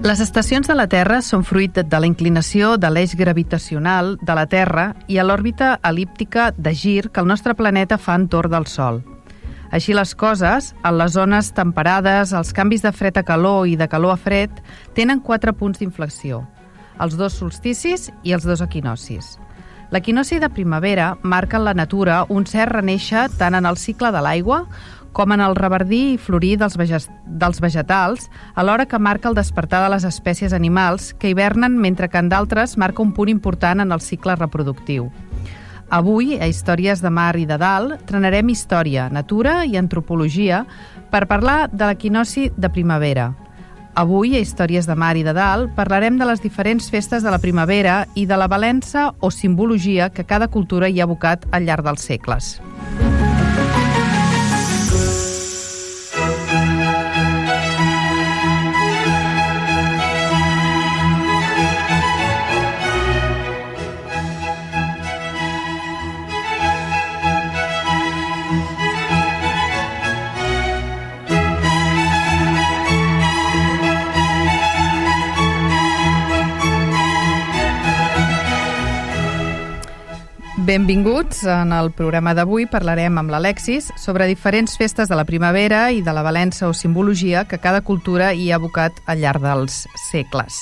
Les 0.00 0.18
estacions 0.18 0.64
de 0.64 0.72
la 0.72 0.86
Terra 0.88 1.18
són 1.20 1.42
fruit 1.44 1.76
de 1.76 1.98
la 2.00 2.08
inclinació 2.08 2.70
de 2.80 2.88
l'eix 2.88 3.12
gravitacional 3.20 4.14
de 4.24 4.36
la 4.38 4.46
Terra 4.48 4.86
i 5.12 5.18
a 5.20 5.26
l'òrbita 5.28 5.74
elíptica 5.84 6.46
de 6.56 6.72
gir 6.72 7.10
que 7.10 7.20
el 7.20 7.28
nostre 7.28 7.52
planeta 7.54 7.98
fa 8.00 8.14
entorn 8.16 8.54
del 8.54 8.64
Sol. 8.64 9.02
Així 9.70 9.92
les 9.92 10.14
coses, 10.16 10.70
en 10.80 10.96
les 10.96 11.12
zones 11.12 11.52
temperades, 11.52 12.32
els 12.32 12.54
canvis 12.56 12.80
de 12.80 12.94
fred 12.96 13.20
a 13.20 13.26
calor 13.28 13.68
i 13.68 13.76
de 13.76 13.90
calor 13.92 14.16
a 14.16 14.16
fred 14.16 14.64
tenen 14.96 15.20
quatre 15.20 15.52
punts 15.52 15.84
d'inflexió, 15.84 16.46
els 16.96 17.20
dos 17.20 17.36
solsticis 17.36 18.08
i 18.24 18.32
els 18.32 18.48
dos 18.48 18.64
equinocis. 18.64 19.36
L'equinoci 19.90 20.38
de 20.40 20.48
primavera 20.48 21.16
marca 21.22 21.58
en 21.58 21.66
la 21.66 21.74
natura 21.74 22.24
un 22.30 22.46
cert 22.46 22.72
reneixer 22.72 23.28
tant 23.36 23.56
en 23.58 23.66
el 23.66 23.76
cicle 23.76 24.12
de 24.14 24.20
l'aigua 24.22 24.64
com 25.12 25.32
en 25.32 25.40
el 25.40 25.56
reverdir 25.56 26.14
i 26.14 26.18
florir 26.18 26.56
dels, 26.60 26.76
dels 27.26 27.60
vegetals, 27.60 28.30
alhora 28.54 28.86
que 28.86 28.98
marca 28.98 29.28
el 29.28 29.38
despertar 29.38 29.82
de 29.84 29.90
les 29.94 30.04
espècies 30.04 30.52
animals 30.52 31.12
que 31.14 31.30
hivernen 31.30 31.78
mentre 31.78 32.08
que 32.08 32.18
en 32.18 32.28
d'altres 32.28 32.76
marca 32.78 33.02
un 33.02 33.12
punt 33.12 33.28
important 33.28 33.80
en 33.80 33.92
el 33.92 34.00
cicle 34.00 34.36
reproductiu. 34.36 35.10
Avui, 35.90 36.36
a 36.38 36.46
Històries 36.46 37.02
de 37.02 37.10
Mar 37.10 37.34
i 37.36 37.48
de 37.50 37.58
Dalt, 37.58 38.04
trenarem 38.06 38.48
història, 38.52 39.08
natura 39.10 39.64
i 39.66 39.74
antropologia 39.76 40.62
per 41.10 41.26
parlar 41.26 41.64
de 41.72 41.88
l'equinoci 41.88 42.52
de 42.56 42.70
primavera. 42.70 43.32
Avui, 43.98 44.36
a 44.36 44.40
Històries 44.40 44.86
de 44.86 44.94
Mar 44.94 45.16
i 45.18 45.24
de 45.26 45.34
Dalt, 45.34 45.74
parlarem 45.74 46.16
de 46.20 46.28
les 46.30 46.40
diferents 46.40 46.86
festes 46.94 47.26
de 47.26 47.34
la 47.34 47.42
primavera 47.42 48.04
i 48.14 48.24
de 48.30 48.38
la 48.38 48.46
valença 48.46 49.10
o 49.18 49.32
simbologia 49.34 50.12
que 50.14 50.24
cada 50.24 50.46
cultura 50.46 50.88
hi 50.88 51.00
ha 51.00 51.08
abocat 51.10 51.48
al 51.50 51.66
llarg 51.66 51.90
dels 51.90 52.06
segles. 52.06 52.60
Benvinguts. 80.60 81.44
En 81.48 81.72
el 81.72 81.88
programa 81.96 82.34
d'avui 82.36 82.66
parlarem 82.68 83.16
amb 83.16 83.32
l'Alexis 83.32 83.86
sobre 83.96 84.26
diferents 84.28 84.74
festes 84.76 85.08
de 85.08 85.16
la 85.16 85.24
primavera 85.24 85.86
i 85.88 86.02
de 86.04 86.12
la 86.12 86.20
valença 86.20 86.68
o 86.68 86.74
simbologia 86.76 87.46
que 87.48 87.58
cada 87.58 87.80
cultura 87.80 88.34
hi 88.34 88.50
ha 88.50 88.58
abocat 88.58 88.98
al 89.06 89.22
llarg 89.22 89.40
dels 89.40 89.86
segles. 90.10 90.58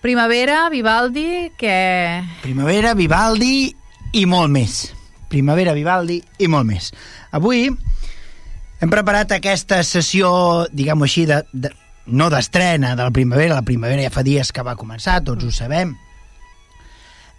Primavera, 0.00 0.70
Vivaldi, 0.72 1.52
que... 1.60 1.74
Primavera, 2.40 2.94
Vivaldi 2.96 3.68
i 4.16 4.24
molt 4.24 4.48
més. 4.54 4.80
Primavera, 5.28 5.76
Vivaldi 5.76 6.22
i 6.40 6.48
molt 6.48 6.70
més. 6.70 6.88
Avui 7.36 7.66
hem 7.68 8.94
preparat 8.94 9.36
aquesta 9.36 9.82
sessió, 9.84 10.30
diguem-ho 10.72 11.04
així, 11.04 11.26
de, 11.28 11.42
de, 11.52 11.74
no 12.06 12.30
d'estrena 12.32 12.96
de 12.96 13.04
la 13.04 13.12
primavera, 13.12 13.60
la 13.60 13.68
primavera 13.68 14.08
ja 14.08 14.14
fa 14.14 14.24
dies 14.24 14.56
que 14.56 14.64
va 14.64 14.78
començar, 14.80 15.20
tots 15.20 15.44
ho 15.44 15.52
sabem, 15.52 15.92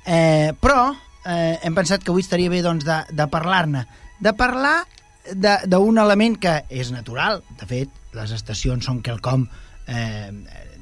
Eh, 0.06 0.52
però 0.60 0.92
eh, 1.26 1.60
hem 1.64 1.76
pensat 1.76 2.04
que 2.04 2.12
avui 2.12 2.24
estaria 2.26 2.52
bé 2.52 2.62
doncs, 2.66 2.86
de, 2.88 3.00
de 3.12 3.28
parlar-ne. 3.32 3.86
De 4.24 4.34
parlar 4.38 4.82
d'un 5.34 6.00
element 6.02 6.38
que 6.40 6.58
és 6.70 6.92
natural. 6.92 7.42
De 7.60 7.68
fet, 7.70 7.92
les 8.18 8.36
estacions 8.36 8.86
són 8.86 9.02
quelcom... 9.06 9.48
Eh, 9.88 10.32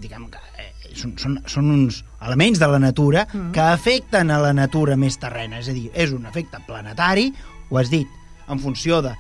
diguem 0.02 0.28
que 0.34 0.40
eh, 0.58 0.72
són, 0.98 1.14
són, 1.22 1.38
són 1.50 1.70
uns 1.70 2.02
elements 2.26 2.60
de 2.62 2.68
la 2.70 2.80
natura 2.82 3.26
mm. 3.28 3.52
que 3.54 3.64
afecten 3.64 4.34
a 4.34 4.40
la 4.42 4.52
natura 4.58 4.98
més 4.98 5.18
terrena. 5.22 5.62
És 5.62 5.70
a 5.70 5.76
dir, 5.78 5.90
és 5.94 6.14
un 6.14 6.26
efecte 6.30 6.62
planetari, 6.68 7.30
ho 7.70 7.82
has 7.82 7.92
dit, 7.94 8.10
en 8.50 8.62
funció 8.62 9.02
de... 9.06 9.14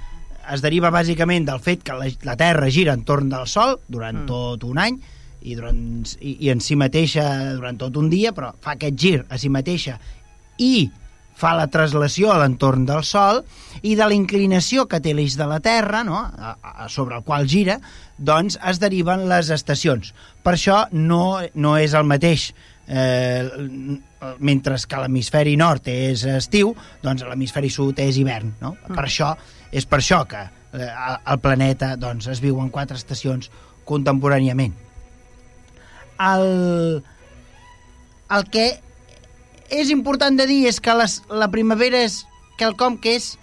Es 0.51 0.63
deriva 0.63 0.89
bàsicament 0.91 1.45
del 1.45 1.61
fet 1.61 1.83
que 1.85 1.95
la, 1.95 2.07
la 2.25 2.33
Terra 2.35 2.69
gira 2.73 2.95
entorn 2.97 3.29
del 3.29 3.45
Sol 3.47 3.77
durant 3.87 4.23
mm. 4.23 4.29
tot 4.29 4.65
un 4.67 4.81
any, 4.81 4.97
i, 5.41 5.55
durant, 5.57 5.77
i, 6.19 6.37
i 6.45 6.49
en 6.53 6.61
si 6.63 6.77
mateixa 6.79 7.25
durant 7.57 7.77
tot 7.81 7.97
un 7.97 8.09
dia, 8.11 8.33
però 8.35 8.53
fa 8.61 8.75
aquest 8.75 8.97
gir 8.97 9.19
a 9.29 9.39
si 9.41 9.49
mateixa 9.49 9.97
i 10.61 10.89
fa 11.41 11.55
la 11.57 11.67
traslació 11.73 12.31
a 12.31 12.37
l'entorn 12.41 12.85
del 12.85 13.03
Sol 13.07 13.41
i 13.81 13.95
de 13.97 14.05
la 14.05 14.13
inclinació 14.13 14.85
que 14.89 15.01
té 15.01 15.15
l'eix 15.17 15.37
de 15.39 15.47
la 15.49 15.59
Terra, 15.63 16.03
no? 16.05 16.19
a, 16.21 16.53
a, 16.61 16.89
sobre 16.89 17.17
el 17.17 17.25
qual 17.25 17.47
gira, 17.49 17.79
doncs 18.17 18.59
es 18.69 18.81
deriven 18.81 19.25
les 19.31 19.49
estacions. 19.53 20.13
Per 20.45 20.53
això 20.53 20.83
no, 20.93 21.39
no 21.55 21.73
és 21.81 21.95
el 21.97 22.05
mateix 22.09 22.51
eh, 22.85 23.47
mentre 24.37 24.77
que 24.87 25.01
l'hemisferi 25.01 25.57
nord 25.57 25.89
és 25.89 26.27
estiu, 26.29 26.75
doncs 27.01 27.25
l'hemisferi 27.25 27.73
sud 27.73 28.03
és 28.03 28.21
hivern. 28.21 28.53
No? 28.61 28.75
Mm. 28.75 28.93
Per 28.93 29.07
això 29.07 29.33
és 29.71 29.87
per 29.89 30.01
això 30.03 30.21
que 30.29 30.45
eh, 30.45 30.93
el 31.25 31.41
planeta 31.41 31.95
doncs, 31.97 32.29
es 32.29 32.43
viu 32.43 32.61
en 32.61 32.69
quatre 32.69 32.99
estacions 33.01 33.49
contemporàniament 33.87 34.90
el, 36.29 37.03
el 38.37 38.47
que 38.53 38.67
és 39.71 39.91
important 39.93 40.35
de 40.37 40.47
dir 40.49 40.65
és 40.69 40.81
que 40.83 40.95
les, 40.97 41.21
la 41.31 41.49
primavera 41.53 42.03
és 42.05 42.21
quelcom 42.59 42.99
que 43.01 43.15
és 43.17 43.33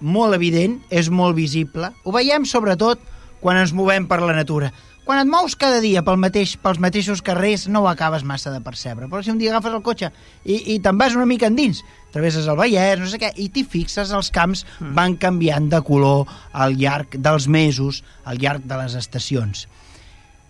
molt 0.00 0.36
evident, 0.36 0.78
és 0.90 1.08
molt 1.10 1.38
visible. 1.38 1.92
Ho 2.04 2.14
veiem 2.14 2.44
sobretot 2.46 3.00
quan 3.42 3.58
ens 3.58 3.72
movem 3.74 4.06
per 4.10 4.20
la 4.22 4.36
natura. 4.36 4.72
Quan 5.08 5.22
et 5.22 5.30
mous 5.30 5.54
cada 5.56 5.78
dia 5.80 6.02
pel 6.04 6.18
mateix, 6.20 6.52
pels 6.60 6.80
mateixos 6.84 7.22
carrers 7.24 7.64
no 7.72 7.80
ho 7.80 7.88
acabes 7.88 8.26
massa 8.28 8.52
de 8.52 8.60
percebre. 8.60 9.08
Però 9.08 9.22
si 9.24 9.32
un 9.32 9.38
dia 9.40 9.54
agafes 9.54 9.72
el 9.72 9.84
cotxe 9.86 10.10
i, 10.44 10.74
i 10.74 10.76
te'n 10.84 10.98
vas 11.00 11.16
una 11.16 11.24
mica 11.26 11.48
endins, 11.48 11.80
travesses 12.12 12.50
el 12.50 12.58
Vallès, 12.60 13.00
no 13.00 13.08
sé 13.08 13.22
què, 13.22 13.32
i 13.40 13.48
t'hi 13.48 13.64
fixes, 13.64 14.12
els 14.12 14.28
camps 14.34 14.66
mm. 14.66 14.92
van 14.98 15.16
canviant 15.16 15.70
de 15.72 15.80
color 15.86 16.28
al 16.52 16.76
llarg 16.76 17.16
dels 17.16 17.48
mesos, 17.48 18.02
al 18.28 18.42
llarg 18.42 18.68
de 18.68 18.82
les 18.82 18.98
estacions 19.00 19.64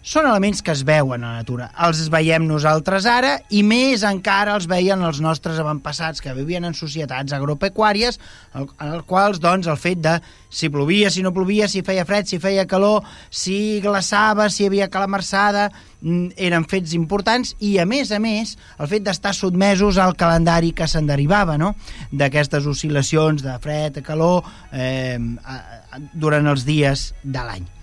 són 0.08 0.24
elements 0.24 0.62
que 0.64 0.72
es 0.72 0.86
veuen 0.88 1.20
a 1.20 1.34
la 1.34 1.42
natura. 1.42 1.66
Els 1.84 2.06
veiem 2.08 2.46
nosaltres 2.48 3.04
ara 3.08 3.34
i 3.52 3.60
més 3.66 4.04
encara 4.08 4.54
els 4.56 4.64
veien 4.70 5.02
els 5.04 5.20
nostres 5.20 5.60
avantpassats 5.60 6.24
que 6.24 6.32
vivien 6.32 6.64
en 6.64 6.76
societats 6.76 7.34
agropecuàries 7.36 8.16
en 8.56 8.70
els 8.86 9.04
quals 9.08 9.42
doncs, 9.42 9.69
el 9.69 9.76
fet 9.76 10.00
de 10.00 10.16
si 10.48 10.72
plovia, 10.72 11.12
si 11.12 11.20
no 11.20 11.34
plovia, 11.36 11.69
si 11.69 11.84
feia 11.84 12.06
fred, 12.08 12.24
si 12.24 12.41
feia 12.41 12.64
calor, 12.64 13.04
si 13.28 13.82
glaçava, 13.84 14.48
si 14.48 14.64
hi 14.64 14.70
havia 14.70 14.88
calamarsada, 14.88 15.69
mm, 16.00 16.40
eren 16.40 16.64
fets 16.64 16.96
importants 16.96 17.52
i, 17.60 17.76
a 17.76 17.84
més 17.84 18.08
a 18.08 18.19
més, 18.19 18.56
el 18.80 18.88
fet 18.88 19.04
d'estar 19.04 19.36
sotmesos 19.36 20.00
al 20.00 20.16
calendari 20.16 20.72
que 20.72 20.88
se'n 20.88 21.06
derivava, 21.06 21.60
no? 21.60 21.75
d'aquestes 22.12 22.64
oscil·lacions 22.64 23.44
de 23.44 23.60
fred, 23.60 23.98
de 24.00 24.02
calor, 24.06 24.46
eh, 24.72 25.19
durant 26.14 26.48
els 26.48 26.64
dies 26.64 27.12
de 27.22 27.42
l'any. 27.44 27.75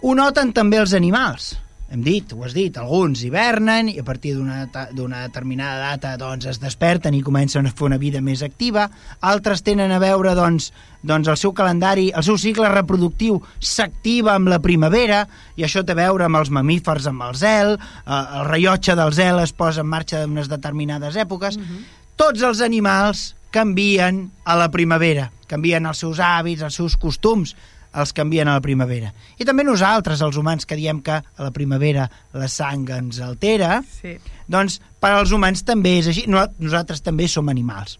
Ho 0.00 0.14
noten 0.16 0.54
també 0.56 0.78
els 0.80 0.94
animals. 0.96 1.50
Hem 1.90 2.04
dit, 2.06 2.30
ho 2.32 2.44
has 2.46 2.54
dit, 2.54 2.76
alguns 2.78 3.20
hivernen 3.26 3.88
i 3.90 3.96
a 3.98 4.04
partir 4.06 4.36
d'una 4.36 5.24
determinada 5.26 5.90
data 5.90 6.12
doncs, 6.16 6.46
es 6.46 6.60
desperten 6.62 7.16
i 7.18 7.22
comencen 7.26 7.66
a 7.66 7.72
fer 7.74 7.88
una 7.88 7.98
vida 8.00 8.22
més 8.24 8.44
activa. 8.46 8.86
Altres 9.26 9.60
tenen 9.66 9.90
a 9.92 9.98
veure 10.00 10.32
doncs, 10.38 10.70
doncs 11.02 11.28
el 11.28 11.36
seu 11.36 11.52
calendari, 11.52 12.06
el 12.14 12.24
seu 12.24 12.38
cicle 12.38 12.70
reproductiu 12.70 13.40
s'activa 13.58 14.36
amb 14.38 14.48
la 14.52 14.60
primavera 14.62 15.24
i 15.58 15.66
això 15.66 15.82
té 15.84 15.92
a 15.92 15.98
veure 15.98 16.28
amb 16.28 16.38
els 16.38 16.52
mamífers, 16.54 17.10
amb 17.10 17.26
el 17.26 17.34
zel, 17.36 17.74
eh, 17.74 18.22
el 18.38 18.46
rellotge 18.48 18.94
del 18.96 19.12
zel 19.12 19.42
es 19.42 19.52
posa 19.52 19.82
en 19.82 19.90
marxa 19.90 20.22
en 20.22 20.32
unes 20.38 20.48
determinades 20.48 21.18
èpoques. 21.18 21.58
Uh 21.58 21.60
mhm. 21.60 21.76
-huh. 21.76 21.98
Tots 22.16 22.42
els 22.42 22.60
animals 22.60 23.34
canvien 23.50 24.30
a 24.44 24.56
la 24.56 24.70
primavera, 24.70 25.30
canvien 25.46 25.86
els 25.86 25.98
seus 25.98 26.18
hàbits, 26.18 26.62
els 26.62 26.74
seus 26.74 26.96
costums, 26.96 27.56
els 27.94 28.12
canvien 28.14 28.48
a 28.48 28.56
la 28.58 28.64
primavera. 28.64 29.10
I 29.38 29.46
també 29.48 29.64
nosaltres, 29.66 30.22
els 30.22 30.36
humans, 30.38 30.66
que 30.66 30.78
diem 30.78 31.00
que 31.02 31.16
a 31.18 31.42
la 31.42 31.50
primavera 31.54 32.06
la 32.32 32.48
sang 32.48 32.86
ens 32.94 33.18
altera, 33.24 33.80
sí. 34.00 34.16
doncs 34.46 34.78
per 35.00 35.14
als 35.16 35.32
humans 35.34 35.64
també 35.66 35.98
és 35.98 36.10
així. 36.12 36.26
Nosaltres 36.30 37.02
també 37.02 37.26
som 37.28 37.50
animals. 37.50 37.98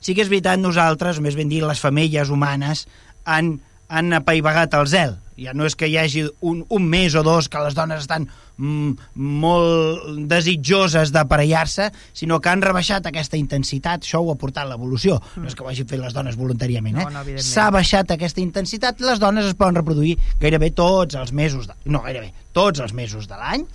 Sí 0.00 0.14
que 0.14 0.22
és 0.22 0.30
veritat, 0.30 0.60
nosaltres, 0.60 1.18
més 1.24 1.34
ben 1.34 1.48
dit, 1.48 1.64
les 1.64 1.80
femelles 1.82 2.30
humanes, 2.30 2.84
en 3.26 3.56
han 3.88 4.12
apaivagat 4.18 4.74
el 4.74 4.86
zel. 4.90 5.16
Ja 5.40 5.52
no 5.56 5.66
és 5.68 5.76
que 5.76 5.88
hi 5.90 5.96
hagi 6.00 6.24
un, 6.40 6.62
un 6.72 6.86
mes 6.88 7.14
o 7.14 7.22
dos 7.26 7.50
que 7.52 7.60
les 7.60 7.76
dones 7.76 8.04
estan 8.04 8.26
mm, 8.56 9.10
molt 9.14 10.22
desitjoses 10.30 11.12
d'aparellar-se, 11.12 11.90
sinó 12.16 12.40
que 12.40 12.52
han 12.52 12.64
rebaixat 12.64 13.08
aquesta 13.10 13.38
intensitat. 13.40 14.06
Això 14.06 14.22
ho 14.22 14.32
ha 14.32 14.38
portat 14.40 14.68
l'evolució. 14.70 15.18
Mm. 15.34 15.44
No 15.44 15.52
és 15.52 15.58
que 15.58 15.66
ho 15.66 15.70
hagin 15.70 15.90
fet 15.90 16.02
les 16.02 16.16
dones 16.16 16.38
voluntàriament. 16.40 16.96
Eh? 17.02 17.06
No, 17.10 17.22
no, 17.26 17.44
S'ha 17.44 17.68
baixat 17.74 18.16
aquesta 18.16 18.42
intensitat. 18.44 19.04
Les 19.04 19.20
dones 19.22 19.48
es 19.48 19.58
poden 19.58 19.78
reproduir 19.82 20.16
gairebé 20.40 20.72
tots 20.76 21.18
els 21.20 21.32
mesos... 21.36 21.68
De, 21.68 21.76
no, 21.92 22.02
gairebé 22.06 22.32
tots 22.56 22.80
els 22.80 22.96
mesos 22.96 23.28
de 23.28 23.36
l'any. 23.36 23.66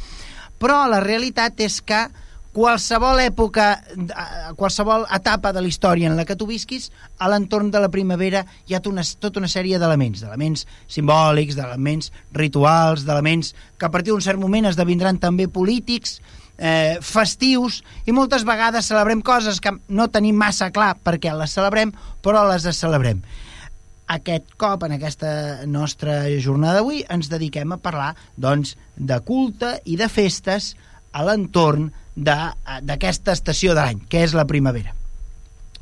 Però 0.62 0.84
la 0.90 1.02
realitat 1.02 1.62
és 1.66 1.80
que 1.86 2.06
qualsevol 2.52 3.22
època, 3.24 3.80
qualsevol 4.60 5.06
etapa 5.16 5.54
de 5.56 5.64
la 5.64 5.70
història 5.72 6.10
en 6.10 6.18
la 6.20 6.26
que 6.28 6.36
tu 6.36 6.48
visquis, 6.50 6.90
a 7.20 7.30
l'entorn 7.32 7.72
de 7.72 7.80
la 7.80 7.90
primavera 7.92 8.44
hi 8.68 8.76
ha 8.76 8.82
una, 8.92 9.06
tota 9.20 9.40
una 9.40 9.50
sèrie 9.52 9.80
d'elements, 9.80 10.24
d'elements 10.24 10.66
simbòlics, 10.92 11.56
d'elements 11.56 12.12
rituals, 12.36 13.06
d'elements 13.08 13.54
que 13.80 13.88
a 13.88 13.92
partir 13.92 14.12
d'un 14.12 14.24
cert 14.24 14.40
moment 14.40 14.68
esdevindran 14.68 15.20
també 15.20 15.48
polítics, 15.48 16.20
eh, 16.58 17.00
festius, 17.02 17.82
i 18.06 18.12
moltes 18.12 18.44
vegades 18.48 18.92
celebrem 18.92 19.24
coses 19.24 19.62
que 19.62 19.74
no 19.88 20.10
tenim 20.12 20.36
massa 20.36 20.72
clar 20.76 20.98
perquè 21.00 21.34
les 21.34 21.56
celebrem, 21.56 21.96
però 22.22 22.44
les 22.52 22.68
celebrem. 22.76 23.24
Aquest 24.12 24.58
cop, 24.60 24.84
en 24.84 24.98
aquesta 24.98 25.64
nostra 25.72 26.26
jornada 26.44 26.82
d'avui, 26.82 27.06
ens 27.08 27.30
dediquem 27.32 27.72
a 27.72 27.80
parlar 27.80 28.12
doncs, 28.36 28.76
de 28.98 29.22
culte 29.24 29.78
i 29.88 29.96
de 29.96 30.10
festes 30.12 30.74
a 31.12 31.26
l'entorn 31.28 31.92
d'aquesta 32.16 33.36
estació 33.36 33.76
de 33.76 33.82
l'any, 33.84 34.02
que 34.10 34.24
és 34.26 34.36
la 34.38 34.48
primavera. 34.48 34.96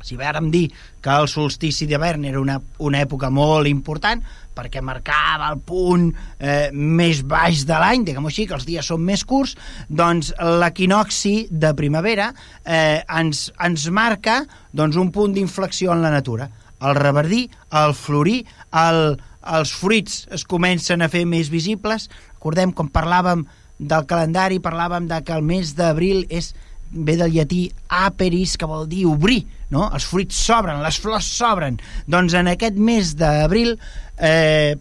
Si 0.00 0.16
vàrem 0.16 0.48
dir 0.50 0.70
que 1.04 1.12
el 1.12 1.28
solstici 1.28 1.86
d'hivern 1.88 2.24
era 2.24 2.40
una, 2.40 2.56
una 2.80 3.02
època 3.04 3.28
molt 3.30 3.68
important 3.68 4.22
perquè 4.56 4.82
marcava 4.84 5.48
el 5.52 5.60
punt 5.64 6.08
eh, 6.38 6.70
més 6.72 7.22
baix 7.28 7.64
de 7.68 7.76
l'any, 7.80 8.04
diguem-ho 8.04 8.30
així, 8.30 8.46
que 8.48 8.56
els 8.56 8.66
dies 8.68 8.88
són 8.90 9.04
més 9.06 9.24
curts, 9.28 9.54
doncs 9.88 10.32
l'equinoxi 10.40 11.34
de 11.50 11.72
primavera 11.78 12.30
eh, 12.64 13.00
ens, 13.06 13.48
ens 13.60 13.86
marca 13.94 14.42
doncs, 14.72 14.98
un 15.00 15.12
punt 15.14 15.36
d'inflexió 15.36 15.94
en 15.94 16.04
la 16.04 16.12
natura. 16.12 16.50
El 16.80 16.96
reverdir, 16.96 17.46
el 17.76 17.94
florir, 17.94 18.42
el, 18.72 19.18
els 19.56 19.72
fruits 19.76 20.24
es 20.32 20.46
comencen 20.48 21.04
a 21.04 21.10
fer 21.12 21.26
més 21.28 21.52
visibles. 21.52 22.08
Recordem, 22.36 22.72
com 22.72 22.88
parlàvem 22.92 23.44
del 23.80 24.04
calendari 24.06 24.60
parlàvem 24.60 25.08
de 25.08 25.22
que 25.24 25.32
el 25.32 25.46
mes 25.46 25.72
d'abril 25.78 26.26
és 26.28 26.52
ve 26.90 27.16
del 27.16 27.32
llatí 27.32 27.70
aperis, 27.88 28.56
que 28.58 28.68
vol 28.68 28.88
dir 28.90 29.06
obrir, 29.08 29.44
no? 29.70 29.88
Els 29.94 30.04
fruits 30.10 30.36
s'obren, 30.46 30.82
les 30.82 30.98
flors 31.00 31.28
s'obren. 31.38 31.78
Doncs 32.10 32.34
en 32.36 32.50
aquest 32.50 32.76
mes 32.76 33.14
d'abril 33.16 33.76
eh, 34.18 34.74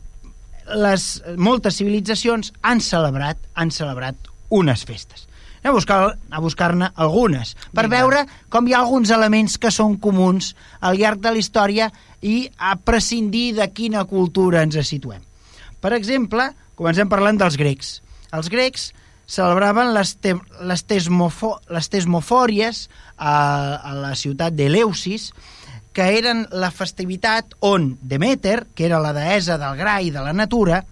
les, 0.76 1.08
moltes 1.38 1.78
civilitzacions 1.80 2.52
han 2.66 2.82
celebrat, 2.84 3.40
han 3.54 3.72
celebrat 3.72 4.30
unes 4.50 4.84
festes. 4.90 5.28
Anem 5.60 5.74
a 5.74 5.76
buscar 5.76 6.00
a 6.32 6.42
buscar-ne 6.42 6.90
algunes, 6.96 7.54
per 7.76 7.86
Vinga. 7.86 7.98
veure 7.98 8.26
com 8.50 8.68
hi 8.68 8.74
ha 8.74 8.80
alguns 8.80 9.12
elements 9.12 9.58
que 9.60 9.72
són 9.76 9.98
comuns 10.00 10.54
al 10.80 10.98
llarg 10.98 11.20
de 11.22 11.34
la 11.36 11.42
història 11.42 11.90
i 12.24 12.48
a 12.58 12.76
prescindir 12.80 13.54
de 13.60 13.68
quina 13.76 14.06
cultura 14.08 14.64
ens 14.64 14.80
situem. 14.88 15.22
Per 15.80 15.92
exemple, 15.96 16.50
comencem 16.80 17.12
parlant 17.12 17.38
dels 17.40 17.60
grecs 17.60 18.00
els 18.36 18.50
grecs 18.50 18.90
celebraven 19.30 19.94
les, 19.94 20.16
te, 20.18 20.34
les, 20.66 20.84
tesmofo, 20.90 21.56
les 21.70 21.90
tesmofòries 21.94 22.88
a, 23.18 23.34
a 23.78 23.94
la 23.94 24.14
ciutat 24.18 24.56
d'Eleusis, 24.58 25.30
que 25.94 26.06
eren 26.18 26.46
la 26.52 26.72
festivitat 26.74 27.54
on 27.66 27.92
Demeter, 28.02 28.64
que 28.74 28.88
era 28.88 29.02
la 29.02 29.14
deessa 29.14 29.60
del 29.62 29.78
gra 29.78 30.00
i 30.02 30.10
de 30.14 30.24
la 30.26 30.34
natura, 30.34 30.84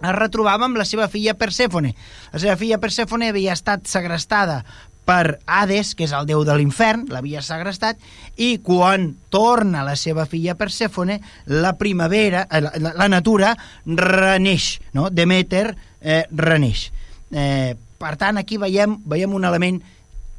es 0.00 0.14
retrobava 0.16 0.64
amb 0.64 0.78
la 0.80 0.86
seva 0.88 1.08
filla 1.12 1.36
Persèfone. 1.36 1.92
La 2.32 2.40
seva 2.40 2.56
filla 2.56 2.80
Persèfone 2.80 3.28
havia 3.28 3.52
estat 3.52 3.84
segrestada 3.90 4.62
per 5.10 5.40
Hades, 5.46 5.94
que 5.98 6.06
és 6.06 6.12
el 6.14 6.26
déu 6.28 6.44
de 6.46 6.54
l'infern, 6.54 7.08
l'havia 7.10 7.42
segrestat, 7.42 7.98
i 8.38 8.52
quan 8.62 9.08
torna 9.32 9.82
la 9.86 9.96
seva 9.98 10.26
filla 10.30 10.54
Persèfone, 10.58 11.18
la 11.50 11.74
primavera, 11.80 12.44
eh, 12.46 12.60
la, 12.62 12.94
la, 12.94 13.08
natura 13.10 13.56
reneix, 13.86 14.76
no? 14.94 15.08
Demeter 15.10 15.66
eh, 16.00 16.22
reneix. 16.30 16.90
Eh, 17.34 17.74
per 18.00 18.14
tant, 18.20 18.38
aquí 18.38 18.60
veiem, 18.60 19.00
veiem 19.10 19.34
un 19.34 19.48
element 19.50 19.80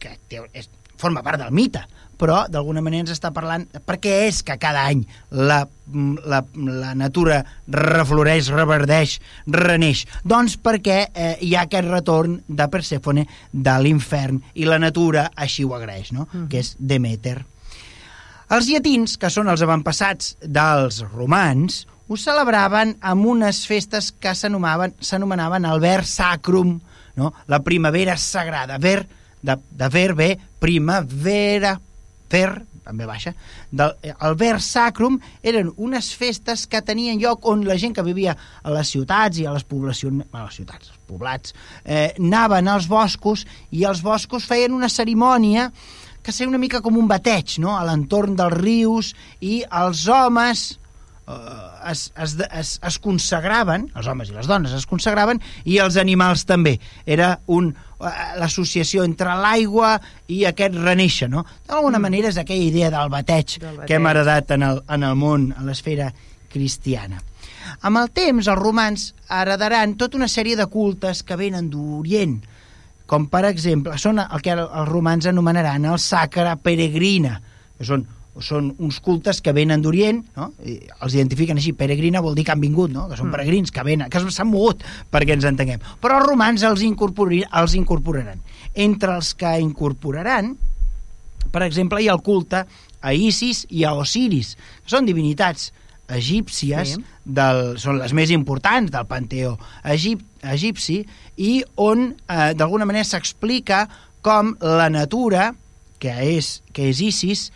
que 0.01 0.15
té, 0.31 0.39
és, 0.55 0.71
forma 1.01 1.23
part 1.25 1.41
del 1.41 1.51
mite, 1.55 1.81
però 2.21 2.43
d'alguna 2.49 2.83
manera 2.85 3.07
ens 3.07 3.15
està 3.15 3.31
parlant 3.33 3.65
perquè 3.87 4.13
és 4.27 4.43
que 4.45 4.57
cada 4.61 4.83
any 4.85 5.01
la, 5.33 5.63
la, 6.29 6.41
la 6.55 6.91
natura 6.97 7.39
refloreix, 7.73 8.51
reverdeix, 8.53 9.17
reneix. 9.49 10.05
Doncs 10.23 10.59
perquè 10.61 10.99
eh, 11.09 11.31
hi 11.41 11.55
ha 11.55 11.65
aquest 11.65 11.89
retorn 11.89 12.37
de 12.47 12.67
Persèfone 12.71 13.25
de 13.51 13.77
l'infern 13.81 14.41
i 14.53 14.69
la 14.69 14.77
natura 14.81 15.31
així 15.35 15.65
ho 15.65 15.73
agraeix, 15.77 16.13
no? 16.13 16.27
Mm. 16.29 16.45
que 16.51 16.61
és 16.61 16.75
Demeter. 16.77 17.39
Els 18.51 18.67
llatins, 18.67 19.15
que 19.17 19.29
són 19.31 19.47
els 19.47 19.61
avantpassats 19.63 20.35
dels 20.43 20.99
romans, 21.13 21.85
ho 22.11 22.17
celebraven 22.19 22.97
amb 23.07 23.29
unes 23.31 23.61
festes 23.63 24.09
que 24.11 24.33
s'anomenaven 24.35 25.67
el 25.69 25.79
ver 25.79 26.01
sacrum, 26.03 26.73
no? 27.15 27.31
la 27.47 27.61
primavera 27.63 28.17
sagrada, 28.19 28.77
ver, 28.77 29.05
de, 29.41 29.57
de 29.77 29.89
ver 29.89 30.13
ve 30.17 30.29
primavera, 30.61 31.79
ver, 32.31 32.51
també 32.85 33.05
baixa, 33.05 33.33
del, 33.71 33.93
el 34.11 34.35
ver 34.39 34.55
sacrum 34.63 35.19
eren 35.43 35.71
unes 35.77 36.11
festes 36.17 36.65
que 36.69 36.81
tenien 36.85 37.19
lloc 37.21 37.45
on 37.49 37.65
la 37.67 37.77
gent 37.81 37.95
que 37.97 38.05
vivia 38.05 38.35
a 38.63 38.73
les 38.73 38.91
ciutats 38.93 39.41
i 39.41 39.47
a 39.47 39.53
les 39.55 39.65
poblacions, 39.67 40.25
a 40.31 40.45
les 40.45 40.59
ciutats, 40.59 40.91
als 40.91 41.01
poblats, 41.07 41.55
eh, 41.85 42.11
anaven 42.19 42.69
als 42.71 42.89
boscos 42.91 43.45
i 43.71 43.85
els 43.87 44.03
boscos 44.05 44.47
feien 44.49 44.77
una 44.77 44.89
cerimònia 44.89 45.71
que 46.21 46.31
seria 46.31 46.51
una 46.51 46.61
mica 46.61 46.81
com 46.85 46.97
un 46.97 47.07
bateig, 47.09 47.57
no?, 47.61 47.73
a 47.77 47.85
l'entorn 47.87 48.35
dels 48.37 48.57
rius 48.59 49.15
i 49.41 49.63
els 49.65 50.05
homes 50.07 50.80
es, 51.91 52.11
es, 52.15 52.35
es, 52.51 52.73
es 52.87 52.97
consagraven, 53.01 53.87
els 53.97 54.07
homes 54.07 54.29
i 54.31 54.35
les 54.35 54.49
dones 54.49 54.73
es 54.75 54.85
consagraven, 54.89 55.41
i 55.65 55.79
els 55.83 55.97
animals 56.01 56.45
també. 56.49 56.77
Era 57.05 57.33
un 57.51 57.71
eh, 57.71 58.11
l'associació 58.41 59.05
entre 59.07 59.35
l'aigua 59.39 59.95
i 60.31 60.43
aquest 60.49 60.77
reneixer, 60.77 61.29
no? 61.31 61.45
D'alguna 61.67 61.97
mm. 61.99 62.07
manera 62.09 62.31
és 62.31 62.39
aquella 62.41 62.67
idea 62.67 62.91
del 62.93 63.11
bateig, 63.13 63.57
del 63.61 63.81
bateig 63.81 63.89
que 63.89 63.97
hem 63.97 64.11
heredat 64.11 64.55
en 64.57 64.67
el, 64.67 64.85
en 64.89 65.09
el 65.09 65.17
món, 65.19 65.51
a 65.57 65.65
l'esfera 65.67 66.11
cristiana. 66.51 67.21
Amb 67.87 68.01
el 68.01 68.09
temps, 68.13 68.47
els 68.47 68.59
romans 68.59 69.11
heredaran 69.31 69.95
tota 69.99 70.19
una 70.19 70.29
sèrie 70.31 70.57
de 70.59 70.67
cultes 70.69 71.23
que 71.23 71.37
venen 71.39 71.69
d'Orient, 71.71 72.39
com 73.11 73.27
per 73.31 73.43
exemple, 73.49 73.97
són 73.99 74.21
el 74.23 74.43
que 74.43 74.53
els 74.55 74.87
romans 74.87 75.27
anomenaran 75.27 75.85
el 75.89 75.99
sacra 75.99 76.55
peregrina, 76.55 77.39
que 77.77 77.87
són 77.87 78.05
són 78.39 78.69
uns 78.79 79.01
cultes 79.03 79.41
que 79.43 79.51
venen 79.51 79.81
d'Orient, 79.83 80.21
no? 80.37 80.51
I 80.63 80.77
els 81.03 81.15
identifiquen 81.17 81.59
així, 81.59 81.73
peregrina 81.75 82.21
vol 82.23 82.37
dir 82.37 82.45
que 82.47 82.53
han 82.53 82.63
vingut, 82.63 82.91
no? 82.93 83.09
que 83.09 83.17
són 83.19 83.27
mm. 83.27 83.35
peregrins, 83.35 83.73
que 83.75 83.83
venen, 83.83 84.11
que 84.11 84.21
s'han 84.23 84.47
mogut, 84.47 84.85
perquè 85.11 85.35
ens 85.35 85.47
entenguem. 85.49 85.83
Però 86.01 86.21
els 86.21 86.29
romans 86.29 86.63
els, 86.63 86.85
els 86.85 87.75
incorporaran. 87.75 88.39
Entre 88.71 89.17
els 89.17 89.33
que 89.35 89.51
incorporaran, 89.59 90.55
per 91.51 91.65
exemple, 91.67 91.99
hi 91.99 92.07
ha 92.07 92.15
el 92.15 92.23
culte 92.23 92.63
a 93.01 93.13
Isis 93.13 93.65
i 93.69 93.83
a 93.83 93.93
Osiris, 93.99 94.55
que 94.85 94.93
són 94.95 95.09
divinitats 95.09 95.71
egípcies, 96.11 96.95
sí. 96.95 97.03
del, 97.25 97.77
són 97.79 97.99
les 98.01 98.13
més 98.15 98.31
importants 98.35 98.91
del 98.91 99.07
panteó 99.07 99.55
egip, 99.87 100.23
egipci, 100.43 101.01
i 101.39 101.51
on, 101.79 102.11
eh, 102.27 102.51
d'alguna 102.55 102.87
manera, 102.87 103.07
s'explica 103.07 103.85
com 104.23 104.55
la 104.61 104.89
natura, 104.91 105.51
que 106.01 106.13
és, 106.35 106.59
que 106.73 106.89
és 106.89 107.01
Isis, 107.05 107.49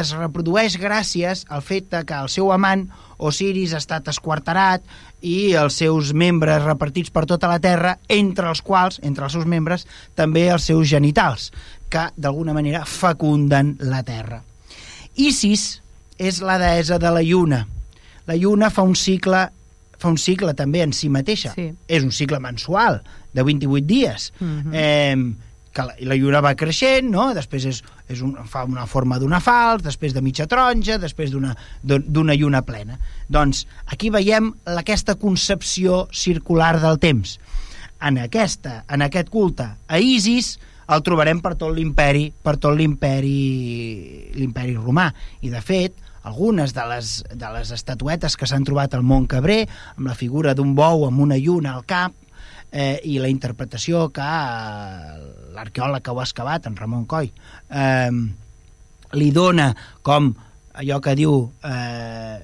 es 0.00 0.12
reprodueix 0.16 0.78
gràcies 0.80 1.44
al 1.48 1.62
fet 1.62 1.92
que 2.06 2.18
el 2.18 2.30
seu 2.32 2.52
amant 2.52 2.86
Osiris 3.22 3.74
ha 3.74 3.80
estat 3.82 4.08
esquarterat 4.10 4.82
i 5.22 5.54
els 5.58 5.76
seus 5.78 6.12
membres 6.12 6.62
repartits 6.64 7.12
per 7.14 7.24
tota 7.30 7.50
la 7.50 7.60
Terra, 7.62 7.96
entre 8.08 8.48
els 8.50 8.62
quals, 8.62 8.98
entre 9.02 9.28
els 9.28 9.36
seus 9.36 9.46
membres, 9.46 9.86
també 10.18 10.48
els 10.50 10.66
seus 10.66 10.88
genitals, 10.90 11.52
que 11.88 12.08
d'alguna 12.16 12.54
manera 12.56 12.84
fecunden 12.88 13.76
la 13.86 14.02
Terra. 14.02 14.42
Isis 15.14 15.82
és 16.18 16.40
la 16.42 16.58
deessa 16.58 16.98
de 16.98 17.10
la 17.12 17.22
lluna. 17.22 17.62
La 18.26 18.36
lluna 18.38 18.70
fa 18.70 18.84
un 18.86 18.96
cicle 18.96 19.48
fa 20.02 20.10
un 20.10 20.18
cicle 20.18 20.50
també 20.58 20.82
en 20.82 20.90
si 20.96 21.06
mateixa. 21.12 21.52
Sí. 21.54 21.68
És 21.86 22.02
un 22.02 22.10
cicle 22.10 22.40
mensual 22.42 23.00
de 23.32 23.44
28 23.46 23.86
dies. 23.86 24.32
Mm 24.40 24.62
-hmm. 24.62 24.72
eh, 24.74 25.51
que 25.72 25.84
la, 25.86 25.94
la 26.08 26.16
lluna 26.18 26.42
va 26.44 26.54
creixent, 26.58 27.08
no? 27.10 27.30
després 27.36 27.66
és, 27.70 27.80
és 28.12 28.22
un, 28.24 28.34
fa 28.48 28.64
una 28.68 28.86
forma 28.90 29.18
d'una 29.20 29.40
fals, 29.42 29.84
després 29.86 30.14
de 30.14 30.22
mitja 30.24 30.46
taronja, 30.50 30.98
després 31.00 31.32
d'una 31.32 32.36
lluna 32.36 32.62
plena. 32.66 32.98
Doncs 33.32 33.64
aquí 33.86 34.12
veiem 34.12 34.52
aquesta 34.76 35.16
concepció 35.20 36.06
circular 36.12 36.76
del 36.82 37.00
temps. 37.02 37.38
En, 38.02 38.18
aquesta, 38.18 38.82
en 38.90 39.04
aquest 39.06 39.30
culte 39.30 39.68
a 39.86 39.98
Isis 40.02 40.56
el 40.92 41.02
trobarem 41.06 41.38
per 41.40 41.54
tot 41.56 41.70
l'imperi 41.74 42.26
per 42.42 42.56
tot 42.60 42.74
l'imperi 42.76 44.32
l'imperi 44.34 44.74
romà 44.74 45.06
i 45.40 45.52
de 45.52 45.60
fet 45.62 45.94
algunes 46.22 46.74
de 46.74 46.82
les, 46.90 47.12
de 47.30 47.52
les 47.54 47.70
estatuetes 47.74 48.36
que 48.38 48.46
s'han 48.46 48.66
trobat 48.66 48.94
al 48.94 49.02
Mont 49.06 49.26
Cabré, 49.30 49.64
amb 49.96 50.06
la 50.10 50.18
figura 50.18 50.54
d'un 50.54 50.74
bou 50.78 51.06
amb 51.06 51.22
una 51.22 51.38
lluna 51.38 51.74
al 51.74 51.86
cap, 51.86 52.14
eh, 52.72 52.98
i 53.04 53.18
la 53.20 53.30
interpretació 53.30 54.08
que 54.14 54.28
l'arqueòleg 55.52 56.02
que 56.02 56.14
ho 56.14 56.20
ha 56.20 56.26
excavat, 56.26 56.66
en 56.66 56.76
Ramon 56.76 57.04
Coll, 57.06 57.28
eh, 57.70 58.10
li 59.12 59.30
dona 59.30 59.68
com 60.02 60.32
allò 60.80 60.98
que 61.04 61.14
diu 61.14 61.36
eh, 61.68 62.40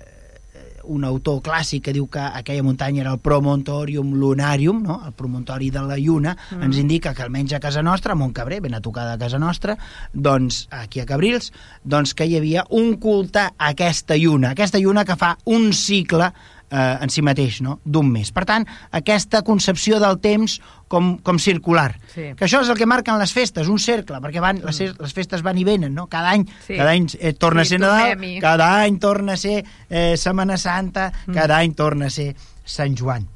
un 0.89 1.05
autor 1.05 1.41
clàssic 1.45 1.85
que 1.85 1.93
diu 1.93 2.09
que 2.11 2.21
aquella 2.21 2.65
muntanya 2.65 3.03
era 3.03 3.13
el 3.13 3.21
Promontorium 3.21 4.15
Lunarium, 4.19 4.83
no? 4.83 4.99
el 5.07 5.13
promontori 5.13 5.71
de 5.71 5.83
la 5.85 5.99
Lluna, 6.01 6.35
mm. 6.35 6.63
ens 6.65 6.81
indica 6.81 7.13
que 7.15 7.25
almenys 7.25 7.55
a 7.55 7.61
casa 7.61 7.83
nostra, 7.85 8.13
a 8.13 8.19
Montcabré, 8.19 8.61
ben 8.65 8.75
a 8.75 8.81
tocar 8.85 9.07
de 9.11 9.19
casa 9.21 9.39
nostra, 9.39 9.77
doncs 10.13 10.67
aquí 10.73 11.01
a 11.01 11.07
Cabrils, 11.07 11.53
doncs 11.85 12.15
que 12.17 12.27
hi 12.27 12.39
havia 12.41 12.65
un 12.71 12.97
culte 12.97 13.45
a 13.45 13.73
aquesta 13.73 14.17
lluna, 14.17 14.55
aquesta 14.57 14.81
lluna 14.81 15.05
que 15.05 15.19
fa 15.21 15.37
un 15.45 15.73
cicle 15.77 16.33
eh, 16.71 16.97
en 17.01 17.11
si 17.11 17.23
mateix, 17.23 17.61
no? 17.65 17.79
d'un 17.85 18.11
mes. 18.11 18.31
Per 18.33 18.45
tant, 18.45 18.67
aquesta 18.93 19.43
concepció 19.43 19.99
del 20.01 20.19
temps 20.21 20.59
com, 20.89 21.17
com 21.25 21.39
circular. 21.39 21.95
Sí. 22.15 22.31
Que 22.37 22.47
això 22.47 22.63
és 22.65 22.69
el 22.73 22.77
que 22.79 22.87
marquen 22.89 23.19
les 23.21 23.33
festes, 23.37 23.69
un 23.69 23.79
cercle, 23.79 24.21
perquè 24.25 24.41
van, 24.41 24.61
les, 24.65 24.81
les 24.99 25.13
festes 25.17 25.43
van 25.45 25.59
i 25.59 25.65
venen, 25.65 25.95
no? 25.95 26.07
Cada 26.09 26.31
any, 26.37 26.47
Sí. 26.67 26.77
cada 26.77 26.91
any 26.93 27.09
eh, 27.21 27.33
torna 27.35 27.65
Sí, 27.65 27.75
a 27.75 27.77
ser 27.77 27.81
Nadal, 27.81 28.39
cada 28.41 28.71
any 28.83 28.99
torna 28.99 29.33
a 29.35 29.37
ser 29.37 29.65
eh, 29.91 30.17
Setmana 30.17 30.57
Santa, 30.57 31.13
Mm. 31.27 31.35
cada 31.35 31.59
any 31.59 31.75
torna 31.75 32.07
a 32.07 32.11
ser 32.11 32.35
Sant 32.65 32.95
Joan. 32.97 33.27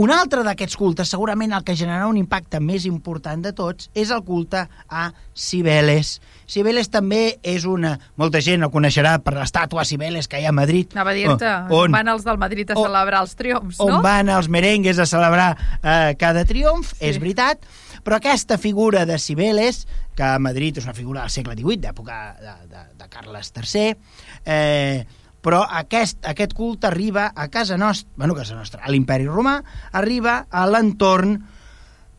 Un 0.00 0.08
altre 0.14 0.40
d'aquests 0.46 0.78
cultes, 0.80 1.10
segurament 1.12 1.52
el 1.52 1.64
que 1.66 1.74
generarà 1.76 2.06
un 2.08 2.16
impacte 2.16 2.60
més 2.64 2.86
important 2.88 3.42
de 3.44 3.50
tots, 3.56 3.90
és 3.92 4.08
el 4.14 4.22
culte 4.24 4.62
a 4.88 5.02
Cibeles. 5.36 6.14
Cibeles 6.48 6.88
també 6.88 7.36
és 7.42 7.66
una... 7.68 7.96
Molta 8.20 8.40
gent 8.44 8.64
el 8.64 8.70
coneixerà 8.72 9.16
per 9.20 9.34
l'estàtua 9.36 9.84
Cibeles 9.84 10.28
que 10.30 10.40
hi 10.40 10.46
ha 10.48 10.54
a 10.54 10.56
Madrid. 10.56 10.94
Anava 10.96 11.12
a 11.12 11.18
dir-te, 11.18 11.52
on 11.76 11.92
van 11.92 12.08
els 12.14 12.24
del 12.24 12.40
Madrid 12.40 12.72
a 12.72 12.78
on- 12.78 12.86
celebrar 12.88 13.20
els 13.26 13.36
triomfs, 13.36 13.80
on 13.84 13.92
no? 13.96 14.00
van 14.06 14.30
els 14.32 14.48
merengues 14.48 14.98
a 15.02 15.06
celebrar 15.10 15.50
eh, 15.82 16.14
cada 16.20 16.46
triomf, 16.48 16.94
Sí. 16.94 17.04
és 17.10 17.20
veritat, 17.20 17.60
però 18.06 18.16
aquesta 18.16 18.56
figura 18.58 19.04
de 19.06 19.18
Cibeles, 19.20 19.84
que 20.16 20.24
a 20.24 20.38
Madrid 20.42 20.78
és 20.80 20.84
una 20.88 20.94
figura 20.96 21.22
del 21.26 21.30
segle 21.34 21.54
XVIII, 21.58 21.80
d'època 21.84 22.20
de, 22.40 22.54
de, 22.72 22.84
de 23.04 23.08
Carles 23.12 23.52
III, 23.56 23.96
eh, 24.44 25.04
però 25.40 25.62
aquest, 25.64 26.20
aquest 26.28 26.52
culte 26.56 26.88
arriba 26.90 27.30
a 27.34 27.48
casa 27.48 27.78
nostra, 27.80 28.10
bueno, 28.16 28.36
casa 28.36 28.54
nostra, 28.54 28.82
a 28.84 28.90
l'imperi 28.92 29.28
romà, 29.28 29.58
arriba 29.96 30.44
a 30.50 30.66
l'entorn 30.68 31.38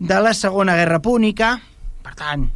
de 0.01 0.19
la 0.21 0.33
Segona 0.33 0.75
Guerra 0.79 0.99
Púnica, 0.99 1.53
per 2.01 2.15
tant, 2.17 2.47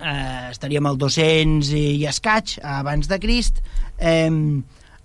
eh, 0.00 0.48
estaríem 0.50 0.88
al 0.88 0.96
200 1.00 1.72
i, 1.76 1.84
i 2.00 2.06
escaig 2.08 2.56
abans 2.64 3.10
de 3.10 3.20
Crist, 3.20 3.60
eh, 3.98 4.30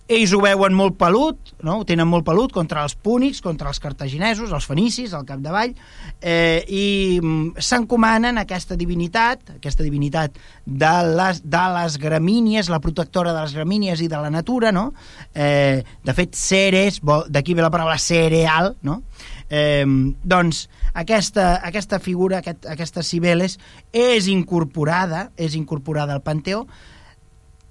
ells 0.08 0.34
ho 0.36 0.40
veuen 0.44 0.76
molt 0.78 1.00
pelut, 1.00 1.54
no? 1.66 1.80
ho 1.80 1.86
tenen 1.88 2.06
molt 2.06 2.26
pelut 2.28 2.54
contra 2.54 2.84
els 2.86 2.94
púnics, 2.94 3.42
contra 3.42 3.72
els 3.72 3.80
cartaginesos, 3.82 4.52
els 4.54 4.68
fenicis, 4.70 5.16
al 5.18 5.26
capdavall, 5.26 5.74
eh, 6.22 6.62
i 6.70 6.86
mm, 7.18 7.58
s'encomanen 7.58 8.38
aquesta 8.38 8.78
divinitat, 8.78 9.56
aquesta 9.58 9.86
divinitat 9.86 10.38
de 10.66 10.94
les, 11.10 11.42
de 11.42 11.66
les 11.80 11.98
gramínies, 12.02 12.70
la 12.70 12.82
protectora 12.84 13.34
de 13.34 13.42
les 13.42 13.58
gramínies 13.58 14.06
i 14.06 14.10
de 14.12 14.22
la 14.22 14.30
natura, 14.30 14.72
no? 14.76 14.92
Eh, 15.34 15.82
de 16.06 16.18
fet, 16.18 16.38
Ceres, 16.38 17.02
d'aquí 17.02 17.58
ve 17.58 17.66
la 17.66 17.74
paraula 17.74 17.98
cereal, 17.98 18.76
no? 18.86 19.02
Eh, 19.50 19.86
doncs 20.22 20.68
aquesta, 20.94 21.56
aquesta 21.66 21.98
figura, 22.00 22.44
aquest, 22.44 22.70
aquesta 22.70 23.02
Cibeles, 23.02 23.58
és 23.90 24.30
incorporada, 24.30 25.32
és 25.36 25.58
incorporada 25.58 26.14
al 26.14 26.22
Panteó, 26.22 26.68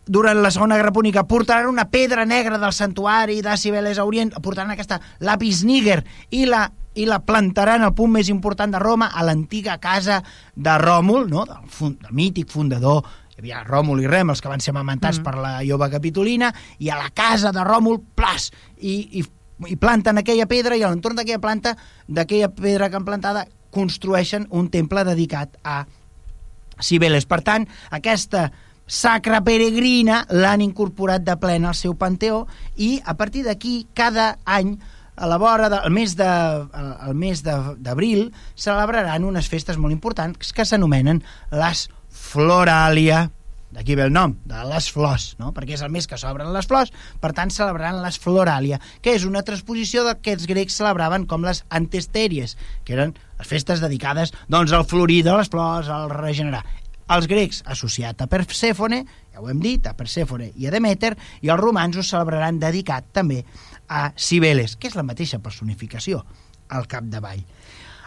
durant 0.07 0.43
la 0.43 0.51
Segona 0.51 0.77
Guerra 0.77 0.93
Púnica 0.93 1.25
portaran 1.27 1.69
una 1.69 1.89
pedra 1.89 2.25
negra 2.25 2.59
del 2.59 2.73
santuari 2.73 3.41
de 3.43 3.57
Cibeles 3.57 3.99
a 3.99 4.05
Orient, 4.05 4.35
portaran 4.43 4.75
aquesta 4.75 5.01
lapis 5.21 5.65
níger 5.65 6.03
i 6.31 6.45
la, 6.47 6.67
i 6.95 7.07
la 7.09 7.21
plantaran 7.25 7.83
al 7.83 7.95
punt 7.97 8.13
més 8.13 8.29
important 8.29 8.73
de 8.75 8.83
Roma, 8.83 9.11
a 9.13 9.25
l'antiga 9.25 9.79
casa 9.81 10.23
de 10.55 10.79
Ròmul, 10.79 11.29
no? 11.31 11.47
del, 11.49 11.69
fund, 11.69 12.01
del 12.03 12.17
mític 12.17 12.53
fundador 12.53 13.05
hi 13.35 13.43
havia 13.43 13.65
Ròmul 13.67 14.05
i 14.05 14.07
Rem, 14.07 14.31
els 14.31 14.41
que 14.41 14.51
van 14.51 14.63
ser 14.63 14.71
amamentats 14.71 15.19
mm. 15.19 15.25
per 15.27 15.41
la 15.43 15.55
jove 15.67 15.89
capitolina, 15.91 16.53
i 16.79 16.91
a 16.91 17.01
la 17.01 17.11
casa 17.11 17.51
de 17.53 17.65
Ròmul, 17.67 17.99
plas, 18.15 18.53
i, 18.79 18.95
i, 19.19 19.25
i 19.73 19.77
planten 19.81 20.21
aquella 20.21 20.47
pedra, 20.47 20.79
i 20.79 20.85
a 20.85 20.93
l'entorn 20.93 21.19
d'aquella 21.19 21.43
planta, 21.43 21.75
d'aquella 22.07 22.53
pedra 22.55 22.89
que 22.91 23.01
han 23.01 23.09
plantada, 23.09 23.49
construeixen 23.75 24.47
un 24.55 24.71
temple 24.71 25.03
dedicat 25.09 25.59
a 25.67 25.83
Cibeles. 26.79 27.27
Per 27.27 27.41
tant, 27.43 27.67
aquesta 27.95 28.49
sacra 28.87 29.41
peregrina 29.45 30.25
l'han 30.31 30.61
incorporat 30.65 31.25
de 31.25 31.37
plena 31.41 31.71
al 31.73 31.79
seu 31.79 31.97
panteó 31.97 32.45
i 32.77 32.99
a 33.05 33.17
partir 33.17 33.45
d'aquí 33.45 33.87
cada 33.95 34.37
any 34.45 34.77
a 35.17 35.29
la 35.31 35.39
vora 35.39 35.71
del 35.71 35.91
mes 35.95 36.17
de, 36.17 36.27
al 36.27 37.15
mes 37.15 37.43
d'abril 37.45 38.33
celebraran 38.57 39.25
unes 39.25 39.49
festes 39.49 39.79
molt 39.79 39.95
importants 39.95 40.53
que 40.53 40.67
s'anomenen 40.67 41.23
les 41.55 41.89
Floralia 42.15 43.29
d'aquí 43.75 43.97
ve 43.99 44.05
el 44.07 44.13
nom, 44.15 44.37
de 44.47 44.61
les 44.71 44.87
flors 44.93 45.35
no? 45.41 45.51
perquè 45.55 45.75
és 45.79 45.83
el 45.83 45.91
mes 45.91 46.07
que 46.07 46.19
s'obren 46.21 46.53
les 46.55 46.67
flors 46.71 46.93
per 47.23 47.33
tant 47.35 47.51
celebraran 47.51 48.03
les 48.05 48.19
Floralia 48.23 48.79
que 49.03 49.15
és 49.17 49.25
una 49.27 49.43
transposició 49.47 50.05
del 50.07 50.21
que 50.23 50.35
els 50.37 50.47
grecs 50.51 50.77
celebraven 50.79 51.27
com 51.31 51.47
les 51.47 51.65
Antesteries 51.71 52.59
que 52.85 52.95
eren 52.99 53.17
les 53.39 53.51
festes 53.51 53.83
dedicades 53.83 54.35
doncs, 54.47 54.73
al 54.73 54.87
florir 54.87 55.25
de 55.27 55.35
les 55.35 55.51
flors, 55.51 55.89
al 55.91 56.11
regenerar 56.13 56.63
els 57.13 57.27
grecs 57.29 57.63
associat 57.69 58.23
a 58.23 58.29
Persèfone, 58.31 59.03
ja 59.35 59.43
ho 59.43 59.49
hem 59.51 59.61
dit, 59.61 59.87
a 59.87 59.95
Persèfone 59.97 60.51
i 60.57 60.69
a 60.69 60.73
Demeter, 60.73 61.15
i 61.43 61.53
els 61.53 61.61
romans 61.61 61.97
ho 61.97 62.05
celebraran 62.07 62.61
dedicat 62.63 63.11
també 63.13 63.43
a 63.89 64.11
Cibeles, 64.17 64.77
que 64.77 64.89
és 64.89 64.97
la 64.97 65.05
mateixa 65.07 65.41
personificació 65.43 66.23
al 66.73 66.87
capdavall. 66.89 67.43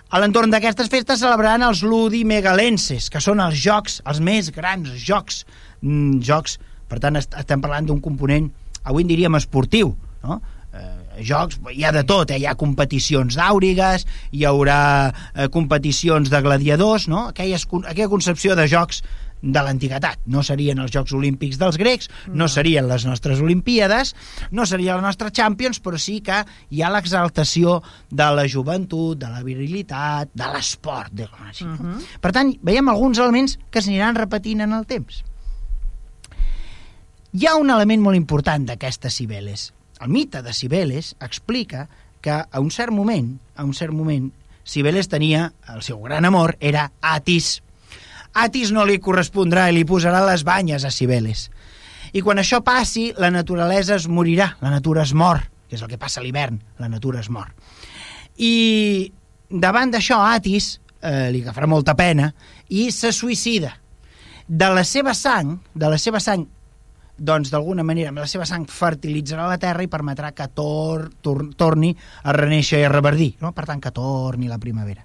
A 0.08 0.22
l'entorn 0.24 0.54
d'aquestes 0.54 0.88
festes 0.88 1.20
celebraran 1.20 1.66
els 1.68 1.82
ludimegalenses, 1.84 3.10
que 3.12 3.22
són 3.22 3.42
els 3.44 3.60
jocs, 3.60 4.00
els 4.08 4.22
més 4.24 4.50
grans 4.56 4.94
jocs, 5.04 5.44
mm, 5.82 6.22
jocs, 6.24 6.58
per 6.88 7.02
tant 7.04 7.20
est 7.20 7.36
estem 7.36 7.62
parlant 7.62 7.86
d'un 7.86 8.00
component, 8.00 8.48
avui 8.88 9.04
en 9.04 9.12
diríem 9.12 9.36
esportiu, 9.36 9.92
no? 10.24 10.42
Eh, 10.74 11.07
jocs, 11.26 11.60
hi 11.74 11.84
ha 11.84 11.94
de 11.96 12.04
tot, 12.08 12.32
eh? 12.32 12.40
hi 12.42 12.48
ha 12.48 12.56
competicions 12.60 13.38
d'àurigues, 13.38 14.06
hi 14.32 14.44
haurà 14.46 14.82
eh, 15.10 15.48
competicions 15.54 16.30
de 16.34 16.42
gladiadors, 16.42 17.08
no? 17.08 17.28
Aquelles, 17.34 17.68
aquella 17.86 18.12
concepció 18.12 18.56
de 18.56 18.68
jocs 18.68 19.04
de 19.42 19.62
l'antiguitat. 19.62 20.24
No 20.26 20.42
serien 20.44 20.80
els 20.82 20.92
Jocs 20.94 21.14
Olímpics 21.14 21.60
dels 21.62 21.78
grecs, 21.78 22.10
no. 22.28 22.44
no 22.44 22.48
serien 22.52 22.88
les 22.90 23.06
nostres 23.06 23.42
Olimpíades, 23.44 24.16
no 24.52 24.66
seria 24.66 24.98
la 24.98 25.06
nostra 25.06 25.32
Champions, 25.32 25.80
però 25.84 26.00
sí 26.02 26.20
que 26.26 26.42
hi 26.74 26.82
ha 26.82 26.92
l'exaltació 26.94 27.80
de 28.10 28.30
la 28.34 28.48
joventut, 28.50 29.18
de 29.22 29.30
la 29.32 29.44
virilitat, 29.46 30.34
de 30.34 30.52
l'esport. 30.54 31.14
De... 31.14 31.30
Uh 31.30 31.70
-huh. 31.70 31.98
Per 32.22 32.32
tant, 32.32 32.54
veiem 32.62 32.90
alguns 32.90 33.18
elements 33.20 33.60
que 33.70 33.82
s'aniran 33.82 34.16
repetint 34.16 34.62
en 34.62 34.74
el 34.74 34.86
temps. 34.86 35.24
Hi 37.34 37.46
ha 37.46 37.56
un 37.56 37.70
element 37.70 38.02
molt 38.02 38.18
important 38.18 38.66
d'aquestes 38.66 39.14
Cibeles. 39.14 39.77
El 40.02 40.10
mite 40.10 40.42
de 40.42 40.54
Cibeles 40.54 41.16
explica 41.20 41.88
que 42.22 42.32
a 42.32 42.60
un 42.60 42.70
cert 42.72 42.94
moment, 42.94 43.38
a 43.56 43.66
un 43.66 43.74
cert 43.74 43.94
moment, 43.94 44.30
Cibeles 44.68 45.08
tenia, 45.08 45.54
el 45.74 45.82
seu 45.82 46.02
gran 46.04 46.26
amor 46.28 46.58
era 46.60 46.92
Atis. 47.02 47.62
Atis 48.36 48.74
no 48.76 48.84
li 48.86 49.00
correspondrà 49.00 49.70
i 49.70 49.78
li 49.78 49.86
posarà 49.88 50.20
les 50.28 50.44
banyes 50.46 50.84
a 50.86 50.92
Cibeles. 50.92 51.48
I 52.14 52.22
quan 52.22 52.40
això 52.42 52.60
passi, 52.64 53.10
la 53.18 53.32
naturalesa 53.32 53.96
es 53.96 54.08
morirà, 54.12 54.52
la 54.62 54.72
natura 54.74 55.06
es 55.08 55.14
mor, 55.14 55.42
que 55.68 55.76
és 55.80 55.84
el 55.84 55.90
que 55.92 56.00
passa 56.00 56.22
a 56.22 56.26
l'hivern, 56.26 56.60
la 56.80 56.92
natura 56.92 57.24
es 57.24 57.32
mor. 57.32 57.50
I 58.38 59.08
davant 59.50 59.92
d'això, 59.92 60.20
Atis 60.36 60.76
eh, 61.02 61.32
li 61.32 61.42
agafarà 61.42 61.68
molta 61.68 61.96
pena 61.96 62.30
i 62.70 62.90
se 62.92 63.12
suïcida. 63.16 63.74
De 64.48 64.70
la 64.72 64.84
seva 64.88 65.16
sang, 65.16 65.58
de 65.76 65.90
la 65.92 65.98
seva 66.00 66.22
sang, 66.24 66.46
doncs 67.18 67.52
d'alguna 67.52 67.84
manera 67.84 68.12
amb 68.14 68.22
la 68.22 68.28
seva 68.30 68.46
sang 68.46 68.68
fertilitzarà 68.70 69.48
la 69.50 69.58
terra 69.62 69.84
i 69.84 69.90
permetrà 69.92 70.32
que 70.38 70.48
tor, 70.54 71.10
tor, 71.22 71.44
torni 71.58 71.94
a 72.24 72.36
reneixer 72.36 72.84
i 72.84 72.88
a 72.88 72.94
reverdir, 72.94 73.34
no? 73.42 73.54
per 73.54 73.66
tant 73.66 73.82
que 73.82 73.92
torni 73.92 74.48
la 74.48 74.62
primavera. 74.62 75.04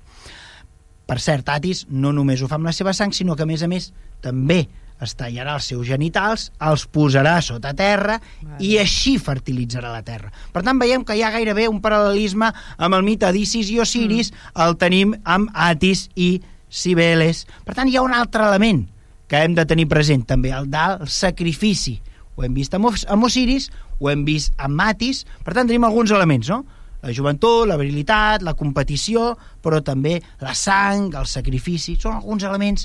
Per 1.07 1.19
cert, 1.21 1.49
Atis 1.51 1.87
no 1.91 2.13
només 2.15 2.41
ho 2.41 2.49
fa 2.49 2.57
amb 2.61 2.69
la 2.71 2.77
seva 2.77 2.95
sang, 2.97 3.13
sinó 3.13 3.37
que 3.37 3.45
a 3.45 3.49
més 3.49 3.65
a 3.65 3.69
més 3.69 3.91
també 4.23 4.63
es 5.03 5.17
tallarà 5.19 5.57
els 5.59 5.67
seus 5.73 5.87
genitals, 5.89 6.47
els 6.63 6.85
posarà 6.87 7.35
sota 7.43 7.73
terra 7.75 8.21
Vale. 8.23 8.61
i 8.63 8.77
així 8.79 9.17
fertilitzarà 9.19 9.91
la 9.91 10.05
terra. 10.07 10.31
Per 10.55 10.63
tant, 10.63 10.79
veiem 10.79 11.03
que 11.05 11.17
hi 11.19 11.25
ha 11.27 11.33
gairebé 11.35 11.67
un 11.69 11.83
paral·lelisme 11.83 12.53
amb 12.79 12.99
el 12.99 13.05
mite 13.07 13.33
d'Isis 13.35 13.73
i 13.75 13.81
Osiris, 13.83 14.31
mm. 14.31 14.63
el 14.63 14.79
tenim 14.79 15.17
amb 15.25 15.51
Atis 15.53 16.07
i 16.15 16.37
Cibeles. 16.71 17.45
Per 17.67 17.75
tant, 17.75 17.91
hi 17.91 17.99
ha 17.99 18.07
un 18.07 18.15
altre 18.15 18.47
element 18.47 18.87
que 19.33 19.41
hem 19.41 19.55
de 19.57 19.65
tenir 19.65 19.87
present 19.89 20.27
també, 20.29 20.51
el 20.53 20.67
del 20.69 21.07
sacrifici. 21.09 21.95
Ho 22.37 22.45
hem 22.45 22.53
vist 22.53 22.75
amb, 22.77 22.91
Os- 22.91 23.07
amb 23.09 23.25
Osiris, 23.25 23.71
ho 23.99 24.11
hem 24.13 24.27
vist 24.27 24.53
amb 24.61 24.77
Matis, 24.77 25.23
per 25.41 25.55
tant 25.57 25.71
tenim 25.71 25.87
alguns 25.89 26.13
elements, 26.13 26.51
no? 26.53 26.67
La 27.01 27.15
joventut, 27.17 27.65
la 27.67 27.79
virilitat, 27.81 28.45
la 28.45 28.53
competició, 28.53 29.39
però 29.65 29.81
també 29.83 30.19
la 30.45 30.53
sang, 30.53 31.15
el 31.17 31.25
sacrifici, 31.25 31.97
són 31.97 32.19
alguns 32.19 32.45
elements 32.45 32.85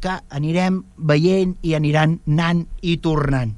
que 0.00 0.16
anirem 0.30 0.80
veient 0.96 1.58
i 1.60 1.74
aniran 1.76 2.16
anant 2.26 2.64
i 2.80 2.96
tornant. 2.96 3.52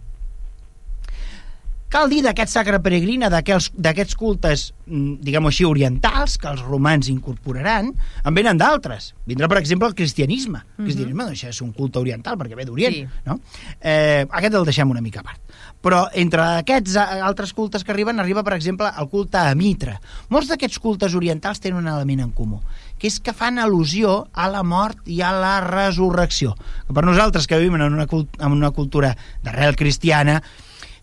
Cal 1.94 2.08
dir 2.10 2.24
d'aquest 2.24 2.50
sacre 2.50 2.80
peregrina, 2.82 3.28
d'aquests 3.30 4.16
cultes, 4.18 4.64
mm, 4.88 5.20
diguem-ho 5.22 5.46
així, 5.46 5.62
orientals, 5.64 6.34
que 6.42 6.48
els 6.50 6.64
romans 6.66 7.06
incorporaran, 7.06 7.92
en 8.24 8.34
venen 8.34 8.58
d'altres. 8.58 9.12
Vindrà, 9.28 9.46
per 9.48 9.58
exemple, 9.60 9.86
el 9.86 9.94
cristianisme. 9.94 10.58
El 10.58 10.82
Mhm. 10.82 10.84
cristianisme 10.86 11.24
doncs, 11.24 11.38
això 11.38 11.48
és 11.50 11.60
un 11.62 11.70
culte 11.72 12.00
oriental, 12.00 12.36
perquè 12.36 12.56
ve 12.56 12.64
d'Orient. 12.64 12.94
Sí. 12.94 13.06
No? 13.24 13.38
Eh, 13.80 14.26
aquest 14.28 14.54
el 14.54 14.64
deixem 14.64 14.90
una 14.90 15.00
mica 15.00 15.20
a 15.20 15.22
part. 15.22 15.40
Però 15.80 16.08
entre 16.14 16.42
aquests 16.42 16.96
eh, 16.96 17.20
altres 17.22 17.52
cultes 17.52 17.84
que 17.84 17.92
arriben, 17.92 18.18
arriba, 18.18 18.42
per 18.42 18.54
exemple, 18.54 18.90
el 18.98 19.08
culte 19.08 19.38
a 19.38 19.54
Mitra. 19.54 20.00
Molts 20.30 20.48
d'aquests 20.48 20.80
cultes 20.80 21.14
orientals 21.14 21.60
tenen 21.60 21.78
un 21.78 21.86
element 21.86 22.20
en 22.20 22.32
comú, 22.32 22.60
que 22.98 23.06
és 23.06 23.20
que 23.20 23.32
fan 23.32 23.58
al·lusió 23.58 24.26
a 24.32 24.48
la 24.48 24.64
mort 24.64 24.98
i 25.06 25.20
a 25.20 25.30
la 25.30 25.60
resurrecció. 25.60 26.56
Per 26.92 27.04
nosaltres 27.04 27.46
que 27.46 27.56
vivim 27.58 27.76
en 27.76 27.82
una, 27.82 28.06
cult 28.06 28.28
en 28.40 28.50
una 28.50 28.72
cultura 28.72 29.16
d'arrel 29.44 29.76
cristiana, 29.76 30.42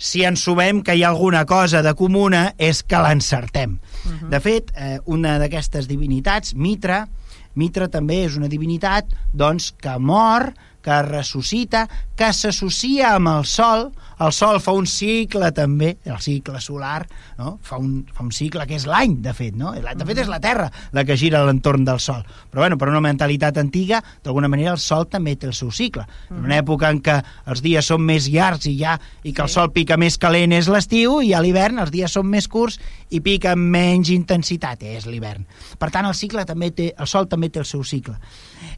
si 0.01 0.23
ens 0.25 0.41
sumem 0.47 0.81
que 0.81 0.95
hi 0.97 1.03
ha 1.05 1.11
alguna 1.13 1.45
cosa 1.45 1.83
de 1.85 1.93
comuna 1.93 2.55
és 2.57 2.81
que 2.81 2.97
l'encertem. 2.97 3.77
Uh 3.77 4.11
-huh. 4.11 4.29
De 4.29 4.39
fet, 4.39 4.71
eh, 4.75 4.99
una 5.05 5.37
d'aquestes 5.37 5.87
divinitats, 5.87 6.55
Mitra, 6.55 7.07
Mitra 7.53 7.87
també 7.87 8.23
és 8.25 8.35
una 8.35 8.47
divinitat 8.47 9.05
doncs, 9.33 9.73
que 9.77 9.97
mor, 9.99 10.53
que 10.81 11.01
ressuscita, 11.03 11.87
que 12.15 12.31
s'associa 12.33 13.15
amb 13.15 13.27
el 13.27 13.45
Sol. 13.45 13.91
El 14.21 14.33
Sol 14.35 14.59
fa 14.61 14.73
un 14.77 14.85
cicle 14.85 15.49
també, 15.55 15.95
el 16.05 16.19
cicle 16.21 16.59
solar, 16.61 17.07
no? 17.39 17.55
fa, 17.65 17.79
un, 17.81 18.03
fa 18.13 18.21
un 18.21 18.31
cicle 18.35 18.67
que 18.69 18.77
és 18.77 18.85
l'any, 18.89 19.15
de 19.25 19.33
fet. 19.33 19.55
No? 19.57 19.71
De 19.73 20.05
fet, 20.05 20.21
és 20.21 20.29
la 20.29 20.37
Terra 20.43 20.67
la 20.93 21.03
que 21.07 21.17
gira 21.17 21.39
a 21.41 21.47
l'entorn 21.47 21.85
del 21.87 21.99
Sol. 22.03 22.21
Però 22.51 22.61
bueno, 22.61 22.77
per 22.77 22.91
una 22.91 23.01
mentalitat 23.01 23.57
antiga, 23.57 24.01
d'alguna 24.23 24.51
manera 24.51 24.75
el 24.75 24.81
Sol 24.83 25.07
també 25.09 25.33
té 25.39 25.49
el 25.49 25.55
seu 25.57 25.71
cicle. 25.73 26.05
En 26.29 26.45
una 26.45 26.59
època 26.61 26.91
en 26.93 27.01
què 27.01 27.17
els 27.49 27.63
dies 27.65 27.89
són 27.89 28.05
més 28.05 28.29
llargs 28.29 28.69
i, 28.69 28.75
ja, 28.77 28.97
i 29.23 29.33
que 29.33 29.45
el. 29.45 29.49
Sol 29.51 29.73
pica 29.75 29.97
més 29.99 30.15
calent 30.21 30.53
és 30.55 30.69
l'estiu, 30.71 31.17
i 31.25 31.33
a 31.35 31.41
l'hivern 31.43 31.81
els 31.81 31.91
dies 31.91 32.13
són 32.13 32.29
més 32.29 32.47
curts 32.47 32.77
i 33.11 33.19
pica 33.25 33.55
amb 33.55 33.73
menys 33.73 34.13
intensitat, 34.13 34.85
és 34.85 35.09
l'hivern. 35.09 35.43
Per 35.81 35.89
tant, 35.91 36.07
el 36.07 36.15
cicle 36.15 36.45
també 36.47 36.71
té, 36.77 36.91
el 36.93 37.09
Sol 37.09 37.27
també 37.27 37.49
té 37.49 37.59
el 37.59 37.67
seu 37.67 37.83
cicle. 37.83 38.15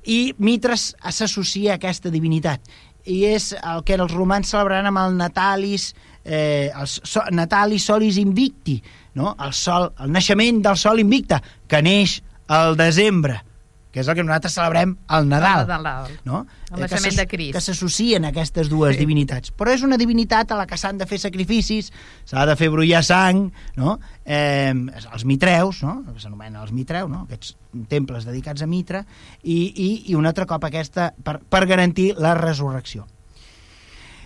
I 0.07 0.33
Mitres 0.39 0.93
s'associa 1.11 1.75
a 1.75 1.77
aquesta 1.77 2.11
divinitat 2.11 2.63
i 3.05 3.23
és 3.27 3.51
el 3.59 3.83
que 3.87 3.97
els 3.99 4.13
romans 4.13 4.49
celebraran 4.53 4.89
amb 4.91 5.01
el 5.01 5.17
Natalis 5.19 5.89
eh, 6.23 6.71
el 6.71 6.87
so, 6.87 7.23
Natalis 7.31 7.87
Solis 7.89 8.19
Invicti 8.21 8.77
no? 9.19 9.35
el, 9.39 9.53
sol, 9.53 9.89
el 9.99 10.13
naixement 10.13 10.61
del 10.63 10.79
sol 10.79 11.01
invicte 11.03 11.41
que 11.67 11.81
neix 11.83 12.21
al 12.47 12.77
desembre 12.79 13.41
que 13.93 14.01
és 14.01 14.07
el 14.09 14.15
que 14.17 14.23
nosaltres 14.25 14.55
celebrem 14.57 14.95
al 15.07 15.27
Nadal 15.29 15.61
El 15.61 15.67
Nadal. 15.69 16.11
no? 16.25 16.39
El 16.71 16.79
Eh, 16.81 16.87
que 16.87 16.95
naixement 16.95 17.15
de 17.19 17.27
Crist. 17.29 17.53
que 17.53 17.61
s'associen 17.61 18.25
a 18.25 18.29
aquestes 18.33 18.67
dues 18.71 18.95
Sí. 18.95 18.99
divinitats 19.05 19.53
però 19.53 19.69
és 19.75 19.83
una 19.85 19.97
divinitat 20.01 20.51
a 20.51 20.57
la 20.57 20.65
que 20.65 20.77
s'han 20.81 20.97
de 20.97 21.05
fer 21.05 21.19
sacrificis 21.21 21.91
s'ha 22.25 22.45
de 22.49 22.55
fer 22.57 22.69
brollar 22.73 23.03
sang 23.05 23.51
no? 23.77 23.99
eh, 24.25 24.73
els 25.13 25.25
mitreus 25.25 25.83
no? 25.83 26.01
que 26.11 26.19
s'anomenen 26.19 26.59
els 26.63 26.71
mitreus 26.73 27.09
no? 27.09 27.27
aquests 27.27 27.55
temples 27.87 28.25
dedicats 28.25 28.63
a 28.63 28.67
Mitra 28.67 29.05
i, 29.43 29.59
i, 29.75 29.89
i 30.11 30.15
un 30.15 30.25
altre 30.25 30.47
cop 30.49 30.63
aquesta 30.65 31.13
per, 31.23 31.39
per 31.45 31.65
garantir 31.69 32.15
la 32.17 32.33
resurrecció 32.33 33.05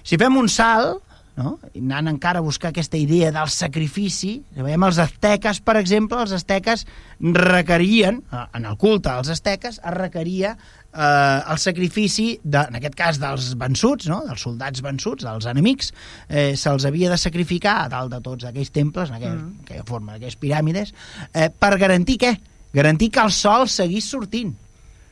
si 0.03 0.15
fem 0.15 0.37
un 0.39 0.47
salt 0.47 1.03
no? 1.37 1.57
I 1.77 1.83
anant 1.83 2.09
encara 2.15 2.41
a 2.41 2.45
buscar 2.45 2.71
aquesta 2.73 2.97
idea 2.97 3.29
del 3.33 3.51
sacrifici, 3.53 4.39
veiem 4.57 4.87
els 4.87 4.99
azteques, 5.01 5.61
per 5.61 5.77
exemple, 5.79 6.19
els 6.23 6.33
azteques 6.35 6.85
requerien, 7.21 8.19
eh, 8.33 8.43
en 8.57 8.65
el 8.65 8.77
culte 8.81 9.13
als 9.13 9.29
azteques, 9.33 9.77
es 9.77 9.95
requeria 9.95 10.55
eh, 10.97 11.39
el 11.53 11.61
sacrifici, 11.61 12.27
de, 12.43 12.65
en 12.65 12.79
aquest 12.81 12.97
cas 12.97 13.21
dels 13.21 13.51
vençuts, 13.59 14.09
no? 14.09 14.23
dels 14.27 14.43
soldats 14.49 14.83
vençuts, 14.85 15.27
dels 15.27 15.47
enemics, 15.49 15.93
eh, 16.27 16.51
se'ls 16.57 16.89
havia 16.89 17.13
de 17.13 17.21
sacrificar 17.21 17.79
a 17.83 17.89
dalt 17.93 18.13
de 18.17 18.21
tots 18.25 18.49
aquells 18.49 18.73
temples, 18.73 19.13
en 19.13 19.19
aquella, 19.21 19.37
mm. 19.37 19.65
aquella 19.67 19.87
forma, 19.87 20.17
aquelles 20.17 20.39
piràmides, 20.41 20.93
eh, 21.33 21.51
per 21.53 21.75
garantir 21.77 22.17
què? 22.25 22.37
Garantir 22.73 23.11
que 23.13 23.23
el 23.23 23.31
sol 23.31 23.69
seguís 23.71 24.09
sortint. 24.09 24.55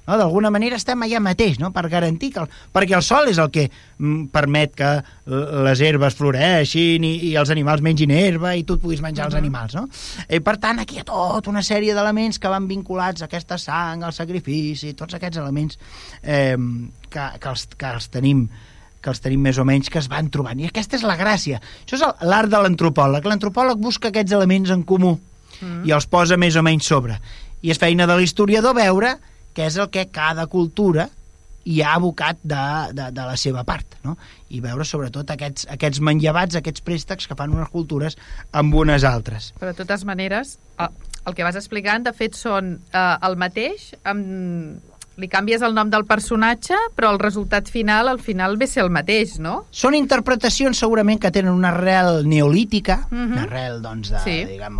No? 0.07 0.17
D'alguna 0.19 0.51
manera 0.53 0.77
estem 0.77 1.01
allà 1.05 1.21
mateix, 1.23 1.57
no? 1.61 1.71
per 1.75 1.87
garantir 1.89 2.31
que... 2.35 2.43
El, 2.43 2.51
perquè 2.75 2.97
el 2.97 3.05
sol 3.05 3.31
és 3.31 3.39
el 3.41 3.49
que 3.53 3.65
mm, 3.69 4.27
permet 4.33 4.75
que 4.77 4.91
l- 5.01 5.63
les 5.65 5.81
herbes 5.81 6.17
floreixin 6.17 7.05
i, 7.07 7.13
i 7.31 7.33
els 7.39 7.51
animals 7.53 7.81
mengin 7.85 8.13
herba 8.13 8.53
i 8.55 8.63
tu 8.67 8.77
et 8.77 8.83
puguis 8.83 9.01
menjar 9.05 9.29
els 9.29 9.39
animals. 9.39 9.75
No? 9.77 9.87
I 10.29 10.41
per 10.45 10.57
tant, 10.61 10.83
aquí 10.83 10.99
hi 10.99 11.03
ha 11.03 11.07
tota 11.09 11.51
una 11.51 11.63
sèrie 11.65 11.95
d'elements 11.97 12.39
que 12.41 12.51
van 12.51 12.69
vinculats 12.69 13.23
a 13.25 13.29
aquesta 13.29 13.57
sang, 13.61 14.05
al 14.05 14.13
sacrifici, 14.15 14.93
tots 14.93 15.17
aquests 15.17 15.41
elements 15.41 15.79
eh, 16.21 16.55
que, 17.09 17.27
que, 17.39 17.51
els, 17.51 17.67
que 17.75 17.91
els 17.97 18.09
tenim 18.13 18.47
que 19.05 19.11
els 19.13 19.21
tenim 19.21 19.43
més 19.45 19.59
o 19.61 19.63
menys, 19.69 19.91
que 19.93 19.99
es 20.01 20.07
van 20.09 20.31
trobant. 20.33 20.57
I 20.57 20.65
aquesta 20.65 20.97
és 20.97 21.03
la 21.05 21.13
gràcia. 21.13 21.59
Això 21.83 21.93
és 21.99 22.25
l'art 22.25 22.49
de 22.49 22.57
l'antropòleg. 22.57 23.27
L'antropòleg 23.29 23.77
busca 23.77 24.09
aquests 24.09 24.33
elements 24.33 24.71
en 24.73 24.81
comú 24.81 25.11
mm. 25.13 25.83
i 25.85 25.93
els 25.93 26.07
posa 26.09 26.39
més 26.41 26.57
o 26.57 26.63
menys 26.65 26.89
sobre. 26.89 27.19
I 27.61 27.69
és 27.69 27.77
feina 27.77 28.07
de 28.09 28.17
l'historiador 28.17 28.73
veure 28.73 29.11
què 29.55 29.65
és 29.69 29.77
el 29.79 29.89
que 29.89 30.07
cada 30.11 30.45
cultura 30.51 31.09
hi 31.65 31.79
ha 31.81 31.95
abocat 31.97 32.37
de, 32.43 32.61
de, 32.93 33.07
de 33.15 33.23
la 33.25 33.35
seva 33.41 33.63
part, 33.65 33.95
no? 34.05 34.17
I 34.53 34.59
veure 34.61 34.85
sobretot 34.85 35.31
aquests, 35.33 35.65
aquests 35.73 35.99
manllevats, 36.05 36.55
aquests 36.59 36.83
préstecs 36.85 37.25
que 37.25 37.37
fan 37.39 37.55
unes 37.55 37.71
cultures 37.73 38.17
amb 38.53 38.75
unes 38.77 39.03
altres. 39.03 39.53
Però 39.57 39.71
de 39.71 39.79
totes 39.79 40.03
maneres, 40.05 40.59
el, 40.77 40.91
el 41.25 41.33
que 41.33 41.47
vas 41.47 41.57
explicant, 41.57 42.05
de 42.05 42.13
fet, 42.13 42.37
són 42.37 42.75
eh, 42.93 43.05
el 43.25 43.39
mateix, 43.41 43.95
amb, 44.05 44.77
li 45.17 45.29
canvies 45.31 45.63
el 45.65 45.73
nom 45.73 45.89
del 45.89 46.03
personatge, 46.05 46.75
però 46.93 47.09
el 47.15 47.19
resultat 47.23 47.69
final, 47.71 48.09
al 48.11 48.19
final, 48.21 48.57
ve 48.61 48.67
ser 48.67 48.83
el 48.83 48.91
mateix, 48.93 49.39
no? 49.41 49.63
Són 49.71 49.95
interpretacions 49.97 50.77
segurament 50.77 51.21
que 51.23 51.31
tenen 51.33 51.53
una 51.55 51.71
arrel 51.73 52.27
neolítica, 52.29 53.07
Mhm. 53.09 53.31
una 53.31 53.43
arrel, 53.49 53.81
doncs, 53.81 54.11
de, 54.11 54.19
Sí. 54.19 54.37
diguem, 54.53 54.77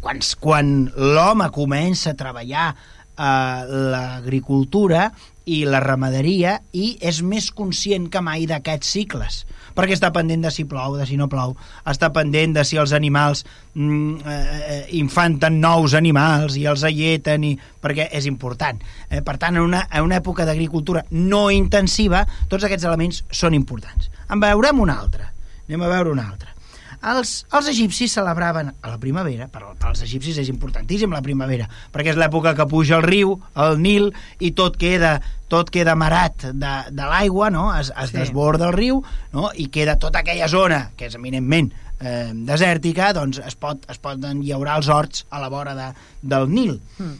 quan, 0.00 0.18
quan 0.40 0.92
l'home 0.96 1.50
comença 1.54 2.10
a 2.10 2.14
treballar 2.18 2.74
eh, 3.18 3.80
l'agricultura 3.92 5.08
i 5.48 5.62
la 5.64 5.80
ramaderia 5.80 6.58
i 6.76 6.90
és 7.00 7.22
més 7.24 7.48
conscient 7.56 8.08
que 8.12 8.20
mai 8.24 8.44
d'aquests 8.48 8.90
cicles 8.98 9.38
perquè 9.78 9.94
està 9.96 10.10
pendent 10.12 10.42
de 10.44 10.50
si 10.52 10.66
plou, 10.68 10.96
de 10.98 11.06
si 11.08 11.16
no 11.16 11.28
plou 11.30 11.54
està 11.88 12.10
pendent 12.14 12.56
de 12.56 12.64
si 12.68 12.80
els 12.80 12.92
animals 12.96 13.44
mm, 13.74 14.34
eh, 14.34 14.82
infanten 15.00 15.60
nous 15.62 15.96
animals 15.98 16.58
i 16.60 16.66
els 16.68 16.84
alleten 16.84 17.46
i... 17.48 17.54
perquè 17.80 18.08
és 18.18 18.26
important. 18.26 18.80
Eh, 19.08 19.22
per 19.24 19.38
tant 19.38 19.56
en 19.56 19.64
una, 19.64 19.86
en 19.88 20.04
una 20.08 20.18
època 20.20 20.44
d'agricultura 20.48 21.04
no 21.14 21.48
intensiva 21.54 22.24
tots 22.50 22.66
aquests 22.66 22.88
elements 22.90 23.24
són 23.30 23.56
importants. 23.56 24.12
En 24.28 24.42
veurem 24.42 24.84
un 24.84 24.92
altre. 24.92 25.32
Anem 25.68 25.84
a 25.84 25.92
veure 25.96 26.12
un 26.12 26.22
altre 26.22 26.57
els, 27.02 27.32
els 27.54 27.68
egipcis 27.70 28.12
celebraven 28.18 28.72
a 28.74 28.92
la 28.92 28.98
primavera, 28.98 29.48
per 29.52 29.62
als 29.86 30.02
egipcis 30.02 30.38
és 30.42 30.50
importantíssim 30.50 31.12
la 31.14 31.22
primavera, 31.24 31.68
perquè 31.94 32.12
és 32.14 32.20
l'època 32.20 32.54
que 32.58 32.66
puja 32.70 32.98
el 32.98 33.06
riu, 33.06 33.36
el 33.56 33.78
Nil, 33.82 34.10
i 34.40 34.52
tot 34.58 34.78
queda 34.80 35.18
tot 35.48 35.70
queda 35.72 35.94
marat 35.96 36.50
de, 36.52 36.72
de 36.92 37.04
l'aigua, 37.08 37.48
no? 37.50 37.70
es, 37.72 37.88
es 37.88 38.10
sí. 38.10 38.18
desborda 38.18 38.68
el 38.68 38.74
riu, 38.76 39.00
no? 39.32 39.48
i 39.56 39.70
queda 39.72 39.96
tota 39.96 40.20
aquella 40.20 40.48
zona, 40.52 40.82
que 40.96 41.08
és 41.08 41.16
eminentment 41.16 41.70
eh, 42.00 42.28
desèrtica, 42.48 43.14
doncs 43.16 43.40
es, 43.40 43.56
pot, 43.56 43.86
es 43.88 44.00
poden 44.02 44.42
llaurar 44.44 44.78
els 44.82 44.90
horts 44.92 45.24
a 45.30 45.40
la 45.40 45.48
vora 45.52 45.74
de, 45.78 45.88
del 46.20 46.48
Nil. 46.52 46.76
Mm. 46.98 47.16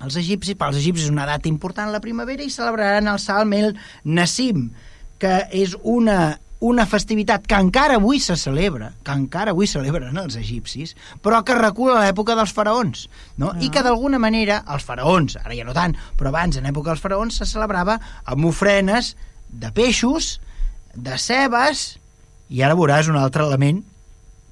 Els 0.00 0.16
egipcis, 0.16 0.56
pels 0.58 0.80
egipcis 0.80 1.06
és 1.06 1.14
una 1.14 1.28
data 1.28 1.48
important 1.48 1.92
la 1.92 2.02
primavera 2.02 2.42
i 2.42 2.52
celebraran 2.52 3.10
el 3.10 3.20
Salm 3.20 3.52
el 3.54 3.74
Nassim, 4.04 4.70
que 5.20 5.34
és 5.52 5.76
una, 5.82 6.38
una 6.60 6.84
festivitat 6.84 7.46
que 7.48 7.56
encara 7.56 7.96
avui 7.96 8.20
se 8.20 8.36
celebra, 8.36 8.90
que 9.04 9.14
encara 9.16 9.54
avui 9.54 9.66
celebren 9.70 10.18
els 10.20 10.36
egipcis, 10.36 10.92
però 11.24 11.40
que 11.44 11.56
recula 11.56 11.96
a 11.96 12.02
l'època 12.04 12.36
dels 12.36 12.52
faraons, 12.52 13.06
no? 13.40 13.54
Ah. 13.54 13.60
I 13.64 13.70
que 13.72 13.82
d'alguna 13.86 14.20
manera 14.20 14.60
els 14.68 14.84
faraons, 14.84 15.38
ara 15.40 15.56
ja 15.56 15.64
no 15.64 15.72
tant, 15.76 15.96
però 16.20 16.28
abans, 16.28 16.60
en 16.60 16.68
època 16.68 16.92
dels 16.92 17.00
faraons, 17.04 17.40
se 17.40 17.48
celebrava 17.48 17.96
amb 18.28 18.44
ofrenes 18.50 19.14
de 19.48 19.72
peixos, 19.72 20.34
de 20.94 21.16
cebes, 21.18 21.96
i 22.52 22.60
ara 22.66 22.76
veuràs 22.76 23.08
un 23.08 23.16
altre 23.16 23.46
element 23.46 23.80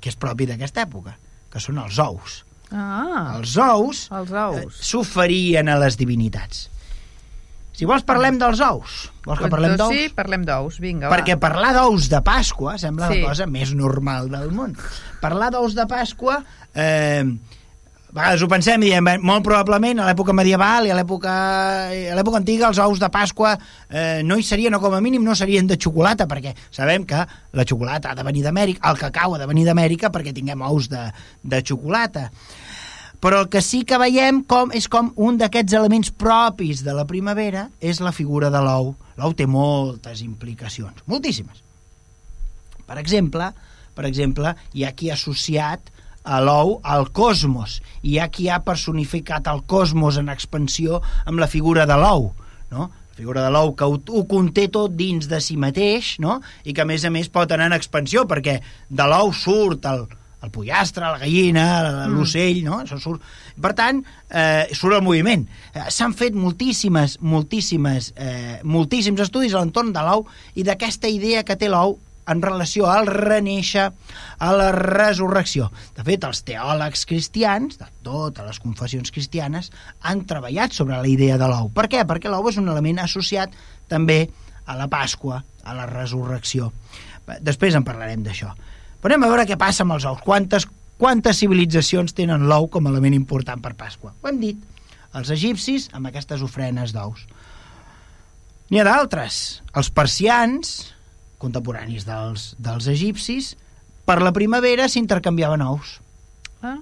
que 0.01 0.09
és 0.09 0.17
propi 0.17 0.47
d'aquesta 0.49 0.87
època, 0.87 1.17
que 1.53 1.61
són 1.61 1.81
els 1.83 1.99
ous. 2.01 2.43
Ah, 2.73 3.37
Els 3.39 3.55
ous 3.57 4.03
els 4.13 4.33
eh, 4.33 4.43
ous. 4.65 4.81
s'oferien 4.85 5.69
a 5.69 5.79
les 5.81 5.97
divinitats. 5.97 6.67
Si 7.79 7.87
vols 7.89 8.05
parlem 8.05 8.41
dels 8.41 8.61
ous. 8.65 9.07
Vols 9.29 9.43
que 9.45 9.51
parlem 9.53 9.75
Doncs 9.77 9.83
d'ous? 9.85 9.99
Sí, 10.09 10.15
parlem 10.17 10.47
d'ous, 10.49 10.81
vinga, 10.81 11.11
Perquè 11.13 11.37
va. 11.37 11.43
parlar 11.43 11.75
d'ous 11.77 12.09
de 12.09 12.23
Pasqua 12.25 12.79
sembla 12.81 13.11
Sí. 13.13 13.21
la 13.21 13.29
cosa 13.29 13.47
més 13.47 13.75
normal 13.77 14.31
del 14.33 14.51
món. 14.57 14.75
Parlar 15.21 15.53
d'ous 15.53 15.77
de 15.77 15.85
Pasqua... 15.91 16.41
Eh, 16.75 17.25
a 18.09 18.15
vegades 18.17 18.41
ho 18.41 18.47
pensem 18.49 18.81
i 18.87 18.89
diem, 18.89 19.05
molt 19.21 19.45
probablement 19.45 19.99
a 20.01 20.07
l'època 20.09 20.33
medieval 20.33 20.87
i 20.89 20.91
a 20.91 20.95
l'època 20.97 21.33
a 21.93 22.15
l'època 22.17 22.39
antiga 22.41 22.71
els 22.71 22.79
ous 22.81 22.99
de 23.03 23.11
Pasqua 23.13 23.51
eh, 23.91 24.23
no 24.25 24.39
hi 24.39 24.43
serien, 24.49 24.73
o 24.75 24.81
com 24.81 24.95
a 24.97 25.01
mínim 25.05 25.23
no 25.23 25.35
serien 25.37 25.69
de 25.69 25.77
xocolata, 25.77 26.25
perquè 26.27 26.55
sabem 26.73 27.05
que 27.05 27.21
la 27.53 27.67
xocolata 27.69 28.15
ha 28.15 28.17
de 28.17 28.25
venir 28.25 28.43
d'Amèrica, 28.47 28.81
el 28.89 28.97
cacau 28.97 29.37
ha 29.37 29.39
de 29.43 29.47
venir 29.51 29.67
d'Amèrica 29.69 30.09
perquè 30.11 30.33
tinguem 30.33 30.65
ous 30.65 30.89
de, 30.89 31.03
de 31.45 31.61
xocolata 31.61 32.31
però 33.21 33.43
el 33.43 33.49
que 33.53 33.61
sí 33.61 33.83
que 33.85 33.99
veiem 34.01 34.41
com 34.49 34.73
és 34.73 34.89
com 34.89 35.13
un 35.17 35.37
d'aquests 35.37 35.77
elements 35.77 36.11
propis 36.15 36.81
de 36.87 36.95
la 36.97 37.05
primavera 37.05 37.69
és 37.79 38.01
la 38.01 38.13
figura 38.17 38.49
de 38.49 38.61
l'ou, 38.65 38.95
l'ou 39.19 39.35
té 39.35 39.47
moltes 39.51 40.23
implicacions, 40.25 41.03
moltíssimes. 41.11 41.65
Per 42.89 42.97
exemple, 43.01 43.51
per 43.95 44.07
exemple, 44.09 44.55
hi 44.75 44.87
ha 44.87 44.95
qui 44.97 45.11
ha 45.11 45.17
associat 45.19 45.91
a 46.29 46.39
l'ou 46.45 46.77
al 46.85 47.09
cosmos, 47.17 47.79
hi 48.05 48.19
ha 48.19 48.29
qui 48.33 48.49
ha 48.49 48.61
personificat 48.65 49.49
el 49.51 49.65
cosmos 49.67 50.19
en 50.21 50.29
expansió 50.33 51.03
amb 51.25 51.41
la 51.43 51.51
figura 51.51 51.87
de 51.89 51.99
l'ou, 51.99 52.31
no? 52.73 52.91
Figura 53.19 53.43
de 53.43 53.51
l'ou 53.51 53.73
que 53.75 53.87
ho, 53.89 53.97
ho 53.99 54.21
conté 54.31 54.69
tot 54.71 54.93
dins 54.95 55.27
de 55.27 55.41
si 55.43 55.57
mateix, 55.59 56.15
no? 56.23 56.39
I 56.63 56.75
que 56.75 56.85
a 56.85 56.87
més 56.87 57.03
a 57.03 57.11
més 57.11 57.31
pot 57.35 57.51
anar 57.51 57.67
en 57.73 57.75
expansió, 57.75 58.23
perquè 58.31 58.61
de 58.89 59.07
l'ou 59.11 59.33
surt 59.35 59.89
el, 59.91 60.05
el 60.43 60.53
pollastre, 60.55 61.03
la 61.03 61.19
gallina, 61.19 62.07
l'ocell, 62.13 62.63
no? 62.67 62.83
Això 62.85 62.99
surt... 63.03 63.25
Per 63.59 63.73
tant, 63.75 64.03
eh, 64.31 64.69
surt 64.71 64.99
el 64.99 65.03
moviment. 65.03 65.43
Eh, 65.73 65.89
S'han 65.91 66.15
fet 66.15 66.37
moltíssimes, 66.39 67.19
moltíssimes, 67.27 68.13
eh, 68.17 68.61
moltíssims 68.63 69.25
estudis 69.25 69.57
a 69.57 69.63
l'entorn 69.63 69.91
de 69.95 70.05
l'ou 70.07 70.29
i 70.55 70.67
d'aquesta 70.67 71.11
idea 71.11 71.43
que 71.47 71.59
té 71.59 71.71
l'ou 71.73 71.99
en 72.29 72.43
relació 72.45 72.87
al 72.93 73.09
renéixer, 73.09 73.89
a 74.39 74.51
la 74.53 74.69
resurrecció. 74.77 75.71
De 75.97 76.05
fet, 76.05 76.27
els 76.29 76.43
teòlegs 76.47 77.07
cristians, 77.09 77.81
de 77.81 77.89
totes 78.05 78.45
les 78.45 78.61
confessions 78.63 79.11
cristianes, 79.15 79.73
han 80.05 80.27
treballat 80.29 80.77
sobre 80.77 81.01
la 81.01 81.09
idea 81.09 81.39
de 81.41 81.49
l'ou. 81.49 81.73
Per 81.75 81.89
què? 81.91 82.05
Perquè 82.07 82.31
l'ou 82.31 82.51
és 82.53 82.61
un 82.61 82.69
element 82.69 83.01
associat 83.03 83.57
també 83.89 84.27
a 84.69 84.77
la 84.77 84.91
Pasqua, 84.93 85.41
a 85.65 85.75
la 85.77 85.89
resurrecció. 85.89 86.71
Després 87.45 87.77
en 87.77 87.85
parlarem 87.85 88.23
d'això. 88.25 88.53
Però 89.03 89.15
anem 89.15 89.27
a 89.27 89.31
veure 89.31 89.47
què 89.47 89.59
passa 89.61 89.85
amb 89.85 89.95
els 89.97 90.07
ous. 90.09 90.21
Quantes, 90.25 90.67
quantes 90.99 91.39
civilitzacions 91.43 92.17
tenen 92.17 92.49
l'ou 92.51 92.69
com 92.73 92.87
a 92.87 92.93
element 92.93 93.15
important 93.17 93.63
per 93.63 93.77
Pasqua? 93.79 94.15
Ho 94.23 94.31
hem 94.31 94.41
dit. 94.43 94.59
Els 95.19 95.31
egipcis, 95.35 95.89
amb 95.97 96.11
aquestes 96.11 96.43
ofrenes 96.45 96.93
d'ous. 96.97 97.25
N'hi 98.69 98.83
ha 98.83 98.89
d'altres. 98.89 99.63
Els 99.79 99.89
persians, 99.95 100.75
contemporanis 101.41 102.05
dels, 102.09 102.51
dels 102.61 102.91
egipcis, 102.91 103.55
per 104.09 104.19
la 104.25 104.35
primavera 104.37 104.89
s'intercanviaven 104.91 105.65
ous. 105.65 105.99
Ah. 106.61 106.77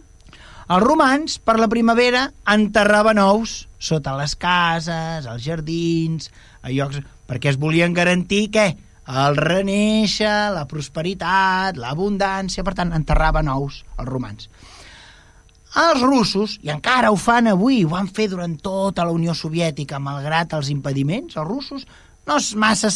Els 0.67 0.83
romans, 0.83 1.37
per 1.39 1.61
la 1.61 1.69
primavera, 1.71 2.25
enterraven 2.51 3.21
ous 3.23 3.67
sota 3.79 4.17
les 4.19 4.35
cases, 4.35 5.27
als 5.27 5.45
jardins, 5.45 6.33
a 6.63 6.73
llocs... 6.73 7.05
perquè 7.27 7.53
es 7.53 7.59
volien 7.59 7.95
garantir, 7.95 8.47
què? 8.55 8.73
El 9.07 9.37
renéixer, 9.39 10.51
la 10.55 10.65
prosperitat, 10.67 11.79
l'abundància... 11.79 12.65
Per 12.67 12.75
tant, 12.75 12.91
enterraven 12.97 13.49
ous, 13.53 13.85
els 13.99 14.09
romans. 14.09 14.49
Els 15.77 16.03
russos, 16.03 16.57
i 16.65 16.73
encara 16.73 17.13
ho 17.13 17.19
fan 17.21 17.51
avui, 17.53 17.85
ho 17.85 17.93
van 17.93 18.09
fer 18.09 18.27
durant 18.33 18.57
tota 18.59 19.05
la 19.05 19.15
Unió 19.15 19.35
Soviètica, 19.37 20.01
malgrat 20.03 20.57
els 20.57 20.73
impediments, 20.73 21.37
els 21.37 21.47
russos 21.47 21.87
no, 22.27 22.39
és 22.41 22.55
massa, 22.59 22.91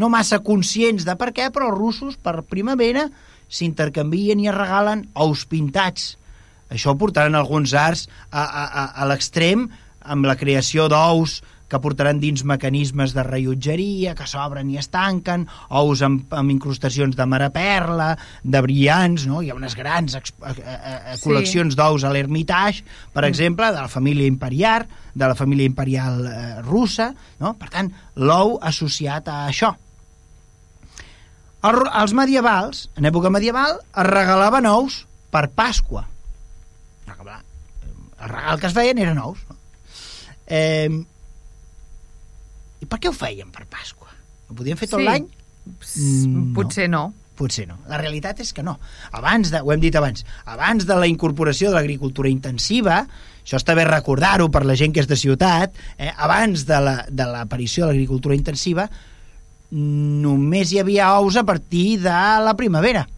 no 0.00 0.10
massa 0.10 0.40
conscients 0.42 1.06
de 1.06 1.14
per 1.20 1.30
què, 1.36 1.50
però 1.54 1.70
els 1.70 1.78
russos, 1.78 2.18
per 2.18 2.40
primavera, 2.50 3.06
s'intercanvien 3.46 4.40
i 4.42 4.48
es 4.50 4.56
regalen 4.56 5.06
ous 5.14 5.44
pintats. 5.46 6.14
Això 6.74 6.96
portaran 6.98 7.36
alguns 7.38 7.74
arts 7.78 8.08
a, 8.30 8.42
a, 8.42 8.64
a, 8.64 8.84
a 8.98 9.08
l'extrem 9.10 9.68
amb 10.02 10.26
la 10.26 10.34
creació 10.40 10.88
d'ous 10.90 11.38
que 11.74 11.80
portaran 11.82 12.20
dins 12.22 12.44
mecanismes 12.46 13.16
de 13.16 13.24
rellotgeria, 13.26 14.14
que 14.14 14.28
s'obren 14.30 14.70
i 14.70 14.78
es 14.78 14.86
tanquen, 14.94 15.48
ous 15.74 16.04
amb, 16.06 16.30
amb 16.38 16.54
incrustacions 16.54 17.18
de 17.18 17.26
maraperla, 17.26 18.12
de 18.42 18.62
brillants, 18.62 19.26
no? 19.26 19.42
hi 19.42 19.50
ha 19.50 19.58
unes 19.58 19.74
grans 19.74 20.14
a, 20.14 20.22
a, 20.22 20.54
a, 20.54 21.16
col·leccions 21.24 21.74
sí. 21.74 21.80
d'ous 21.80 22.06
a 22.06 22.12
l'Hermitage, 22.14 22.84
per 23.10 23.24
mm. 23.24 23.30
exemple, 23.32 23.72
de 23.74 23.82
la 23.82 23.90
família 23.90 24.30
imperial, 24.30 24.86
de 25.14 25.26
la 25.26 25.34
família 25.34 25.66
imperial 25.66 26.22
eh, 26.30 26.44
russa, 26.62 27.10
no? 27.42 27.56
per 27.58 27.72
tant, 27.74 27.90
l'ou 28.22 28.54
associat 28.62 29.30
a 29.32 29.40
això. 29.48 29.74
El, 31.64 31.80
els 31.90 32.14
medievals, 32.14 32.86
en 33.00 33.08
època 33.10 33.32
medieval, 33.34 33.80
es 33.82 34.10
regalaven 34.12 34.68
ous 34.70 35.02
per 35.34 35.48
Pasqua. 35.56 36.06
El 38.24 38.30
regal 38.30 38.60
que 38.60 38.70
es 38.70 38.76
feien 38.76 39.00
eren 39.02 39.18
ous. 39.20 39.42
No? 39.50 39.58
Eh, 40.46 40.88
i 42.84 42.88
per 42.88 43.00
què 43.00 43.10
ho 43.10 43.16
feien 43.16 43.50
per 43.54 43.66
Pasqua? 43.70 44.10
Ho 44.48 44.54
podien 44.56 44.78
fer 44.80 44.88
tot 44.92 45.00
Sí. 45.00 45.06
l'any? 45.08 45.26
Mm, 45.64 46.52
Potser 46.54 46.88
no. 46.92 47.12
Potser 47.34 47.66
no. 47.66 47.78
La 47.90 47.98
realitat 47.98 48.38
és 48.44 48.52
que 48.54 48.62
no. 48.62 48.76
Abans 49.10 49.50
de, 49.50 49.60
ho 49.64 49.72
hem 49.72 49.80
dit 49.82 49.96
abans, 49.96 50.24
abans 50.44 50.84
de 50.86 50.94
la 50.94 51.08
incorporació 51.10 51.70
de 51.72 51.74
l'agricultura 51.80 52.30
intensiva, 52.30 53.00
això 53.42 53.58
està 53.58 53.74
bé 53.74 53.84
recordar-ho 53.88 54.50
per 54.54 54.62
la 54.64 54.76
gent 54.78 54.94
que 54.94 55.02
és 55.02 55.08
de 55.10 55.16
ciutat, 55.18 55.74
eh, 55.98 56.12
abans 56.14 56.66
de 56.68 56.78
l'aparició 56.78 57.86
la, 57.86 57.90
de 57.90 57.96
l'agricultura 57.96 58.36
intensiva, 58.38 58.86
només 59.74 60.70
hi 60.70 60.78
havia 60.78 61.08
ous 61.18 61.36
a 61.36 61.42
partir 61.42 61.98
de 62.04 62.14
la 62.44 62.54
primavera 62.54 63.08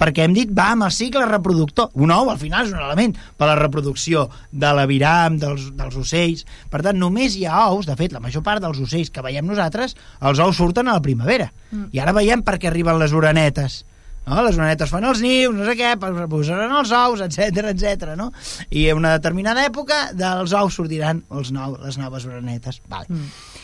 perquè 0.00 0.26
hem 0.26 0.34
dit 0.36 0.50
va 0.50 0.70
amb 0.74 0.88
el 0.88 0.92
cicle 0.94 1.24
reproductor 1.30 1.94
un 1.94 2.12
ou 2.14 2.30
al 2.32 2.40
final 2.40 2.66
és 2.66 2.74
un 2.74 2.82
element 2.82 3.14
per 3.38 3.46
a 3.46 3.52
la 3.52 3.58
reproducció 3.60 4.26
de 4.50 4.72
l'aviram, 4.74 5.38
dels, 5.40 5.70
dels 5.78 5.96
ocells 6.00 6.44
per 6.70 6.82
tant 6.86 6.98
només 6.98 7.38
hi 7.38 7.46
ha 7.46 7.68
ous 7.70 7.86
de 7.88 7.96
fet 7.98 8.14
la 8.14 8.22
major 8.24 8.44
part 8.46 8.62
dels 8.64 8.80
ocells 8.82 9.12
que 9.14 9.24
veiem 9.24 9.46
nosaltres 9.46 9.96
els 10.20 10.42
ous 10.42 10.56
surten 10.56 10.88
a 10.88 10.98
la 10.98 11.04
primavera 11.04 11.50
mm. 11.70 11.90
i 11.94 12.02
ara 12.02 12.16
veiem 12.16 12.42
per 12.42 12.58
què 12.58 12.70
arriben 12.70 12.98
les 13.00 13.14
orenetes 13.14 13.84
no? 14.26 14.42
les 14.42 14.58
orenetes 14.58 14.90
fan 14.90 15.06
els 15.08 15.22
nius, 15.24 15.54
no 15.56 15.66
sé 15.68 15.76
què, 15.78 15.94
posaran 16.30 16.72
els 16.80 16.92
ous, 16.96 17.24
etc 17.26 17.70
etc. 17.74 18.14
no? 18.18 18.30
I 18.70 18.88
en 18.92 19.02
una 19.02 19.14
determinada 19.18 19.64
època 19.66 20.08
dels 20.16 20.54
ous 20.56 20.80
sortiran 20.80 21.22
els 21.34 21.52
nou, 21.54 21.78
les 21.84 22.00
noves 22.00 22.26
orenetes. 22.30 22.80
Vale. 22.90 23.10
Mm. 23.10 23.60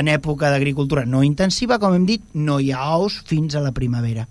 En 0.00 0.10
època 0.10 0.50
d'agricultura 0.50 1.04
no 1.06 1.22
intensiva, 1.22 1.78
com 1.78 1.94
hem 1.94 2.06
dit, 2.08 2.24
no 2.34 2.58
hi 2.58 2.72
ha 2.74 2.88
ous 2.96 3.20
fins 3.28 3.54
a 3.54 3.62
la 3.62 3.74
primavera. 3.76 4.26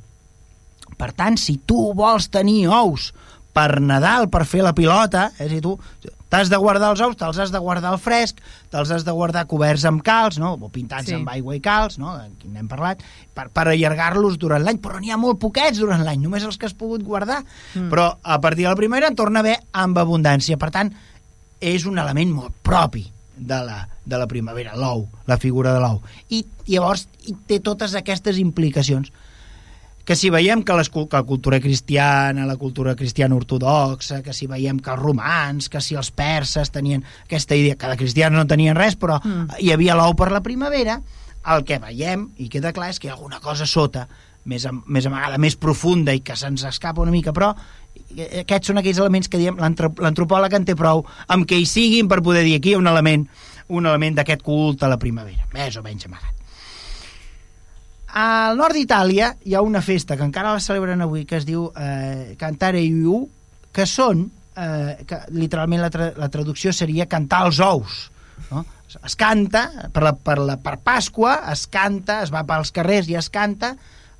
Per 0.97 1.11
tant, 1.13 1.37
si 1.37 1.57
tu 1.65 1.91
vols 1.97 2.29
tenir 2.33 2.67
ous 2.71 3.11
per 3.53 3.79
Nadal, 3.81 4.29
per 4.33 4.45
fer 4.49 4.63
la 4.65 4.73
pilota, 4.73 5.31
eh, 5.37 5.47
si 5.49 5.59
tu 5.61 5.75
t'has 6.33 6.49
de 6.49 6.57
guardar 6.57 6.89
els 6.89 7.01
ous, 7.05 7.13
te'ls 7.15 7.37
has 7.37 7.51
de 7.53 7.59
guardar 7.61 7.91
al 7.93 7.99
fresc, 8.01 8.39
te'ls 8.73 8.89
has 8.89 9.03
de 9.05 9.13
guardar 9.13 9.43
coberts 9.45 9.83
amb 9.85 10.01
calç, 10.01 10.39
no? 10.41 10.55
o 10.57 10.69
pintats 10.73 11.05
Sí. 11.05 11.13
amb 11.13 11.29
aigua 11.29 11.53
i 11.55 11.61
calç, 11.61 11.99
no? 12.01 12.09
aquí 12.17 12.47
n'hem 12.49 12.67
parlat, 12.67 13.03
per, 13.37 13.49
per 13.53 13.67
allargar-los 13.69 14.39
durant 14.41 14.63
l'any, 14.65 14.79
però 14.81 14.97
n'hi 14.97 15.11
ha 15.13 15.17
molt 15.21 15.37
poquets 15.37 15.77
durant 15.77 16.01
l'any, 16.01 16.17
només 16.23 16.43
els 16.43 16.57
que 16.57 16.65
has 16.65 16.73
pogut 16.73 17.03
guardar. 17.05 17.43
Mm. 17.75 17.91
Però 17.93 18.07
a 18.23 18.39
partir 18.41 18.65
de 18.65 18.69
la 18.71 18.79
primera 18.79 19.07
en 19.07 19.15
torna 19.15 19.43
a 19.43 19.45
haver 19.45 19.59
amb 19.73 19.97
abundància. 20.01 20.57
Per 20.57 20.71
tant, 20.73 20.89
és 21.61 21.85
un 21.85 21.99
element 22.01 22.33
molt 22.33 22.57
propi 22.65 23.05
de 23.37 23.61
la, 23.65 23.87
de 24.05 24.17
la 24.17 24.25
primavera, 24.27 24.73
l'ou, 24.75 25.05
la 25.29 25.37
figura 25.37 25.71
de 25.77 25.79
l'ou. 25.85 26.01
I 26.33 26.41
llavors 26.65 27.05
i 27.29 27.35
té 27.47 27.59
totes 27.61 27.93
aquestes 27.93 28.41
implicacions 28.41 29.13
que 30.03 30.15
si 30.19 30.29
veiem 30.29 30.63
que, 30.67 30.75
les, 30.75 30.89
que 30.89 31.07
la 31.11 31.23
cultura 31.23 31.59
cristiana, 31.63 32.45
la 32.45 32.57
cultura 32.57 32.95
cristiana 32.95 33.35
ortodoxa, 33.35 34.21
que 34.23 34.33
si 34.33 34.47
veiem 34.51 34.81
que 34.83 34.91
els 34.91 34.99
romans, 34.99 35.69
que 35.71 35.81
si 35.81 35.95
els 35.95 36.11
perses 36.11 36.71
tenien 36.71 37.05
aquesta 37.23 37.55
idea, 37.55 37.77
que 37.79 37.87
de 37.87 37.99
cristians 37.99 38.35
no 38.35 38.43
tenien 38.47 38.75
res, 38.75 38.97
però 38.99 39.21
mm. 39.23 39.61
hi 39.63 39.71
havia 39.71 39.95
l'ou 39.95 40.15
per 40.19 40.31
la 40.33 40.43
primavera, 40.43 40.99
el 41.53 41.63
que 41.67 41.79
veiem, 41.79 42.29
i 42.39 42.49
queda 42.51 42.73
clar, 42.75 42.91
és 42.91 42.99
que 42.99 43.07
hi 43.07 43.13
ha 43.13 43.15
alguna 43.15 43.39
cosa 43.43 43.67
sota, 43.67 44.07
més, 44.45 44.67
més 44.85 45.07
amagada, 45.07 45.39
més 45.39 45.55
profunda 45.55 46.13
i 46.15 46.19
que 46.19 46.35
se'ns 46.35 46.65
escapa 46.67 47.03
una 47.03 47.15
mica, 47.15 47.31
però 47.35 47.53
aquests 48.43 48.69
són 48.69 48.81
aquells 48.81 48.99
elements 48.99 49.31
que 49.31 49.39
diem 49.39 49.57
l'antrop- 49.59 50.03
l'antropòleg 50.03 50.53
en 50.59 50.67
té 50.67 50.75
prou 50.75 51.05
amb 51.31 51.47
què 51.47 51.57
hi 51.57 51.65
siguin 51.69 52.11
per 52.11 52.21
poder 52.25 52.43
dir 52.43 52.57
aquí 52.59 52.75
un 52.75 52.87
element 52.91 53.27
un 53.73 53.85
element 53.87 54.17
d'aquest 54.19 54.43
culte 54.43 54.85
a 54.85 54.91
la 54.91 54.99
primavera, 54.99 55.47
més 55.55 55.77
o 55.79 55.83
menys 55.85 56.05
amagat. 56.09 56.42
Al 58.13 58.59
nord 58.59 58.77
d'Itàlia 58.77 59.31
hi 59.41 59.55
ha 59.57 59.63
una 59.65 59.81
festa 59.81 60.13
que 60.17 60.25
encara 60.27 60.53
la 60.53 60.61
celebren 60.61 61.01
avui 61.01 61.23
que 61.25 61.39
es 61.39 61.47
diu 61.49 61.65
eh, 61.73 62.35
Cantare 62.37 62.81
Iu, 62.85 63.23
que 63.73 63.87
són, 63.89 64.27
eh, 64.53 65.01
que 65.09 65.17
literalment 65.33 65.81
la, 65.81 65.89
tra 65.89 66.11
la 66.21 66.29
traducció 66.29 66.73
seria 66.77 67.09
cantar 67.09 67.47
els 67.47 67.61
ous. 67.65 68.03
No? 68.51 68.61
Es 68.93 69.15
canta, 69.17 69.63
per, 69.89 70.03
la, 70.05 70.13
per, 70.13 70.37
la, 70.37 70.59
per 70.61 70.75
Pasqua 70.85 71.39
es 71.49 71.65
canta, 71.73 72.19
es 72.21 72.29
va 72.33 72.43
pels 72.45 72.69
carrers 72.75 73.09
i 73.09 73.17
es 73.17 73.31
canta 73.33 73.73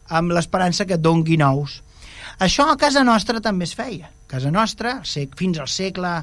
amb 0.10 0.34
l'esperança 0.34 0.88
que 0.90 0.98
et 0.98 1.04
donguin 1.04 1.46
ous. 1.46 1.84
Això 2.42 2.66
a 2.72 2.80
casa 2.82 3.04
nostra 3.06 3.44
també 3.46 3.70
es 3.70 3.76
feia. 3.78 4.10
A 4.10 4.32
casa 4.34 4.50
nostra, 4.50 4.96
fins 5.06 5.62
al 5.62 5.70
segle, 5.70 6.16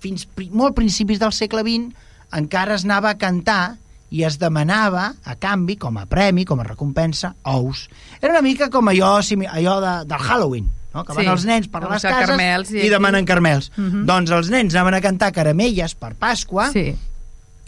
fins 0.00 0.24
pri, 0.24 0.48
molt 0.48 0.72
principis 0.78 1.20
del 1.20 1.36
segle 1.36 1.66
XX, 1.66 2.08
encara 2.40 2.80
es 2.80 2.88
anava 2.88 3.12
a 3.12 3.20
cantar 3.20 3.76
i 4.10 4.24
es 4.26 4.38
demanava, 4.38 5.12
a 5.24 5.36
canvi, 5.38 5.76
com 5.78 5.96
a 5.98 6.06
premi, 6.10 6.44
com 6.44 6.60
a 6.60 6.64
recompensa, 6.66 7.34
ous. 7.46 7.88
Era 8.20 8.32
una 8.34 8.42
mica 8.42 8.68
com 8.70 8.88
allò, 8.90 9.18
allò 9.20 9.76
de, 9.80 9.92
del 10.10 10.18
Halloween, 10.26 10.66
no? 10.94 11.04
que 11.04 11.14
van 11.14 11.24
Sí, 11.24 11.30
els 11.30 11.44
nens 11.46 11.68
per 11.70 11.84
a 11.84 11.92
les 11.92 12.02
cases 12.02 12.26
carmels 12.32 12.72
i 12.74 12.82
i, 12.86 12.90
demanen 12.90 13.24
carmels. 13.28 13.70
Mhm. 13.76 14.04
Doncs 14.10 14.30
els 14.34 14.50
nens 14.50 14.74
anaven 14.74 14.98
a 14.98 15.00
cantar 15.04 15.30
caramelles 15.32 15.94
per 15.94 16.14
Pasqua, 16.18 16.70
Sí. 16.72 16.96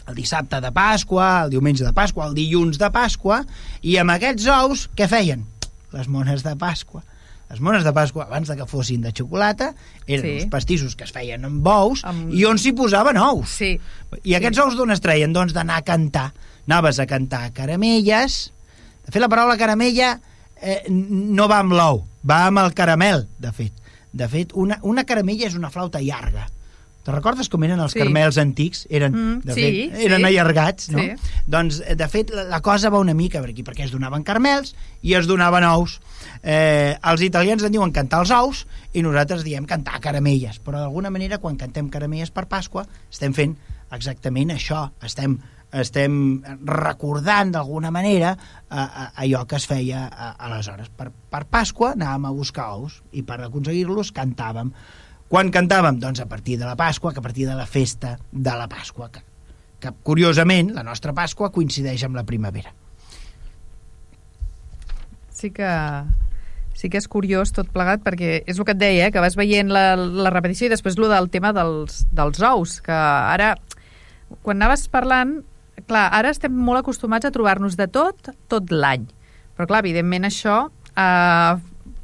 el 0.07 0.15
dissabte 0.15 0.59
de 0.59 0.71
Pasqua, 0.75 1.45
el 1.45 1.49
diumenge 1.55 1.85
de 1.85 1.93
Pasqua, 1.93 2.27
el 2.27 2.35
dilluns 2.35 2.77
de 2.77 2.91
Pasqua, 2.91 3.45
i 3.81 3.95
amb 3.97 4.11
aquests 4.11 4.47
ous, 4.51 4.89
què 4.97 5.07
feien? 5.07 5.45
Les 5.93 6.07
mones 6.09 6.43
de 6.43 6.55
Pasqua. 6.57 7.03
Els 7.53 7.61
mones 7.61 7.83
de 7.85 7.93
Pasqua, 7.93 8.25
abans 8.25 8.49
de 8.49 8.55
que 8.57 8.65
fossin 8.65 9.01
de 9.05 9.11
xocolata, 9.13 9.75
eren 10.07 10.25
Sí. 10.25 10.31
uns 10.43 10.49
pastissos 10.51 10.95
que 10.97 11.05
es 11.05 11.11
feien 11.13 11.45
amb 11.45 11.65
ous 11.69 12.01
Amb- 12.03 12.33
i 12.33 12.43
on 12.49 12.57
s'hi 12.57 12.73
posaven 12.73 13.17
ous. 13.21 13.47
Sí. 13.49 13.75
I 14.23 14.33
aquests 14.35 14.57
ous 14.59 14.75
d'on 14.75 14.89
es 14.91 15.01
treien? 15.01 15.31
Doncs 15.33 15.53
d'anar 15.53 15.77
a 15.77 15.85
cantar. 15.85 16.31
Anaves 16.67 16.97
a 16.99 17.05
cantar 17.05 17.51
caramelles. 17.53 18.51
De 19.05 19.11
fet, 19.11 19.21
la 19.21 19.29
paraula 19.29 19.57
caramella 19.59 20.19
eh, 20.61 20.81
no 20.89 21.47
va 21.51 21.59
amb 21.59 21.73
l'ou, 21.75 22.05
va 22.25 22.45
amb 22.47 22.59
el 22.63 22.73
caramel, 22.73 23.27
de 23.37 23.51
fet. 23.51 23.73
De 24.13 24.27
fet, 24.29 24.53
una, 24.55 24.77
una 24.81 25.03
caramella 25.03 25.47
és 25.49 25.55
una 25.59 25.69
flauta 25.69 25.99
llarga. 26.01 26.47
Te 27.03 27.11
recordes 27.11 27.49
com 27.51 27.61
eren 27.67 27.81
els 27.83 27.91
Sí. 27.91 27.99
caramels 27.99 28.37
antics? 28.39 28.85
Eren, 28.89 29.11
Mm, 29.11 29.41
de 29.43 29.53
sí, 29.53 29.61
fet, 29.91 29.99
eren 30.05 30.21
sí. 30.21 30.25
allargats, 30.29 30.89
no? 30.89 30.99
Sí. 30.99 31.11
Doncs, 31.45 31.81
eh, 31.85 31.95
de 31.99 32.07
fet, 32.07 32.31
la, 32.31 32.45
la 32.45 32.61
cosa 32.61 32.89
va 32.89 32.99
una 33.03 33.13
mica 33.13 33.41
per 33.41 33.49
aquí, 33.49 33.61
perquè 33.61 33.83
es 33.83 33.91
donaven 33.91 34.23
caramels 34.23 34.73
i 35.01 35.13
es 35.15 35.27
donaven 35.27 35.65
ous. 35.65 35.99
Eh, 36.43 36.99
els 37.07 37.21
italians 37.23 37.63
en 37.63 37.71
diuen 37.71 37.93
cantar 37.95 38.19
els 38.25 38.31
ous 38.35 38.65
i 38.91 39.01
nosaltres 39.01 39.45
diem 39.47 39.63
cantar 39.65 40.01
caramelles, 40.03 40.59
però 40.59 40.81
d'alguna 40.81 41.11
manera 41.13 41.39
quan 41.39 41.55
cantem 41.55 41.87
caramelles 41.89 42.33
per 42.35 42.49
Pasqua 42.51 42.83
estem 43.07 43.31
fent 43.31 43.55
exactament 43.95 44.51
això, 44.51 44.89
estem 45.07 45.37
estem 45.73 46.15
recordant 46.69 47.51
d'alguna 47.53 47.89
manera 47.91 48.33
eh, 48.35 48.77
eh, 48.77 49.07
allò 49.25 49.43
que 49.49 49.57
es 49.57 49.65
feia 49.65 50.05
eh, 50.05 50.33
aleshores. 50.45 50.91
Per, 50.93 51.09
per 51.09 51.45
Pasqua 51.49 51.93
anàvem 51.95 52.27
a 52.29 52.33
buscar 52.35 52.67
ous 52.77 52.99
i 53.17 53.23
per 53.25 53.39
aconseguir-los 53.41 54.13
cantàvem. 54.13 54.69
Quan 55.31 55.49
cantàvem? 55.49 55.97
Doncs 56.01 56.21
a 56.21 56.27
partir 56.29 56.59
de 56.61 56.67
la 56.69 56.75
Pasqua, 56.77 57.13
que 57.13 57.23
a 57.23 57.25
partir 57.25 57.47
de 57.49 57.55
la 57.57 57.65
festa 57.65 58.17
de 58.31 58.53
la 58.53 58.67
Pasqua, 58.69 59.09
que, 59.09 59.23
que 59.81 59.93
curiosament 60.05 60.73
la 60.75 60.85
nostra 60.85 61.15
Pasqua 61.17 61.49
coincideix 61.55 62.05
amb 62.05 62.19
la 62.19 62.27
primavera. 62.27 62.75
Sí 65.33 65.49
que 65.49 65.71
sí 66.73 66.89
que 66.89 66.99
és 66.99 67.07
curiós 67.07 67.53
tot 67.55 67.69
plegat 67.73 68.03
perquè 68.05 68.41
és 68.49 68.59
el 68.59 68.65
que 68.65 68.75
et 68.75 68.81
deia, 68.81 69.07
eh, 69.07 69.11
que 69.13 69.21
vas 69.23 69.37
veient 69.39 69.71
la, 69.73 69.93
la 69.95 70.33
repetició 70.33 70.67
i 70.67 70.73
després 70.73 70.97
lo 70.99 71.09
del 71.11 71.29
tema 71.33 71.53
dels, 71.55 72.03
dels 72.11 72.41
ous, 72.43 72.79
que 72.83 72.93
ara 72.93 73.53
quan 74.41 74.57
anaves 74.57 74.87
parlant, 74.89 75.41
clar, 75.89 76.07
ara 76.15 76.31
estem 76.33 76.53
molt 76.53 76.81
acostumats 76.81 77.27
a 77.27 77.33
trobar-nos 77.33 77.77
de 77.77 77.87
tot, 77.91 78.33
tot 78.49 78.73
l'any. 78.73 79.05
Però 79.53 79.69
clar, 79.69 79.83
evidentment 79.83 80.25
això 80.25 80.63
eh, 80.97 81.53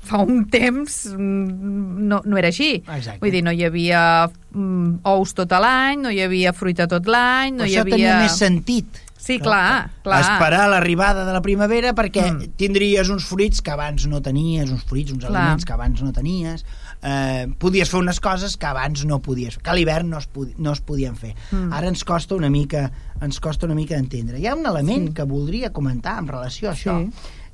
fa 0.10 0.22
un 0.22 0.46
temps 0.52 1.00
mm, 1.12 2.08
no, 2.10 2.22
no 2.26 2.40
era 2.40 2.52
així. 2.54 2.78
Exacte. 2.82 3.20
Vull 3.24 3.34
dir, 3.34 3.44
no 3.46 3.54
hi 3.56 3.66
havia 3.68 4.02
mm, 4.30 5.02
ous 5.10 5.36
tot 5.38 5.54
l'any, 5.54 6.04
no 6.06 6.14
hi 6.14 6.22
havia 6.26 6.54
fruita 6.56 6.88
tot 6.92 7.10
l'any, 7.10 7.56
no 7.58 7.64
Però 7.64 7.70
hi 7.70 7.74
això 7.74 7.86
havia... 7.86 7.98
tenia 7.98 8.18
més 8.24 8.40
sentit. 8.40 9.04
Sí, 9.20 9.36
clar, 9.38 9.90
clar. 10.02 10.22
Esperar 10.24 10.70
l'arribada 10.72 11.26
de 11.28 11.34
la 11.36 11.42
primavera 11.44 11.92
perquè 11.94 12.24
Mm. 12.32 12.54
tindries 12.56 13.10
uns 13.12 13.26
fruits 13.28 13.62
que 13.62 13.70
abans 13.72 14.08
no 14.08 14.22
tenies, 14.24 14.72
uns 14.72 14.86
fruits, 14.88 15.12
uns 15.12 15.26
Clar. 15.26 15.36
aliments 15.36 15.66
que 15.66 15.74
abans 15.74 16.02
no 16.02 16.14
tenies, 16.16 16.64
eh, 17.04 17.48
podies 17.60 17.90
fer 17.92 18.00
unes 18.00 18.22
coses 18.24 18.56
que 18.56 18.66
abans 18.66 19.04
no 19.06 19.20
podies 19.22 19.58
que 19.60 19.70
a 19.70 19.74
l'hivern 19.76 20.10
no, 20.10 20.18
es 20.20 20.30
no 20.58 20.72
es 20.72 20.80
podien 20.80 21.18
fer. 21.20 21.36
Mm. 21.52 21.74
Ara 21.74 21.88
ens 21.92 22.06
costa 22.06 22.34
una 22.36 22.50
mica 22.50 22.92
ens 23.22 23.42
costa 23.42 23.66
una 23.68 23.76
mica 23.76 23.96
d'entendre. 23.96 24.40
Hi 24.40 24.48
ha 24.48 24.56
un 24.56 24.66
element 24.66 25.10
Sí. 25.10 25.14
que 25.14 25.24
voldria 25.24 25.74
comentar 25.74 26.18
en 26.20 26.28
relació 26.30 26.70
a 26.70 26.74
això, 26.74 26.98
Sí. 27.06 27.12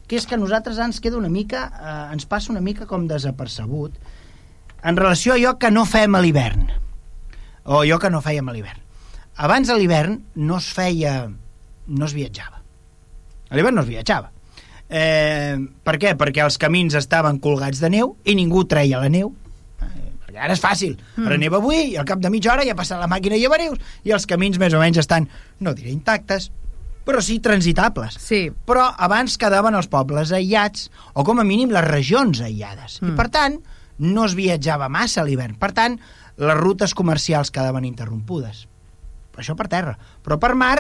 que 0.08 0.18
és 0.18 0.28
que 0.28 0.36
a 0.36 0.38
nosaltres 0.38 0.78
ens 0.78 1.02
queda 1.02 1.18
una 1.18 1.30
mica, 1.30 1.72
eh, 2.10 2.14
ens 2.14 2.28
passa 2.28 2.52
una 2.52 2.62
mica 2.62 2.86
com 2.86 3.08
desapercebut 3.08 3.92
en 4.84 4.96
relació 4.98 5.34
a 5.34 5.36
allò 5.38 5.58
que 5.58 5.72
no 5.72 5.84
fem 5.86 6.14
a 6.14 6.22
l'hivern 6.22 6.70
o 7.64 7.82
allò 7.82 7.98
que 7.98 8.12
no 8.12 8.22
fèiem 8.22 8.48
a 8.48 8.54
l'hivern. 8.54 8.80
Abans 9.38 9.70
a 9.70 9.76
l'hivern 9.76 10.22
no 10.36 10.58
es 10.58 10.72
feia... 10.72 11.32
no 11.88 12.08
es 12.08 12.16
viatjava. 12.18 12.62
A 13.50 13.58
l'hivern 13.58 13.78
no 13.78 13.86
es 13.86 13.90
viatjava. 13.90 14.32
Eh, 14.90 15.58
per 15.86 15.96
què? 16.02 16.14
Perquè 16.18 16.44
els 16.46 16.60
camins 16.62 16.94
estaven 16.98 17.40
colgats 17.42 17.82
de 17.82 17.90
neu 17.94 18.16
i 18.26 18.36
ningú 18.38 18.66
treia 18.70 19.02
la 19.02 19.10
neu. 19.10 19.32
Eh, 19.82 20.12
perquè 20.26 20.44
ara 20.48 20.54
és 20.54 20.62
fàcil. 20.62 20.98
Mm. 21.16 21.30
Ara 21.30 21.40
neva 21.42 21.62
avui 21.62 21.82
i 21.94 21.98
al 22.02 22.06
cap 22.10 22.22
de 22.22 22.34
mitja 22.34 22.54
hora 22.54 22.68
ja 22.68 22.78
passa 22.78 23.00
la 23.02 23.10
màquina 23.10 23.38
i 23.38 23.42
llevareus 23.46 23.98
i 24.06 24.14
els 24.14 24.30
camins 24.30 24.62
més 24.62 24.74
o 24.74 24.82
menys 24.82 25.02
estan, 25.02 25.30
no 25.60 25.74
diré 25.78 25.94
intactes, 25.94 26.52
però 27.06 27.22
sí 27.22 27.40
transitables 27.40 28.18
Sí, 28.20 28.50
però 28.66 28.88
abans 28.98 29.38
quedaven 29.40 29.78
els 29.78 29.88
pobles 29.92 30.34
aïllats 30.36 30.90
o 31.14 31.24
com 31.24 31.40
a 31.40 31.48
mínim 31.48 31.72
les 31.74 31.86
regions 31.86 32.42
aïllades 32.42 33.00
mm. 33.02 33.14
i 33.14 33.18
per 33.18 33.30
tant 33.32 33.60
no 34.02 34.26
es 34.26 34.36
viatjava 34.36 34.90
massa 34.92 35.22
a 35.22 35.28
l'hivern 35.28 35.60
per 35.62 35.72
tant 35.78 36.00
les 36.42 36.58
rutes 36.58 36.96
comercials 36.98 37.54
quedaven 37.54 37.86
interrompudes 37.88 38.66
això 39.38 39.56
per 39.56 39.70
terra 39.72 39.96
però 40.26 40.40
per 40.42 40.56
mar 40.58 40.78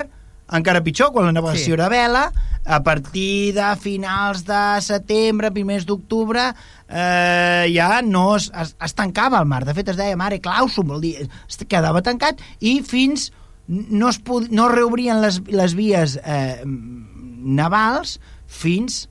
encara 0.53 0.83
pitjor 0.85 1.11
quan 1.11 1.25
la 1.25 1.31
navegació 1.33 1.73
Sí. 1.73 1.77
era 1.77 1.89
vela 1.89 2.31
a 2.65 2.81
partir 2.83 3.53
de 3.53 3.75
finals 3.81 4.43
de 4.45 4.81
setembre, 4.81 5.51
primers 5.51 5.85
d'octubre 5.85 6.51
eh, 6.89 7.65
ja 7.73 8.01
no 8.01 8.35
es, 8.35 8.51
es, 8.53 8.75
es 8.81 8.93
tancava 8.93 9.39
el 9.39 9.45
mar 9.49 9.63
de 9.65 9.73
fet 9.73 9.89
es 9.89 9.97
deia 9.97 10.17
mare 10.17 10.39
clausum 10.41 10.87
vol 10.93 11.01
dir, 11.01 11.27
es 11.49 11.57
quedava 11.67 12.01
tancat 12.05 12.41
i 12.59 12.81
fins 12.85 13.31
no 13.67 14.09
es, 14.09 14.19
pod, 14.21 14.49
no 14.53 14.67
reobrien 14.69 15.21
les, 15.21 15.41
les 15.49 15.73
vies 15.73 16.19
eh, 16.23 16.61
navals 16.65 18.19
fins 18.45 19.07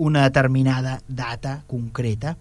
una 0.00 0.22
determinada 0.28 1.00
data 1.08 1.62
concreta. 1.68 2.36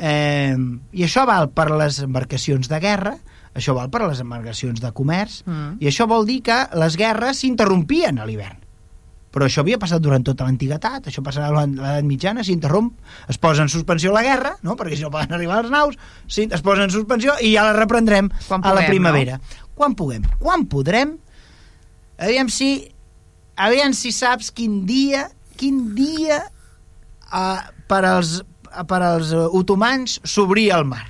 Eh, 0.00 0.56
I 0.56 1.04
això 1.04 1.26
val 1.28 1.50
per 1.54 1.68
les 1.76 2.00
embarcacions 2.02 2.66
de 2.72 2.80
guerra, 2.82 3.12
això 3.54 3.74
val 3.76 3.90
per 3.92 4.02
les 4.08 4.20
embarcacions 4.20 4.80
de 4.80 4.90
comerç, 4.92 5.42
Mm. 5.46 5.76
i 5.80 5.86
això 5.90 6.06
vol 6.08 6.26
dir 6.26 6.42
que 6.42 6.66
les 6.74 6.96
guerres 6.96 7.38
s'interrompien 7.38 8.18
a 8.18 8.26
l'hivern. 8.26 8.58
Però 9.32 9.46
això 9.46 9.60
havia 9.60 9.78
passat 9.78 10.02
durant 10.04 10.22
tota 10.22 10.44
l'antiguitat, 10.44 11.06
això 11.08 11.22
passarà 11.24 11.48
a 11.48 11.64
l'edat 11.64 12.04
mitjana, 12.04 12.44
s'interromp, 12.44 12.92
es 13.28 13.38
posa 13.38 13.62
en 13.62 13.68
suspensió 13.72 14.12
la 14.12 14.22
guerra, 14.22 14.56
no? 14.62 14.76
perquè 14.76 14.94
si 14.96 15.02
no 15.02 15.10
poden 15.10 15.32
arribar 15.32 15.62
les 15.62 15.70
naus, 15.72 15.96
es 16.28 16.60
posa 16.60 16.84
en 16.84 16.90
suspensió 16.90 17.32
i 17.40 17.54
ja 17.54 17.62
la 17.64 17.72
reprendrem 17.72 18.28
Quan 18.48 18.60
a 18.62 18.68
la 18.74 18.82
puguem, 18.82 18.90
primavera. 18.90 19.40
Quan 19.74 19.94
puguem? 19.94 20.22
Quan 20.38 20.66
podrem? 20.66 21.16
Aviam 22.18 22.48
si, 22.52 22.92
aviam 23.56 23.94
si 23.96 24.12
saps 24.12 24.50
quin 24.52 24.84
dia, 24.86 25.30
quin 25.56 25.94
dia 25.96 26.42
uh, 27.32 27.56
per 27.88 28.04
als, 28.04 28.42
per 28.86 29.00
als 29.02 29.32
otomans 29.32 30.20
s'obria 30.24 30.76
el 30.76 30.84
mar. 30.84 31.06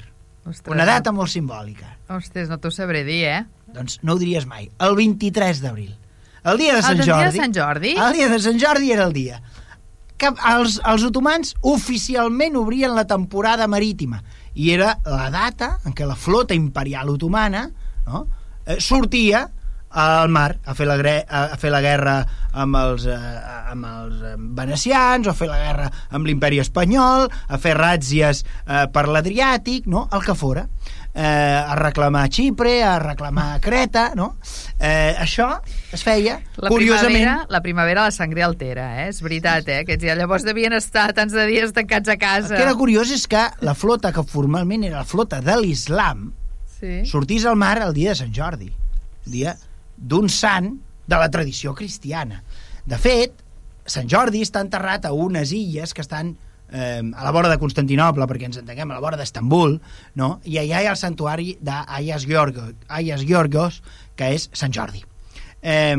Ostres, 0.46 0.70
Una 0.72 0.86
data 0.86 1.10
molt 1.12 1.30
simbòlica. 1.30 1.91
Ostres, 2.16 2.50
no 2.52 2.58
t'ho 2.60 2.70
sabré 2.74 3.02
dir, 3.06 3.24
eh? 3.30 3.40
Doncs 3.72 4.00
no 4.02 4.14
ho 4.14 4.20
diries 4.20 4.46
mai. 4.46 4.68
El 4.82 4.96
23 4.98 5.62
d'abril. 5.64 5.92
El 6.44 6.58
dia 6.58 6.74
de 6.74 6.82
El 6.82 6.84
Sant 6.84 6.98
del 6.98 7.06
dia 7.06 7.16
Jordi. 7.16 7.30
de 7.38 7.44
Sant 7.44 7.56
Jordi? 7.56 7.96
El 7.96 8.16
dia 8.18 8.28
de 8.28 8.38
Sant 8.42 8.58
Jordi 8.60 8.92
era 8.92 9.04
el 9.08 9.12
dia 9.16 9.42
que 10.22 10.30
els, 10.52 10.78
els 10.86 11.02
otomans 11.08 11.56
oficialment 11.66 12.54
obrien 12.60 12.94
la 12.94 13.06
temporada 13.10 13.66
marítima 13.66 14.20
i 14.54 14.70
era 14.74 14.94
la 15.08 15.30
data 15.34 15.72
en 15.88 15.96
què 15.98 16.06
la 16.06 16.14
flota 16.14 16.54
imperial 16.54 17.10
otomana 17.10 17.64
no, 18.06 18.26
eh, 18.66 18.78
sortia 18.78 19.48
al 19.92 20.30
mar 20.32 20.54
a 20.64 20.72
fer 20.72 20.86
la, 20.88 20.96
a 20.96 21.58
fer 21.60 21.72
la 21.72 21.82
guerra 21.84 22.14
amb 22.62 22.78
els, 22.80 23.04
eh, 23.10 23.16
amb 23.74 23.88
els 23.88 24.22
eh, 24.24 24.36
venecians 24.62 25.26
o 25.26 25.32
a 25.32 25.36
fer 25.36 25.50
la 25.50 25.58
guerra 25.60 25.90
amb 26.14 26.28
l'imperi 26.28 26.62
espanyol 26.62 27.26
a 27.26 27.60
fer 27.60 27.74
ràtzies 27.76 28.44
eh, 28.44 28.86
per 28.94 29.08
l'Adriàtic 29.10 29.90
no? 29.90 30.06
el 30.12 30.24
que 30.24 30.38
fora 30.38 30.68
eh, 31.14 31.22
a 31.22 31.74
reclamar 31.76 32.28
Xipre, 32.32 32.82
a 32.82 32.98
reclamar 32.98 33.60
Creta, 33.60 34.12
no? 34.16 34.36
Eh, 34.78 35.14
això 35.20 35.60
es 35.92 36.02
feia, 36.02 36.40
La 36.56 36.68
curiosament... 36.72 37.12
primavera, 37.12 37.46
la 37.48 37.60
primavera 37.62 38.04
la 38.08 38.10
sangre 38.10 38.42
altera, 38.42 38.86
eh? 39.04 39.08
És 39.12 39.20
veritat, 39.22 39.68
eh? 39.68 39.80
Aquests 39.84 40.04
ja 40.08 40.14
llavors 40.18 40.44
devien 40.46 40.72
estar 40.72 41.12
tants 41.16 41.34
de 41.36 41.44
dies 41.46 41.72
tancats 41.76 42.08
a 42.08 42.16
casa. 42.16 42.54
El 42.54 42.60
que 42.60 42.66
era 42.68 42.74
curiós 42.78 43.10
és 43.12 43.26
que 43.28 43.44
la 43.60 43.74
flota, 43.74 44.12
que 44.12 44.24
formalment 44.24 44.84
era 44.88 45.02
la 45.02 45.08
flota 45.08 45.40
de 45.40 45.58
l'islam, 45.60 46.32
Sí. 46.82 47.04
sortís 47.06 47.44
al 47.46 47.54
mar 47.54 47.76
el 47.78 47.92
dia 47.94 48.10
de 48.10 48.16
Sant 48.18 48.32
Jordi, 48.34 48.72
el 49.26 49.32
dia 49.32 49.52
d'un 49.96 50.26
sant 50.28 50.80
de 51.06 51.16
la 51.20 51.28
tradició 51.30 51.76
cristiana. 51.78 52.42
De 52.86 52.98
fet, 52.98 53.36
Sant 53.86 54.08
Jordi 54.10 54.40
està 54.42 54.60
enterrat 54.62 55.04
a 55.06 55.12
unes 55.12 55.52
illes 55.52 55.92
que 55.94 56.00
estan 56.02 56.36
eh, 56.72 57.00
a 57.00 57.24
la 57.24 57.32
vora 57.34 57.50
de 57.52 57.60
Constantinople, 57.60 58.26
perquè 58.28 58.48
ens 58.48 58.60
entenguem, 58.60 58.90
a 58.90 58.98
la 58.98 59.04
vora 59.04 59.20
d'Estambul, 59.20 59.78
no? 60.18 60.34
i 60.44 60.58
allà 60.58 60.82
hi 60.82 60.90
ha 60.90 60.94
el 60.96 61.00
santuari 61.00 61.56
d'Aias 61.60 62.26
Giorgos, 62.28 62.74
Aias 62.88 63.24
Giorgos, 63.28 63.82
que 64.16 64.32
és 64.36 64.48
Sant 64.56 64.74
Jordi. 64.74 65.04
Eh, 65.62 65.96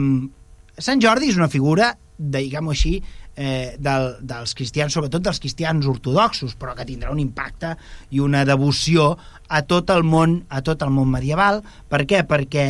Sant 0.78 1.04
Jordi 1.04 1.30
és 1.30 1.38
una 1.38 1.52
figura, 1.54 1.94
diguem-ho 2.18 2.74
així, 2.74 2.98
eh, 3.36 3.76
del, 3.80 4.10
dels 4.22 4.54
cristians, 4.58 4.94
sobretot 4.94 5.24
dels 5.26 5.42
cristians 5.42 5.88
ortodoxos, 5.90 6.56
però 6.60 6.76
que 6.78 6.86
tindrà 6.88 7.12
un 7.14 7.22
impacte 7.22 7.76
i 8.12 8.22
una 8.24 8.44
devoció 8.46 9.14
a 9.50 9.64
tot 9.70 9.90
el 9.94 10.04
món, 10.04 10.44
a 10.50 10.62
tot 10.66 10.82
el 10.86 10.94
món 10.94 11.12
medieval. 11.12 11.62
Per 11.90 12.04
què? 12.10 12.24
Perquè 12.30 12.68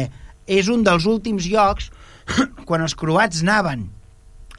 és 0.48 0.70
un 0.72 0.84
dels 0.84 1.08
últims 1.08 1.48
llocs 1.48 1.92
quan 2.68 2.84
els 2.84 2.96
croats 3.00 3.44
anaven 3.44 3.88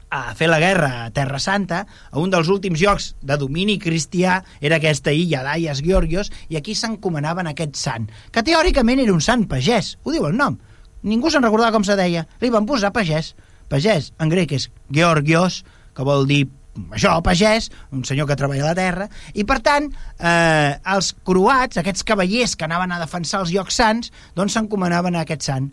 a 0.09 0.35
fer 0.37 0.47
la 0.51 0.59
guerra 0.61 1.05
a 1.05 1.09
Terra 1.15 1.39
Santa, 1.39 1.85
a 2.11 2.19
un 2.21 2.31
dels 2.33 2.49
últims 2.51 2.79
llocs 2.81 3.13
de 3.21 3.37
domini 3.41 3.77
cristià 3.81 4.41
era 4.61 4.79
aquesta 4.79 5.11
illa 5.11 5.43
d'Aias 5.43 5.81
Georgios, 5.85 6.31
i 6.49 6.59
aquí 6.59 6.75
s'encomanaven 6.75 7.49
aquest 7.51 7.75
sant, 7.79 8.07
que 8.31 8.45
teòricament 8.45 9.01
era 9.03 9.13
un 9.13 9.23
sant 9.23 9.47
pagès, 9.51 9.95
ho 10.03 10.13
diu 10.15 10.27
el 10.29 10.37
nom. 10.37 10.59
Ningú 11.05 11.29
se'n 11.29 11.43
recordava 11.45 11.75
com 11.75 11.83
se 11.85 11.97
deia. 11.99 12.25
Li 12.41 12.49
van 12.49 12.65
posar 12.65 12.89
pagès. 12.93 13.35
Pagès, 13.69 14.11
en 14.21 14.29
grec, 14.31 14.55
és 14.57 14.71
Georgios, 14.93 15.61
que 15.93 16.05
vol 16.05 16.25
dir 16.29 16.47
això, 16.91 17.13
pagès, 17.23 17.69
un 17.93 18.03
senyor 18.07 18.27
que 18.27 18.37
treballa 18.39 18.65
a 18.65 18.71
la 18.73 18.77
terra, 18.77 19.07
i 19.33 19.45
per 19.47 19.59
tant, 19.63 19.87
eh, 20.19 20.73
els 20.95 21.13
croats, 21.27 21.77
aquests 21.77 22.03
cavallers 22.03 22.55
que 22.55 22.65
anaven 22.65 22.91
a 22.91 22.99
defensar 22.99 23.43
els 23.43 23.53
llocs 23.53 23.77
sants, 23.79 24.11
doncs 24.35 24.57
s'encomanaven 24.57 25.15
a 25.15 25.23
aquest 25.23 25.45
sant. 25.47 25.69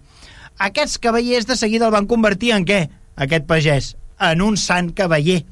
Aquests 0.58 1.00
cavallers 1.02 1.48
de 1.48 1.56
seguida 1.56 1.88
el 1.88 1.96
van 1.96 2.06
convertir 2.06 2.52
en 2.52 2.68
què? 2.68 2.84
Aquest 3.16 3.48
pagès, 3.48 3.94
en 4.30 4.42
un 4.44 4.56
sant 4.60 4.92
cavaller 4.96 5.42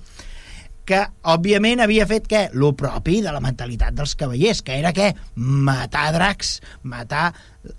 que, 0.91 1.01
òbviament, 1.31 1.83
havia 1.85 2.07
fet 2.11 2.25
què? 2.27 2.41
Lo 2.59 2.73
propi 2.75 3.21
de 3.23 3.31
la 3.31 3.43
mentalitat 3.43 3.95
dels 3.95 4.17
cavallers, 4.19 4.63
que 4.67 4.79
era 4.81 4.91
què? 4.97 5.13
Matar 5.37 6.09
dracs, 6.17 6.57
matar... 6.83 7.29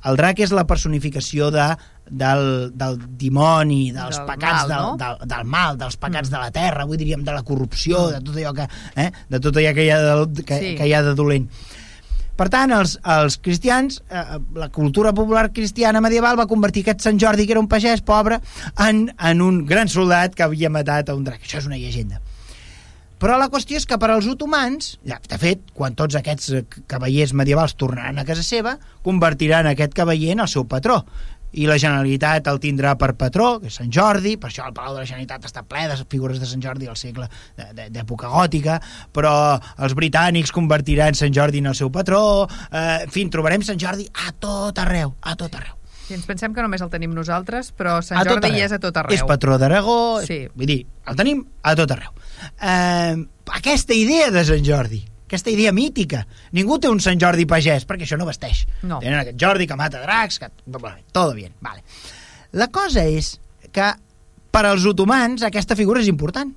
El 0.06 0.20
drac 0.20 0.40
és 0.46 0.52
la 0.54 0.64
personificació 0.70 1.50
de, 1.52 1.66
del, 2.08 2.44
del 2.78 3.00
dimoni, 3.20 3.90
dels 3.96 4.20
Del 4.22 4.28
pecats 4.30 4.62
mal, 4.62 4.70
del, 4.70 4.86
no? 4.86 4.96
del, 5.02 5.20
del 5.34 5.50
mal, 5.58 5.80
dels 5.82 5.98
pecats 6.00 6.32
de 6.32 6.38
la 6.38 6.52
terra, 6.54 6.86
avui 6.86 7.00
diríem 7.02 7.26
de 7.28 7.34
la 7.36 7.44
corrupció, 7.48 8.06
de 8.14 8.22
tot 8.24 8.38
allò 8.38 8.54
que, 8.62 8.68
eh? 9.02 9.10
de 9.32 9.40
tot 9.44 9.58
allò 9.60 9.74
que 9.76 9.88
hi 9.88 9.92
ha 9.92 10.00
de, 10.06 10.44
que, 10.46 10.60
Sí. 10.62 10.74
que 10.78 10.88
hi 10.88 10.94
ha 10.94 11.02
de 11.04 11.16
dolent. 11.18 11.50
Per 12.42 12.48
tant, 12.50 12.72
els, 12.74 12.96
els 13.06 13.36
cristians, 13.38 14.00
eh, 14.10 14.40
la 14.58 14.72
cultura 14.74 15.12
popular 15.14 15.52
cristiana 15.54 16.02
medieval 16.02 16.40
va 16.40 16.48
convertir 16.50 16.82
aquest 16.82 17.06
Sant 17.06 17.20
Jordi, 17.22 17.46
que 17.46 17.54
era 17.54 17.62
un 17.62 17.70
pagès 17.70 18.02
pobre, 18.02 18.40
en, 18.82 19.04
en 19.30 19.44
un 19.46 19.60
gran 19.70 19.92
soldat 19.94 20.34
que 20.34 20.48
havia 20.48 20.72
matat 20.74 21.12
a 21.12 21.18
un 21.20 21.28
drac. 21.28 21.44
Això 21.46 21.60
és 21.62 21.70
una 21.70 21.78
llegenda. 21.78 22.18
Però 23.22 23.36
la 23.38 23.52
qüestió 23.54 23.78
és 23.78 23.86
que 23.86 24.00
per 24.02 24.08
als 24.10 24.26
otomans, 24.26 24.96
ja, 25.06 25.20
de 25.30 25.38
fet, 25.38 25.62
quan 25.78 25.94
tots 25.94 26.18
aquests 26.18 26.50
eh, 26.58 26.64
cavallers 26.90 27.36
medievals 27.38 27.78
tornaran 27.78 28.18
a 28.18 28.26
casa 28.26 28.42
seva, 28.42 28.74
convertiran 29.06 29.70
aquest 29.70 29.94
cavaller 29.94 30.34
en 30.34 30.42
el 30.42 30.50
seu 30.50 30.66
patró. 30.66 31.04
I 31.54 31.66
la 31.68 31.76
Generalitat 31.82 32.48
el 32.48 32.60
tindrà 32.64 32.94
per 33.00 33.14
patró, 33.20 33.60
que 33.60 33.68
és 33.68 33.76
Sant 33.82 33.92
Jordi, 33.92 34.38
per 34.40 34.50
això 34.50 34.68
el 34.70 34.74
Palau 34.74 34.94
de 34.96 35.02
la 35.02 35.06
Generalitat 35.10 35.50
està 35.50 35.64
ple 35.68 35.88
de 35.90 35.98
figures 36.10 36.40
de 36.40 36.46
Sant 36.48 36.62
Jordi 36.64 36.88
al 36.88 36.96
segle 37.00 37.28
d'època 37.92 38.30
gòtica, 38.32 38.80
però 39.12 39.34
els 39.84 39.94
britànics 39.98 40.54
convertiran 40.56 41.14
Sant 41.18 41.34
Jordi 41.36 41.60
en 41.60 41.68
el 41.74 41.76
seu 41.76 41.92
patró, 41.92 42.48
eh, 42.72 43.04
en 43.04 43.12
fi, 43.12 43.28
trobarem 43.30 43.62
Sant 43.68 43.80
Jordi 43.82 44.08
a 44.28 44.32
tot 44.40 44.80
arreu, 44.80 45.16
a 45.22 45.36
tot 45.36 45.54
arreu. 45.60 45.76
I 46.12 46.16
ens 46.18 46.26
pensem 46.28 46.52
que 46.54 46.64
només 46.64 46.82
el 46.84 46.90
tenim 46.92 47.14
nosaltres, 47.16 47.70
però 47.78 48.00
Sant 48.04 48.20
A 48.20 48.26
Jordi 48.28 48.60
és 48.60 48.72
a 48.76 48.80
tot 48.84 48.98
arreu. 49.00 49.16
És 49.16 49.24
patró 49.24 49.58
d'Aragó, 49.58 50.22
Sí. 50.26 50.48
vull 50.56 50.68
dir, 50.68 50.86
el 51.08 51.16
tenim 51.16 51.46
a 51.64 51.76
tot 51.76 51.92
arreu. 51.92 52.12
Eh, 52.62 53.16
aquesta 53.60 53.94
idea 53.94 54.32
de 54.32 54.44
Sant 54.44 54.64
Jordi, 54.66 55.04
aquesta 55.32 55.48
idea 55.48 55.72
mítica, 55.72 56.26
ningú 56.52 56.76
té 56.84 56.89
un 56.91 57.00
Sant 57.00 57.20
Jordi 57.22 57.46
pagès, 57.48 57.86
perquè 57.88 58.04
això 58.04 58.17
no 58.20 58.28
vesteix. 58.28 58.65
No. 58.84 59.00
Tenen 59.00 59.22
aquest 59.22 59.38
Jordi 59.39 59.67
que 59.70 59.78
mata 59.80 60.02
dracs, 60.04 60.41
que... 60.41 60.50
Todo 61.15 61.32
bien, 61.38 61.54
vale. 61.63 61.86
La 62.60 62.67
cosa 62.67 63.06
és 63.08 63.38
que 63.72 63.94
per 64.52 64.65
als 64.67 64.84
otomans 64.89 65.46
aquesta 65.48 65.78
figura 65.80 66.04
és 66.04 66.10
important. 66.12 66.52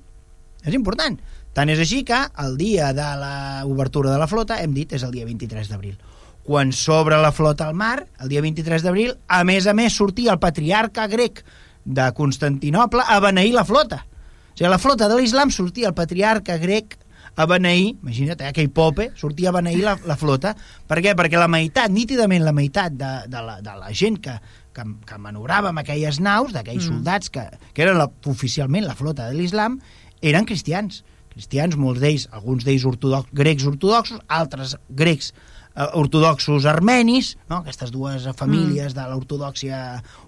És 0.65 0.75
important. 0.75 1.15
Tant 1.55 1.71
és 1.71 1.79
així 1.79 2.01
que 2.03 2.17
el 2.43 2.57
dia 2.59 2.89
de 2.97 3.05
l'obertura 3.21 4.11
de 4.11 4.19
la 4.19 4.27
flota, 4.27 4.59
hem 4.59 4.75
dit, 4.75 4.91
és 4.91 5.07
el 5.07 5.15
dia 5.15 5.23
23 5.23 5.71
d'abril. 5.71 5.95
Quan 6.43 6.75
s'obre 6.75 7.15
la 7.23 7.31
flota 7.31 7.69
al 7.69 7.79
mar, 7.79 8.01
el 8.19 8.33
dia 8.33 8.43
23 8.43 8.83
d'abril, 8.83 9.15
a 9.31 9.39
més 9.47 9.71
a 9.71 9.73
més 9.73 9.95
sortia 9.95 10.35
el 10.35 10.41
patriarca 10.43 11.07
grec 11.07 11.45
de 11.85 12.09
Constantinople 12.17 13.07
a 13.07 13.21
beneir 13.23 13.55
la 13.55 13.63
flota. 13.63 14.03
O 14.03 14.57
sigui, 14.57 14.67
la 14.67 14.83
flota 14.83 15.07
de 15.07 15.15
l'islam 15.15 15.47
sortia 15.47 15.87
el 15.87 15.95
patriarca 15.95 16.59
grec 16.59 16.99
a 17.35 17.45
beneir, 17.49 17.95
imagina't, 18.01 18.41
eh, 18.41 18.51
aquell 18.51 18.69
pope, 18.71 19.09
sortia 19.19 19.49
a 19.51 19.55
beneir 19.55 19.83
la, 19.83 19.95
la 20.07 20.15
flota. 20.19 20.53
Per 20.87 21.01
què? 21.03 21.15
Perquè 21.17 21.39
la 21.39 21.49
meitat, 21.51 21.91
nítidament 21.91 22.45
la 22.45 22.53
meitat 22.55 22.95
de, 22.95 23.11
de, 23.31 23.41
la, 23.43 23.57
de 23.63 23.73
la 23.79 23.91
gent 23.91 24.21
que, 24.23 24.37
que, 24.75 24.85
que 25.07 25.19
manobrava 25.21 25.71
amb 25.71 25.83
aquelles 25.83 26.21
naus, 26.23 26.53
d'aquells 26.55 26.85
Mm. 26.85 26.93
soldats 26.93 27.31
que, 27.31 27.43
que 27.73 27.83
eren 27.83 27.99
la, 27.99 28.07
oficialment 28.31 28.87
la 28.87 28.95
flota 28.95 29.27
de 29.29 29.35
l'islam, 29.39 29.79
eren 30.21 30.47
cristians. 30.47 31.03
Cristians, 31.35 31.75
molts 31.75 31.99
d'ells, 31.99 32.29
alguns 32.31 32.63
d'ells 32.63 32.85
ortodox, 32.87 33.27
grecs 33.35 33.65
ortodoxos, 33.67 34.21
altres 34.31 34.77
grecs 34.87 35.33
eh, 35.75 35.89
ortodoxos 35.99 36.65
armenis, 36.65 37.35
no? 37.49 37.59
aquestes 37.59 37.91
dues 37.91 38.29
famílies 38.39 38.93
mm. 38.93 38.97
de 38.99 39.07
l'ortodòxia 39.11 39.79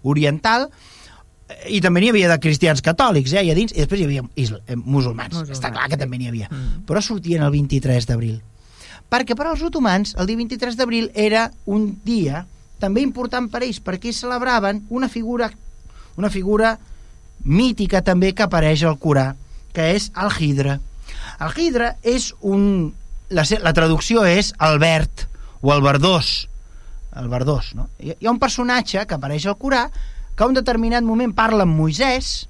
oriental, 0.03 0.67
i 1.71 1.79
també 1.83 2.01
n'hi 2.03 2.11
havia 2.11 2.29
de 2.31 2.39
cristians 2.43 2.81
catòlics, 2.83 3.31
eh, 3.33 3.39
allà 3.41 3.55
dins, 3.55 3.71
i 3.71 3.79
després 3.79 4.01
hi 4.01 4.07
havia 4.07 4.23
isla, 4.35 4.59
eh, 4.67 4.75
musulmans. 4.75 5.33
Musulmans, 5.33 5.55
Està 5.55 5.71
clar 5.71 5.87
que 5.89 5.99
també 5.99 6.19
n'hi 6.19 6.27
havia. 6.27 6.49
Mm. 6.51 6.83
Però 6.89 7.01
sortien 7.01 7.43
el 7.43 7.51
23 7.53 8.07
d'abril. 8.09 8.41
Perquè 9.07 9.37
per 9.39 9.47
als 9.47 9.63
otomans, 9.63 10.13
el 10.19 10.27
dia 10.27 10.35
23 10.35 10.75
d'abril 10.75 11.11
era 11.15 11.47
un 11.65 11.93
dia 12.03 12.45
també 12.79 13.01
important 13.01 13.47
per 13.49 13.63
ells, 13.63 13.79
perquè 13.79 14.11
ells 14.11 14.19
celebraven 14.25 14.83
una 14.89 15.07
figura, 15.07 15.49
una 16.17 16.29
figura 16.29 16.77
mítica 17.43 18.03
també 18.03 18.33
que 18.35 18.43
apareix 18.43 18.83
al 18.83 18.99
Corà, 18.99 19.31
que 19.73 19.93
és 19.95 20.11
el 20.19 20.31
Hidra. 20.39 20.79
El 21.39 21.55
Hidra 21.55 21.95
és 22.03 22.33
un... 22.41 22.93
La, 23.29 23.43
la 23.63 23.73
traducció 23.75 24.23
és 24.25 24.53
el 24.63 24.77
verd 24.79 25.25
o 25.61 25.73
el 25.73 25.81
verdós. 25.83 26.47
El 27.17 27.27
verdós, 27.31 27.73
no? 27.75 27.89
Hi, 27.99 28.13
hi 28.19 28.27
ha 28.27 28.31
un 28.31 28.39
personatge 28.39 29.03
que 29.07 29.15
apareix 29.15 29.47
al 29.47 29.57
Corà 29.59 29.87
que 30.37 30.45
a 30.45 30.47
un 30.47 30.53
determinat 30.53 31.03
moment 31.03 31.33
parla 31.33 31.65
amb 31.65 31.73
Moisès, 31.79 32.45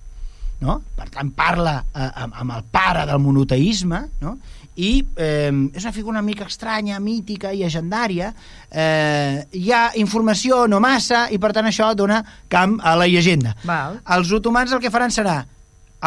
no? 0.60 0.82
per 0.98 1.08
tant 1.14 1.32
parla 1.32 1.80
eh, 1.96 2.12
amb, 2.26 2.36
amb 2.44 2.56
el 2.58 2.66
pare 2.72 3.06
del 3.08 3.22
monoteisme, 3.24 4.04
no? 4.22 4.36
i 4.78 4.92
eh, 5.18 5.50
és 5.74 5.86
una 5.86 5.94
figura 5.96 6.20
una 6.20 6.26
mica 6.26 6.46
estranya, 6.46 7.00
mítica 7.02 7.50
i 7.56 7.64
legendària, 7.64 8.30
eh, 8.70 9.46
hi 9.58 9.72
ha 9.74 9.84
informació 9.98 10.66
no 10.70 10.82
massa 10.84 11.26
i 11.34 11.40
per 11.42 11.54
tant 11.56 11.70
això 11.70 11.90
dona 11.98 12.20
camp 12.52 12.78
a 12.84 12.94
la 13.00 13.08
llegenda. 13.10 13.56
Val, 13.66 14.02
Els 14.18 14.34
otomans 14.38 14.76
el 14.76 14.84
que 14.84 14.94
faran 14.94 15.14
serà 15.16 15.40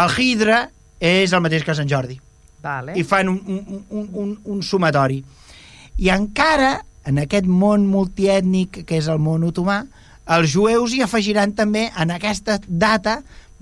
el 0.04 0.12
Hidra 0.14 0.66
és 1.00 1.32
el 1.32 1.42
mateix 1.42 1.64
que 1.66 1.74
Sant 1.74 1.88
Jordi 1.90 2.20
vale. 2.62 2.94
i 2.94 3.02
fan 3.02 3.32
un, 3.32 3.40
un, 3.48 3.82
un, 3.88 4.08
un, 4.22 4.36
un 4.54 4.62
sumatori. 4.62 5.18
I 6.00 6.12
encara, 6.14 6.76
en 7.08 7.18
aquest 7.24 7.48
món 7.48 7.88
multiètnic 7.90 8.84
que 8.86 9.00
és 9.00 9.08
el 9.10 9.18
món 9.18 9.48
otomà, 9.48 9.82
els 10.30 10.52
jueus 10.52 10.94
hi 10.94 11.02
afegiran 11.04 11.54
també 11.58 11.88
en 11.98 12.12
aquesta 12.14 12.58
data 12.66 13.20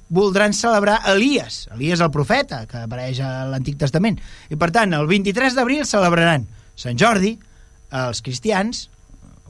voldran 0.09 0.54
celebrar 0.57 1.02
Elies, 1.12 1.66
Elies 1.74 2.00
el 2.00 2.11
profeta, 2.12 2.62
que 2.68 2.85
apareix 2.85 3.20
a 3.20 3.44
l'Antic 3.48 3.78
Testament. 3.81 4.18
I 4.48 4.57
per 4.61 4.70
tant, 4.74 4.94
el 4.96 5.09
23 5.09 5.57
d'abril 5.57 5.85
celebraran 5.88 6.46
Sant 6.78 6.98
Jordi, 7.00 7.35
els 7.92 8.22
cristians 8.24 8.87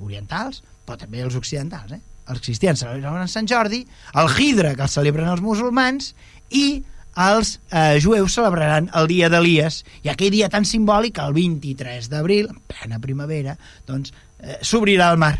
orientals, 0.03 0.63
però 0.87 0.99
també 0.99 1.23
els 1.23 1.37
occidentals, 1.39 1.93
eh? 1.93 2.03
Els 2.29 2.43
cristians 2.45 2.83
celebraran 2.85 3.31
Sant 3.31 3.49
Jordi, 3.49 3.83
el 4.21 4.31
Hidra, 4.37 4.75
que 4.77 4.85
el 4.85 4.93
celebren 4.93 5.31
els 5.33 5.43
musulmans, 5.45 6.13
i 6.51 6.83
els 7.19 7.57
eh, 7.73 7.99
jueus 8.03 8.37
celebraran 8.37 8.91
el 8.99 9.09
dia 9.11 9.31
d'Elies, 9.33 9.83
i 10.05 10.13
aquell 10.13 10.35
dia 10.35 10.51
tan 10.53 10.67
simbòlic, 10.69 11.19
el 11.25 11.35
23 11.35 12.11
d'abril, 12.13 12.51
en 12.53 12.61
plena 12.71 13.01
primavera, 13.03 13.57
doncs 13.89 14.13
eh, 14.13 14.59
s'obrirà 14.63 15.11
el 15.15 15.21
mar. 15.21 15.37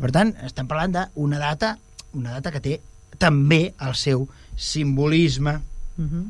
Per 0.00 0.10
tant, 0.14 0.32
estem 0.46 0.68
parlant 0.70 0.94
d'una 0.96 1.38
data, 1.40 1.74
una 2.16 2.38
data 2.38 2.52
que 2.54 2.62
té 2.64 2.78
també 3.20 3.74
el 3.84 3.94
seu 3.94 4.28
simbolisme. 4.56 5.60
Uh 5.98 6.04
-huh. 6.04 6.24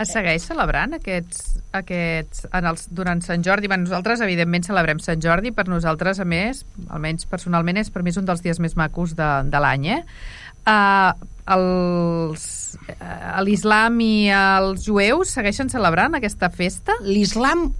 Es 0.00 0.14
segueix 0.14 0.46
celebrant 0.48 0.94
aquests, 0.96 1.58
aquests 1.76 2.46
en 2.56 2.64
els, 2.70 2.86
durant 2.90 3.20
Sant 3.20 3.42
Jordi? 3.44 3.68
Bé, 3.68 3.76
nosaltres, 3.76 4.22
evidentment, 4.24 4.64
celebrem 4.64 4.98
Sant 4.98 5.20
Jordi. 5.20 5.52
Per 5.52 5.66
nosaltres, 5.68 6.20
a 6.20 6.24
més, 6.24 6.64
almenys 6.88 7.26
personalment, 7.26 7.76
és 7.76 7.90
per 7.90 8.02
mi 8.02 8.10
és 8.10 8.16
un 8.16 8.24
dels 8.24 8.40
dies 8.40 8.58
més 8.58 8.76
macos 8.76 9.14
de, 9.18 9.28
de 9.44 9.60
l'any, 9.60 9.86
eh? 9.98 10.04
Uh, 10.70 11.12
uh, 11.56 12.32
l'islam 13.44 14.00
i 14.00 14.30
els 14.30 14.84
jueus 14.84 15.28
segueixen 15.36 15.68
celebrant 15.68 16.14
aquesta 16.14 16.48
festa? 16.48 16.92
L'islam 17.02 17.74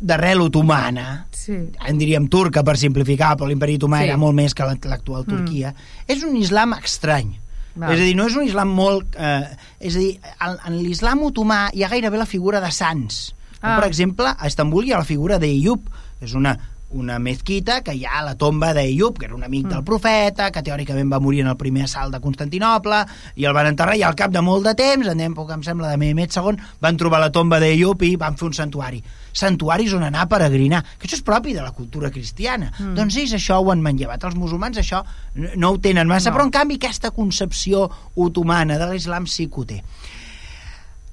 d'arrel 0.00 0.40
otomana, 0.40 1.26
Sí. 1.30 1.52
en 1.86 1.98
diríem 1.98 2.28
turca 2.28 2.62
per 2.64 2.76
simplificar, 2.78 3.36
però 3.36 3.46
l'imperi 3.48 3.76
otomà 3.76 3.98
Sí. 4.00 4.04
era 4.08 4.16
molt 4.16 4.34
més 4.34 4.54
que 4.54 4.64
l'actual 4.64 5.24
Turquia, 5.26 5.74
és 6.06 6.22
un 6.24 6.36
islam 6.36 6.72
estrany. 6.82 7.34
Val. 7.76 7.92
És 7.92 8.00
a 8.00 8.04
dir, 8.04 8.14
no 8.16 8.26
és 8.26 8.36
un 8.36 8.44
islam 8.44 8.68
molt... 8.68 9.16
Eh, 9.18 9.56
és 9.80 9.96
a 9.96 9.98
dir, 9.98 10.20
en, 10.40 10.56
en 10.66 10.76
l'islam 10.82 11.22
otomà 11.26 11.70
hi 11.74 11.82
ha 11.82 11.88
gairebé 11.88 12.16
la 12.18 12.26
figura 12.26 12.60
de 12.60 12.70
sants. 12.70 13.34
Ah. 13.60 13.78
Per 13.80 13.88
exemple, 13.88 14.26
a 14.28 14.46
Estambul 14.46 14.84
hi 14.86 14.92
ha 14.92 14.98
la 14.98 15.04
figura 15.08 15.38
d'Eyub, 15.38 15.80
és 16.20 16.34
una, 16.34 16.56
una 16.94 17.18
mezquita 17.18 17.80
que 17.82 17.94
hi 17.98 18.04
ha 18.06 18.22
la 18.24 18.36
tomba 18.38 18.72
d'Eyub, 18.74 19.18
que 19.18 19.26
era 19.26 19.34
un 19.34 19.44
amic 19.44 19.66
Mm. 19.66 19.70
del 19.74 19.84
profeta, 19.84 20.50
que 20.50 20.62
teòricament 20.62 21.12
va 21.12 21.20
morir 21.20 21.40
en 21.42 21.48
el 21.48 21.56
primer 21.56 21.84
assalt 21.84 22.14
de 22.14 22.20
Constantinople, 22.20 23.04
i 23.36 23.44
el 23.44 23.52
van 23.52 23.66
enterrar, 23.66 23.96
i 23.96 24.02
al 24.02 24.14
cap 24.14 24.30
de 24.30 24.40
molt 24.40 24.64
de 24.64 24.74
temps, 24.74 25.06
en 25.06 25.20
època, 25.20 25.54
em 25.54 25.62
sembla, 25.62 25.90
de 25.90 25.98
Mehmet 25.98 26.30
II, 26.36 26.56
van 26.80 26.96
trobar 26.96 27.20
la 27.20 27.32
tomba 27.32 27.60
d'Eyub 27.60 28.02
i 28.02 28.14
van 28.16 28.36
fer 28.36 28.46
un 28.46 28.54
santuari. 28.54 29.02
Santuaris 29.34 29.92
on 29.92 30.04
anar 30.06 30.22
a 30.22 30.28
peregrinar, 30.30 30.84
que 30.98 31.08
això 31.08 31.18
és 31.18 31.22
propi 31.26 31.52
de 31.52 31.62
la 31.62 31.72
cultura 31.72 32.10
cristiana. 32.10 32.72
Mm. 32.78 32.94
Doncs 32.94 33.16
ells 33.16 33.34
això 33.34 33.58
ho 33.58 33.70
han 33.72 33.82
manllevat. 33.82 34.22
Els 34.24 34.36
musulmans 34.38 34.78
això 34.78 35.02
no 35.34 35.70
ho 35.70 35.78
tenen 35.78 36.06
massa, 36.06 36.30
no. 36.30 36.36
però 36.36 36.44
en 36.44 36.54
canvi 36.54 36.76
aquesta 36.76 37.10
concepció 37.10 37.90
otomana 38.14 38.78
de 38.78 38.92
l'islam 38.92 39.26
sí 39.26 39.48
que 39.48 39.60
ho 39.60 39.64
té. 39.66 39.82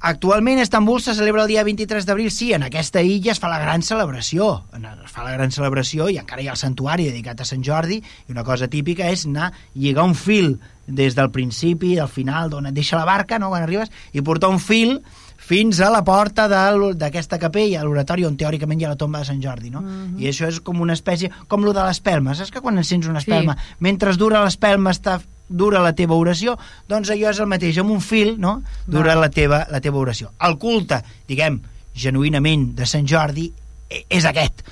Actualment 0.03 0.57
a 0.57 0.63
Estambul 0.63 0.99
se 0.99 1.13
celebra 1.13 1.43
el 1.43 1.47
dia 1.47 1.63
23 1.63 2.07
d'abril, 2.07 2.31
sí, 2.33 2.53
en 2.57 2.63
aquesta 2.65 3.03
illa 3.05 3.31
es 3.35 3.39
fa 3.39 3.51
la 3.51 3.59
gran 3.61 3.83
celebració, 3.85 4.63
es 4.73 5.11
fa 5.13 5.21
la 5.21 5.35
gran 5.35 5.51
celebració 5.53 6.07
i 6.09 6.17
encara 6.17 6.41
hi 6.41 6.47
ha 6.49 6.55
el 6.55 6.57
santuari 6.57 7.05
dedicat 7.11 7.43
a 7.43 7.45
Sant 7.45 7.61
Jordi 7.61 7.99
i 8.01 8.33
una 8.33 8.41
cosa 8.43 8.65
típica 8.67 9.11
és 9.13 9.27
anar 9.29 9.51
lligar 9.75 10.07
un 10.09 10.15
fil 10.17 10.55
des 10.87 11.13
del 11.13 11.29
principi, 11.29 11.93
del 11.99 12.09
final, 12.09 12.49
d'on 12.49 12.65
et 12.71 12.73
deixa 12.73 12.97
la 12.97 13.05
barca, 13.05 13.37
no?, 13.37 13.51
quan 13.53 13.61
arribes, 13.61 13.91
i 14.17 14.23
portar 14.25 14.49
un 14.49 14.57
fil 14.59 14.97
fins 15.37 15.79
a 15.85 15.91
la 15.93 16.01
porta 16.05 16.47
d'aquesta 16.49 17.37
capella, 17.37 17.81
a 17.81 17.85
l'oratori 17.85 18.25
on 18.25 18.35
teòricament 18.39 18.81
hi 18.81 18.85
ha 18.87 18.95
la 18.95 18.97
tomba 18.97 19.21
de 19.21 19.29
Sant 19.29 19.41
Jordi, 19.43 19.69
no? 19.69 19.81
I 20.17 20.29
això 20.29 20.47
és 20.49 20.59
com 20.65 20.81
una 20.81 20.93
espècie, 20.97 21.29
com 21.47 21.61
lo 21.65 21.73
de 21.77 21.83
l'espelma. 21.85 22.33
Saps 22.37 22.49
que 22.53 22.61
quan 22.61 22.77
encens 22.77 23.05
una 23.09 23.19
Sí. 23.21 23.29
espelma, 23.29 23.55
mentre 23.79 24.13
dura 24.17 24.43
l'espelma 24.43 24.91
està 24.93 25.19
dura 25.51 25.81
la 25.83 25.91
teva 25.97 26.15
oració, 26.15 26.55
doncs 26.89 27.11
allò 27.11 27.29
és 27.31 27.39
el 27.43 27.49
mateix, 27.51 27.77
amb 27.81 27.91
un 27.91 28.01
fil, 28.01 28.37
no?, 28.39 28.61
dura 28.87 29.15
la 29.19 29.29
teva, 29.29 29.65
la 29.69 29.81
teva 29.83 29.99
oració. 29.99 30.31
El 30.47 30.57
culte, 30.61 31.01
diguem, 31.27 31.59
genuïnament 31.93 32.71
de 32.77 32.87
Sant 32.87 33.07
Jordi, 33.07 33.49
e- 33.89 34.05
és 34.09 34.25
aquest. 34.25 34.63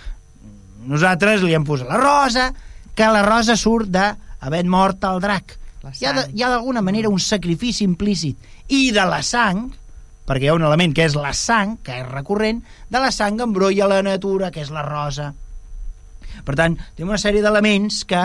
Nosaltres 0.87 1.43
li 1.43 1.53
hem 1.53 1.67
posat 1.67 1.89
la 1.91 1.99
rosa, 1.99 2.49
que 2.95 3.07
la 3.11 3.23
rosa 3.25 3.55
surt 3.59 3.91
d'haver 3.91 4.63
mort 4.67 5.03
el 5.07 5.19
drac. 5.23 5.57
Hi 5.83 6.05
ha, 6.05 6.13
de, 6.13 6.23
hi 6.35 6.43
ha 6.43 6.49
d'alguna 6.51 6.81
manera 6.83 7.11
un 7.11 7.19
sacrifici 7.19 7.85
implícit. 7.87 8.39
I 8.67 8.89
de 8.95 9.05
la 9.07 9.21
sang, 9.23 9.69
perquè 10.27 10.47
hi 10.47 10.51
ha 10.51 10.57
un 10.57 10.65
element 10.67 10.95
que 10.95 11.05
és 11.07 11.15
la 11.15 11.31
sang, 11.33 11.77
que 11.83 12.01
és 12.01 12.07
recurrent, 12.07 12.59
de 12.89 12.99
la 12.99 13.11
sang 13.15 13.39
embrolla 13.41 13.87
la 13.87 14.01
natura, 14.05 14.51
que 14.51 14.61
és 14.65 14.71
la 14.75 14.83
rosa. 14.83 15.33
Per 16.45 16.55
tant, 16.59 16.77
té 16.95 17.05
una 17.05 17.19
sèrie 17.21 17.43
d'elements 17.45 18.03
que, 18.09 18.21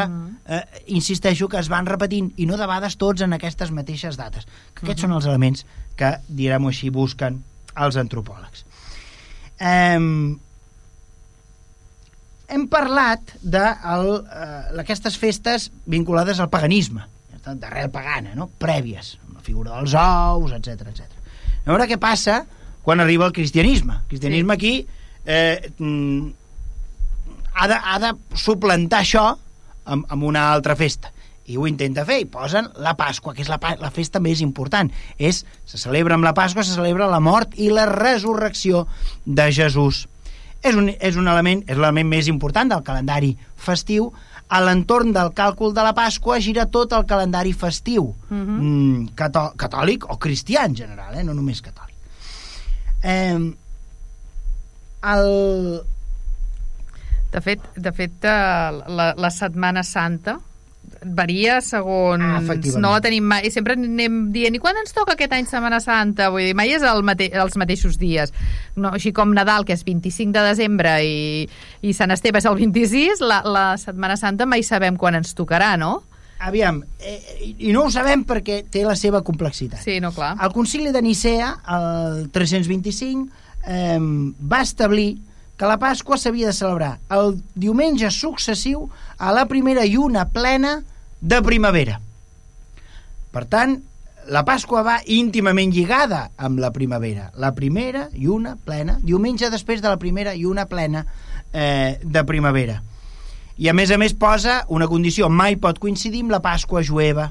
eh, 0.46 0.62
insisteixo, 0.86 1.48
que 1.48 1.58
es 1.58 1.68
van 1.72 1.86
repetint, 1.86 2.32
i 2.36 2.46
no 2.46 2.56
de 2.56 2.66
vegades 2.66 2.96
tots 2.96 3.22
en 3.22 3.32
aquestes 3.32 3.70
mateixes 3.70 4.16
dates. 4.16 4.46
Que 4.74 4.86
aquests 4.86 5.06
són 5.06 5.12
els 5.12 5.26
elements 5.26 5.64
que, 5.96 6.16
direm-ho 6.28 6.68
així, 6.68 6.90
busquen 6.90 7.42
els 7.74 7.96
antropòlegs. 7.96 8.64
Eh, 9.58 9.98
hem 12.48 12.68
parlat 12.70 13.34
d'aquestes 13.42 15.16
festes 15.18 15.70
vinculades 15.86 16.40
al 16.40 16.50
paganisme, 16.52 17.06
d'arrel 17.44 17.90
pagana, 17.92 18.34
no? 18.36 18.48
prèvies, 18.60 19.18
amb 19.24 19.38
la 19.38 19.44
figura 19.44 19.74
dels 19.76 19.94
ous, 19.98 20.52
etc 20.56 20.88
etc. 20.92 21.08
A 21.64 21.72
veure 21.72 21.88
què 21.88 21.98
passa 22.00 22.44
quan 22.84 23.00
arriba 23.00 23.26
el 23.26 23.32
cristianisme. 23.36 23.98
El 24.02 24.08
cristianisme 24.12 24.54
aquí 24.54 24.74
eh, 25.24 25.72
mm, 25.78 26.30
ha, 27.54 27.68
de, 27.70 27.74
ha 27.78 27.98
de 28.02 28.12
suplantar 28.36 29.00
això 29.04 29.26
amb, 29.84 30.06
amb 30.08 30.22
una 30.24 30.50
altra 30.52 30.76
festa 30.76 31.10
i 31.46 31.58
ho 31.60 31.66
intenta 31.68 32.06
fer, 32.08 32.22
i 32.22 32.24
posen 32.24 32.70
la 32.80 32.94
Pasqua, 32.96 33.34
que 33.36 33.42
és 33.44 33.50
la, 33.52 33.58
la 33.76 33.90
festa 33.92 34.16
més 34.18 34.40
important. 34.40 34.88
És, 35.20 35.42
se 35.68 35.76
celebra 35.76 36.16
amb 36.16 36.24
la 36.24 36.32
Pasqua, 36.32 36.64
se 36.64 36.72
celebra 36.72 37.04
la 37.10 37.20
mort 37.20 37.52
i 37.60 37.66
la 37.68 37.84
resurrecció 37.90 38.86
de 39.26 39.50
Jesús. 39.52 40.06
És 40.64 40.72
un, 40.80 40.88
és 40.88 41.18
un 41.20 41.28
element, 41.28 41.60
és 41.68 41.76
l'element 41.76 42.08
més 42.08 42.30
important 42.32 42.72
del 42.72 42.80
calendari 42.86 43.34
festiu. 43.60 44.08
A 44.48 44.62
l'entorn 44.64 45.12
del 45.12 45.34
càlcul 45.36 45.76
de 45.76 45.84
la 45.84 45.92
Pasqua 45.92 46.38
gira 46.40 46.64
tot 46.64 46.96
el 46.96 47.04
calendari 47.04 47.52
festiu, 47.52 48.14
Mhm. 48.30 48.56
mm, 48.56 49.04
catò 49.14 49.50
catòlic 49.54 50.08
o 50.08 50.16
cristià 50.16 50.64
en 50.64 50.74
general, 50.80 51.12
eh? 51.14 51.24
no 51.28 51.34
només 51.34 51.60
catòlic. 51.60 51.92
Eh, 53.02 53.52
el, 55.12 55.84
De 57.34 57.42
fet, 57.42 57.62
de 57.76 57.90
fet 57.94 58.26
eh, 58.30 58.82
la, 58.94 59.12
la 59.18 59.30
Setmana 59.34 59.82
Santa 59.86 60.38
varia 61.04 61.58
segons... 61.64 62.22
Ah, 62.22 62.56
no 62.80 62.92
la 62.92 63.00
tenim 63.04 63.26
mai. 63.28 63.48
Sempre 63.52 63.76
anem 63.76 64.28
dient, 64.34 64.54
i 64.54 64.60
quan 64.62 64.78
ens 64.80 64.94
toca 64.96 65.14
aquest 65.16 65.34
any 65.36 65.48
Setmana 65.48 65.80
Santa? 65.82 66.30
Vull 66.32 66.48
dir, 66.48 66.54
mai 66.56 66.72
és 66.76 66.84
el 66.86 67.02
mate 67.06 67.28
els 67.32 67.58
mateixos 67.60 67.98
dies. 68.00 68.32
No, 68.76 68.92
així 68.94 69.12
com 69.16 69.34
Nadal, 69.36 69.66
que 69.66 69.76
és 69.76 69.84
25 69.86 70.34
de 70.36 70.46
desembre, 70.48 70.96
i, 71.04 71.44
i 71.82 71.94
Sant 71.96 72.14
Esteve 72.14 72.40
és 72.40 72.48
el 72.48 72.58
26, 72.60 73.24
la, 73.24 73.42
la 73.44 73.66
Setmana 73.80 74.18
Santa 74.20 74.48
mai 74.48 74.64
sabem 74.66 74.98
quan 75.00 75.20
ens 75.20 75.36
tocarà, 75.36 75.74
no? 75.80 76.00
aviam, 76.44 76.82
eh, 77.00 77.54
i 77.56 77.70
no 77.72 77.86
ho 77.86 77.90
sabem 77.92 78.20
perquè 78.28 78.58
té 78.68 78.82
la 78.84 78.96
seva 78.98 79.22
complexitat. 79.24 79.80
Sí, 79.80 79.96
no, 80.02 80.10
clar. 80.12 80.34
El 80.44 80.52
concili 80.52 80.90
de 80.92 81.00
Nicea, 81.00 81.46
el 81.76 82.26
325, 82.34 83.46
eh, 83.64 83.96
va 84.52 84.60
establir 84.60 85.14
que 85.56 85.70
la 85.70 85.78
Pasqua 85.78 86.18
s'havia 86.18 86.50
de 86.50 86.56
celebrar 86.56 86.98
el 87.14 87.36
diumenge 87.54 88.10
successiu 88.10 88.88
a 89.18 89.32
la 89.32 89.46
primera 89.46 89.84
lluna 89.86 90.28
plena 90.34 90.80
de 91.20 91.40
primavera. 91.42 92.00
Per 93.34 93.44
tant, 93.50 93.78
la 94.30 94.44
Pasqua 94.46 94.82
va 94.86 95.00
íntimament 95.10 95.72
lligada 95.74 96.30
amb 96.36 96.58
la 96.62 96.72
primavera. 96.72 97.30
La 97.36 97.52
primera 97.54 98.08
lluna 98.12 98.56
plena, 98.56 98.98
diumenge 99.02 99.50
després 99.52 99.82
de 99.82 99.90
la 99.90 100.00
primera 100.00 100.34
lluna 100.34 100.66
plena 100.66 101.04
eh, 101.52 102.00
de 102.02 102.24
primavera. 102.24 102.80
I 103.58 103.68
a 103.70 103.74
més 103.76 103.92
a 103.94 103.98
més 104.00 104.14
posa 104.18 104.64
una 104.74 104.88
condició, 104.90 105.28
mai 105.30 105.56
pot 105.60 105.78
coincidir 105.78 106.24
amb 106.24 106.34
la 106.34 106.42
Pasqua 106.42 106.82
jueva. 106.82 107.30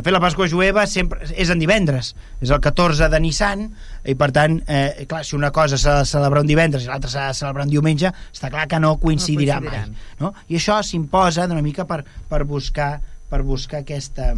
De 0.00 0.04
fet, 0.06 0.14
la 0.14 0.20
Pasqua 0.22 0.46
jueva 0.48 0.86
sempre 0.88 1.26
és 1.36 1.50
en 1.52 1.60
divendres, 1.60 2.14
és 2.40 2.48
el 2.48 2.60
14 2.64 3.10
de 3.12 3.18
Nissan, 3.20 3.66
i 4.08 4.14
per 4.16 4.30
tant, 4.32 4.54
eh, 4.64 5.04
clar, 5.10 5.20
si 5.28 5.34
una 5.36 5.50
cosa 5.52 5.76
s'ha 5.76 5.98
de 5.98 6.06
celebrar 6.08 6.40
un 6.40 6.48
divendres 6.48 6.86
i 6.86 6.88
l'altra 6.88 7.10
s'ha 7.12 7.26
de 7.28 7.36
celebrar 7.36 7.66
un 7.68 7.72
diumenge, 7.74 8.08
està 8.32 8.48
clar 8.48 8.64
que 8.70 8.80
no 8.80 8.94
coincidirà 9.02 9.58
No 9.60 9.68
coincidiran. 9.68 9.92
mai. 9.92 10.16
No? 10.22 10.32
I 10.48 10.56
això 10.56 10.78
s'imposa 10.82 11.44
d'una 11.50 11.60
mica 11.60 11.84
per, 11.84 12.00
per 12.30 12.44
buscar, 12.48 12.94
per 13.28 13.42
buscar 13.44 13.82
aquesta, 13.84 14.30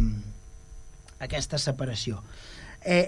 aquesta 1.23 1.57
separació. 1.57 2.19
Eh, 2.83 3.05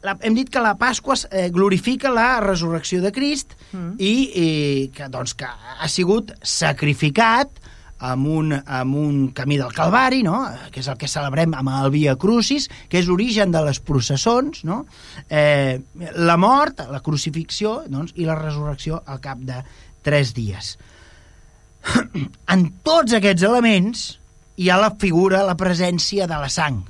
la, 0.00 0.16
hem 0.24 0.32
dit 0.38 0.48
que 0.48 0.62
la 0.64 0.76
Pasqua 0.80 1.16
eh, 1.30 1.50
glorifica 1.52 2.08
la 2.14 2.40
resurrecció 2.40 3.02
de 3.04 3.12
Crist 3.12 3.52
Mm. 3.72 3.96
i, 4.00 4.12
i 4.32 4.46
que, 4.96 5.10
doncs, 5.12 5.34
que 5.36 5.44
ha 5.44 5.88
sigut 5.92 6.32
sacrificat 6.40 7.50
amb 7.98 8.26
un, 8.30 8.52
amb 8.54 8.94
un 8.96 9.16
camí 9.34 9.56
del 9.58 9.72
Calvari, 9.74 10.22
no? 10.22 10.44
que 10.70 10.80
és 10.80 10.88
el 10.88 10.96
que 11.00 11.08
celebrem 11.10 11.54
amb 11.58 11.72
el 11.80 11.90
Via 11.90 12.14
Crucis, 12.20 12.68
que 12.88 13.00
és 13.00 13.08
l'origen 13.10 13.50
de 13.50 13.62
les 13.66 13.80
processons, 13.82 14.62
no? 14.68 14.84
eh, 15.28 15.80
la 16.14 16.36
mort, 16.38 16.84
la 16.92 17.00
crucifixió 17.02 17.80
doncs, 17.90 18.14
i 18.16 18.24
la 18.28 18.36
resurrecció 18.38 19.02
al 19.06 19.18
cap 19.24 19.42
de 19.42 19.58
tres 20.06 20.30
dies. 20.36 20.76
en 22.54 22.64
tots 22.86 23.14
aquests 23.18 23.44
elements 23.48 24.06
hi 24.58 24.70
ha 24.70 24.78
la 24.80 24.92
figura, 24.98 25.42
la 25.46 25.56
presència 25.58 26.26
de 26.30 26.38
la 26.38 26.48
sang, 26.50 26.80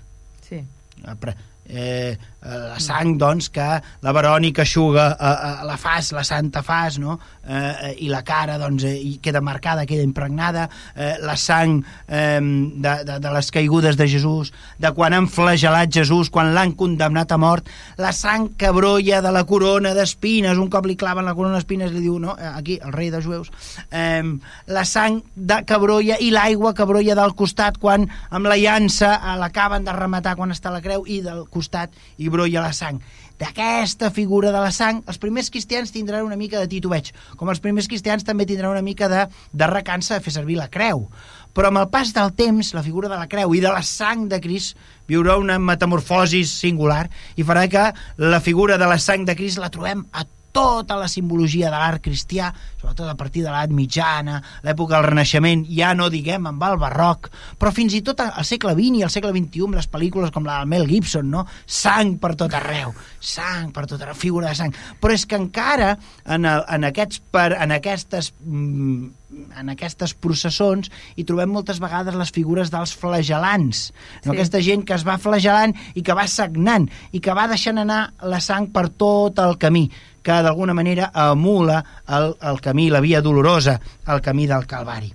Sí. 0.48 0.62
la 1.04 1.14
pre- 1.20 1.34
eh, 1.68 2.16
la 2.48 2.78
sang 2.80 3.16
doncs 3.20 3.50
que 3.52 3.66
la 4.04 4.14
Verònica 4.16 4.64
aixuga 4.64 5.10
a, 5.12 5.32
a 5.60 5.66
la 5.68 5.76
fas, 5.80 6.12
la 6.16 6.24
santa 6.24 6.62
fas 6.64 6.96
no? 7.02 7.18
eh, 7.44 7.92
i 8.04 8.08
la 8.08 8.22
cara 8.24 8.56
doncs 8.60 8.86
eh, 8.88 8.96
queda 9.22 9.42
marcada, 9.44 9.84
queda 9.86 10.04
impregnada 10.06 10.68
eh, 10.96 11.16
la 11.20 11.36
sang 11.36 11.82
eh, 12.06 12.40
de, 12.40 12.94
de, 13.04 13.18
de 13.20 13.32
les 13.34 13.50
caigudes 13.52 13.98
de 14.00 14.08
Jesús 14.08 14.52
de 14.78 14.92
quan 14.96 15.16
han 15.16 15.28
flagelat 15.28 15.92
Jesús 15.92 16.30
quan 16.32 16.54
l'han 16.54 16.72
condemnat 16.78 17.32
a 17.32 17.40
mort 17.40 17.68
la 18.00 18.14
sang 18.16 18.48
que 18.56 18.72
brolla 18.72 19.20
de 19.24 19.34
la 19.34 19.44
corona 19.48 19.92
d'espines 19.96 20.56
un 20.58 20.72
cop 20.72 20.88
li 20.88 20.96
claven 20.96 21.28
la 21.28 21.36
corona 21.36 21.58
d'espines 21.58 21.92
li 21.92 22.04
diu 22.06 22.16
no? 22.22 22.36
Eh, 22.38 22.52
aquí, 22.54 22.78
el 22.80 22.96
rei 22.96 23.12
dels 23.12 23.28
jueus 23.28 23.52
eh, 23.90 24.24
la 24.72 24.86
sang 24.88 25.20
de, 25.34 25.60
que 25.68 25.80
brolla 25.82 26.16
i 26.24 26.32
l'aigua 26.32 26.72
que 26.72 26.88
brolla 26.88 27.18
del 27.18 27.36
costat 27.36 27.76
quan 27.82 28.08
amb 28.30 28.48
la 28.48 28.56
llança 28.56 29.18
eh, 29.18 29.36
l'acaben 29.40 29.84
de 29.84 29.96
rematar 29.96 30.36
quan 30.40 30.56
està 30.56 30.72
a 30.72 30.78
la 30.78 30.84
creu 30.84 31.04
i 31.04 31.20
del 31.24 31.44
costat 31.52 31.92
i 32.16 32.28
brolla 32.28 32.37
la 32.46 32.72
sang. 32.72 33.00
D'aquesta 33.38 34.10
figura 34.10 34.50
de 34.50 34.58
la 34.58 34.70
sang, 34.74 35.02
els 35.06 35.18
primers 35.18 35.50
cristians 35.50 35.92
tindran 35.94 36.26
una 36.26 36.36
mica 36.36 36.58
de 36.58 36.68
titubeig, 36.68 37.12
com 37.36 37.48
els 37.48 37.60
primers 37.60 37.86
cristians 37.86 38.24
també 38.26 38.46
tindran 38.46 38.72
una 38.72 38.82
mica 38.82 39.08
de, 39.08 39.26
de 39.52 39.66
recança 39.66 40.14
de 40.14 40.24
fer 40.24 40.32
servir 40.34 40.56
la 40.58 40.68
creu. 40.68 41.06
Però 41.54 41.70
amb 41.70 41.78
el 41.78 41.88
pas 41.90 42.12
del 42.14 42.32
temps, 42.34 42.74
la 42.74 42.82
figura 42.82 43.08
de 43.08 43.16
la 43.16 43.28
creu 43.30 43.54
i 43.54 43.60
de 43.60 43.70
la 43.70 43.82
sang 43.82 44.28
de 44.28 44.40
Crist 44.42 44.76
viurà 45.08 45.38
una 45.38 45.58
metamorfosi 45.58 46.44
singular 46.44 47.08
i 47.36 47.46
farà 47.46 47.66
que 47.70 47.86
la 48.18 48.40
figura 48.40 48.78
de 48.78 48.86
la 48.86 48.98
sang 48.98 49.24
de 49.26 49.34
Crist 49.38 49.58
la 49.58 49.70
trobem 49.70 50.04
a 50.12 50.26
tota 50.52 50.96
la 50.98 51.08
simbologia 51.08 51.70
de 51.70 51.76
l'art 51.76 52.02
cristià, 52.04 52.50
sobretot 52.80 53.08
a 53.10 53.16
partir 53.18 53.44
de 53.44 53.50
l'edat 53.50 53.74
mitjana, 53.74 54.40
l'època 54.64 54.96
del 54.96 55.08
Renaixement, 55.10 55.64
ja 55.68 55.92
no 55.98 56.08
diguem 56.12 56.48
amb 56.50 56.64
el 56.68 56.78
barroc, 56.80 57.30
però 57.58 57.72
fins 57.74 57.96
i 57.98 58.02
tot 58.06 58.22
al 58.24 58.46
segle 58.48 58.74
XX 58.78 59.00
i 59.00 59.04
al 59.06 59.12
segle 59.12 59.34
XXI, 59.34 59.68
les 59.76 59.90
pel·lícules 59.90 60.32
com 60.34 60.46
la 60.48 60.60
del 60.60 60.72
Mel 60.72 60.88
Gibson, 60.88 61.30
no? 61.30 61.44
sang 61.66 62.16
per 62.22 62.34
tot 62.38 62.54
arreu, 62.56 62.94
sang 63.20 63.72
per 63.74 63.86
tot 63.90 64.00
arreu, 64.02 64.18
figura 64.18 64.50
de 64.50 64.58
sang. 64.58 64.74
Però 65.00 65.14
és 65.14 65.26
que 65.28 65.38
encara 65.38 65.94
en, 66.24 66.44
el, 66.44 66.64
en, 66.64 66.88
aquests, 66.90 67.22
per, 67.32 67.52
en 67.58 67.74
aquestes 67.76 68.32
mm, 68.44 69.14
en 69.60 69.68
aquestes 69.72 70.14
processons 70.16 70.88
hi 71.18 71.24
trobem 71.28 71.50
moltes 71.52 71.80
vegades 71.82 72.16
les 72.16 72.32
figures 72.32 72.70
dels 72.72 72.94
flagelants 72.96 73.82
no? 74.24 74.32
Sí. 74.32 74.34
aquesta 74.34 74.62
gent 74.64 74.84
que 74.88 74.96
es 74.96 75.04
va 75.06 75.18
flagelant 75.20 75.74
i 75.94 76.04
que 76.04 76.16
va 76.16 76.24
sagnant 76.30 76.88
i 77.12 77.20
que 77.24 77.36
va 77.36 77.48
deixant 77.50 77.80
anar 77.84 78.00
la 78.32 78.40
sang 78.44 78.70
per 78.72 78.88
tot 78.88 79.42
el 79.44 79.58
camí 79.60 79.88
que 80.22 80.38
d'alguna 80.42 80.74
manera 80.74 81.10
emula 81.14 81.82
el, 82.08 82.34
el 82.40 82.60
camí, 82.60 82.88
la 82.90 83.00
via 83.00 83.20
dolorosa 83.22 83.78
el 84.06 84.20
camí 84.20 84.46
del 84.46 84.66
Calvari 84.66 85.12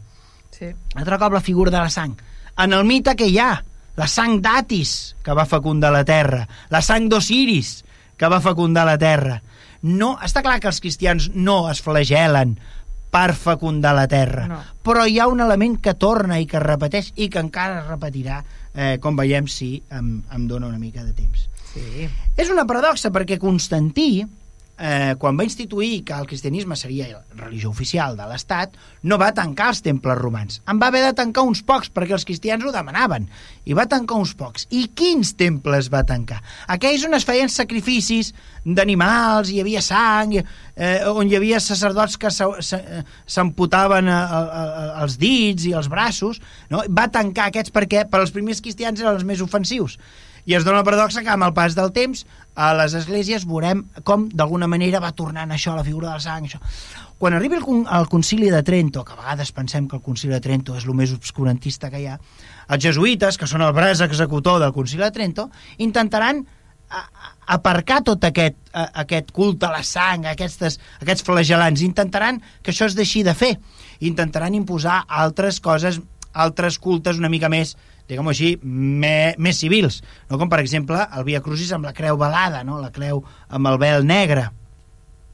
Sí. 0.53 0.69
altre 0.95 1.17
cop 1.17 1.33
la 1.33 1.41
figura 1.41 1.71
de 1.71 1.79
la 1.81 1.89
sang 1.89 2.13
en 2.57 2.73
el 2.73 2.83
mite 2.85 3.15
que 3.17 3.25
hi 3.27 3.39
ha 3.41 3.63
la 3.97 4.07
sang 4.07 4.39
d'Atis 4.41 5.15
que 5.25 5.33
va 5.33 5.45
fecundar 5.49 5.91
la 5.91 6.03
terra 6.05 6.47
la 6.69 6.81
sang 6.81 7.09
d'Osiris 7.09 7.83
que 8.17 8.29
va 8.29 8.39
fecundar 8.41 8.85
la 8.85 8.97
terra 9.01 9.41
no, 9.81 10.13
està 10.23 10.41
clar 10.45 10.59
que 10.61 10.69
els 10.69 10.79
cristians 10.79 11.31
no 11.33 11.67
es 11.71 11.81
flagelen 11.81 12.53
per 13.13 13.33
fecundar 13.35 13.95
la 13.97 14.07
terra 14.07 14.45
No. 14.47 14.59
però 14.85 15.03
hi 15.09 15.17
ha 15.19 15.27
un 15.27 15.41
element 15.41 15.79
que 15.81 15.93
torna 15.95 16.39
i 16.39 16.45
que 16.49 16.57
es 16.57 16.63
repeteix 16.63 17.11
i 17.17 17.27
que 17.29 17.41
encara 17.41 17.81
es 17.81 17.87
repetirà 17.89 18.43
eh, 18.73 18.97
com 19.01 19.17
veiem, 19.17 19.45
si 19.49 19.83
em, 19.91 20.21
em 20.33 20.47
dona 20.47 20.65
una 20.67 20.79
mica 20.79 21.03
de 21.03 21.13
temps. 21.13 21.43
Sí. 21.73 22.07
És 22.37 22.49
una 22.49 22.65
paradoxa 22.65 23.11
perquè 23.13 23.37
Constantí, 23.41 24.23
eh, 24.77 25.15
quan 25.19 25.37
va 25.37 25.45
instituir 25.45 26.03
que 26.05 26.15
el 26.17 26.27
cristianisme 26.27 26.75
seria 26.75 27.07
la 27.11 27.21
religió 27.37 27.69
oficial 27.69 28.17
de 28.17 28.25
l'Estat, 28.29 28.73
no 29.03 29.19
va 29.21 29.33
tancar 29.35 29.69
els 29.73 29.83
temples 29.85 30.17
romans. 30.17 30.61
En 30.69 30.79
va 30.81 30.89
haver 30.89 31.03
de 31.05 31.13
tancar 31.17 31.43
uns 31.45 31.61
pocs 31.65 31.91
perquè 31.93 32.15
els 32.17 32.25
cristians 32.25 32.65
ho 32.65 32.73
demanaven. 32.73 33.27
I 33.65 33.77
va 33.77 33.85
tancar 33.89 34.17
uns 34.17 34.33
pocs. 34.39 34.67
I 34.71 34.87
quins 34.97 35.35
temples 35.39 35.91
va 35.93 36.03
tancar? 36.07 36.41
Aquells 36.73 37.05
on 37.07 37.13
es 37.17 37.27
feien 37.27 37.51
sacrificis 37.53 38.33
d'animals, 38.65 39.51
hi 39.53 39.61
havia 39.61 39.83
sang, 39.85 40.33
eh, 40.39 40.99
on 41.09 41.29
hi 41.29 41.37
havia 41.37 41.61
sacerdots 41.61 42.17
que 42.17 42.31
s'amputaven 42.33 44.09
els 44.09 45.17
dits 45.21 45.69
i 45.69 45.73
els 45.77 45.89
braços, 45.91 46.41
no? 46.69 46.83
va 46.89 47.09
tancar 47.11 47.51
aquests 47.51 47.73
perquè 47.73 48.07
per 48.09 48.23
als 48.23 48.33
primers 48.33 48.61
cristians 48.61 48.99
eren 49.01 49.13
els 49.15 49.27
més 49.27 49.41
ofensius. 49.43 49.99
I 50.45 50.57
es 50.57 50.65
dona 50.67 50.81
la 50.81 50.87
paradoxa 50.87 51.21
que 51.23 51.31
amb 51.31 51.45
el 51.45 51.53
pas 51.55 51.75
del 51.77 51.93
temps 51.95 52.25
a 52.55 52.71
les 52.77 52.93
esglésies 52.97 53.47
veurem 53.49 53.83
com 54.05 54.27
d'alguna 54.29 54.67
manera 54.69 55.01
va 55.01 55.13
tornant 55.17 55.51
això, 55.51 55.75
la 55.75 55.85
figura 55.85 56.11
del 56.11 56.21
sang, 56.21 56.45
això. 56.45 56.59
Quan 57.17 57.37
arribi 57.37 57.57
el, 57.57 57.85
el 57.97 58.09
concili 58.11 58.49
de 58.51 58.63
Trento, 58.67 59.03
que 59.05 59.13
a 59.13 59.19
vegades 59.21 59.53
pensem 59.55 59.87
que 59.87 59.97
el 59.97 60.03
concili 60.05 60.33
de 60.35 60.41
Trento 60.43 60.75
és 60.77 60.85
el 60.85 60.97
més 60.97 61.13
obscurantista 61.15 61.89
que 61.89 62.01
hi 62.01 62.09
ha, 62.11 62.17
els 62.69 62.83
jesuïtes, 62.83 63.39
que 63.39 63.49
són 63.49 63.63
el 63.65 63.73
braç 63.73 64.03
executor 64.05 64.59
del 64.61 64.75
concili 64.75 65.05
de 65.05 65.13
Trento, 65.15 65.49
intentaran 65.77 66.43
aparcar 67.47 68.01
tot 68.05 68.23
aquest, 68.27 68.57
aquest 68.73 69.31
culte 69.33 69.67
a 69.67 69.71
la 69.73 69.83
sang, 69.87 70.27
aquestes, 70.29 70.77
aquests 71.01 71.25
flagelants, 71.25 71.81
intentaran 71.81 72.41
que 72.61 72.71
això 72.71 72.85
es 72.89 72.97
deixi 72.97 73.23
de 73.25 73.33
fer, 73.33 73.55
intentaran 74.05 74.53
imposar 74.55 75.01
altres 75.07 75.59
coses, 75.63 75.99
altres 76.33 76.79
cultes 76.81 77.17
una 77.17 77.31
mica 77.33 77.49
més 77.49 77.75
diguem-ho 78.09 78.33
així, 78.33 78.55
me, 78.63 79.33
més 79.37 79.61
civils, 79.63 80.01
no? 80.29 80.39
com 80.41 80.51
per 80.51 80.59
exemple 80.63 80.99
el 81.05 81.25
Via 81.27 81.41
Crucis 81.45 81.71
amb 81.75 81.87
la 81.87 81.95
creu 81.95 82.19
velada, 82.19 82.63
no? 82.67 82.81
la 82.81 82.91
creu 82.95 83.23
amb 83.49 83.71
el 83.71 83.79
vel 83.81 84.05
negre. 84.07 84.49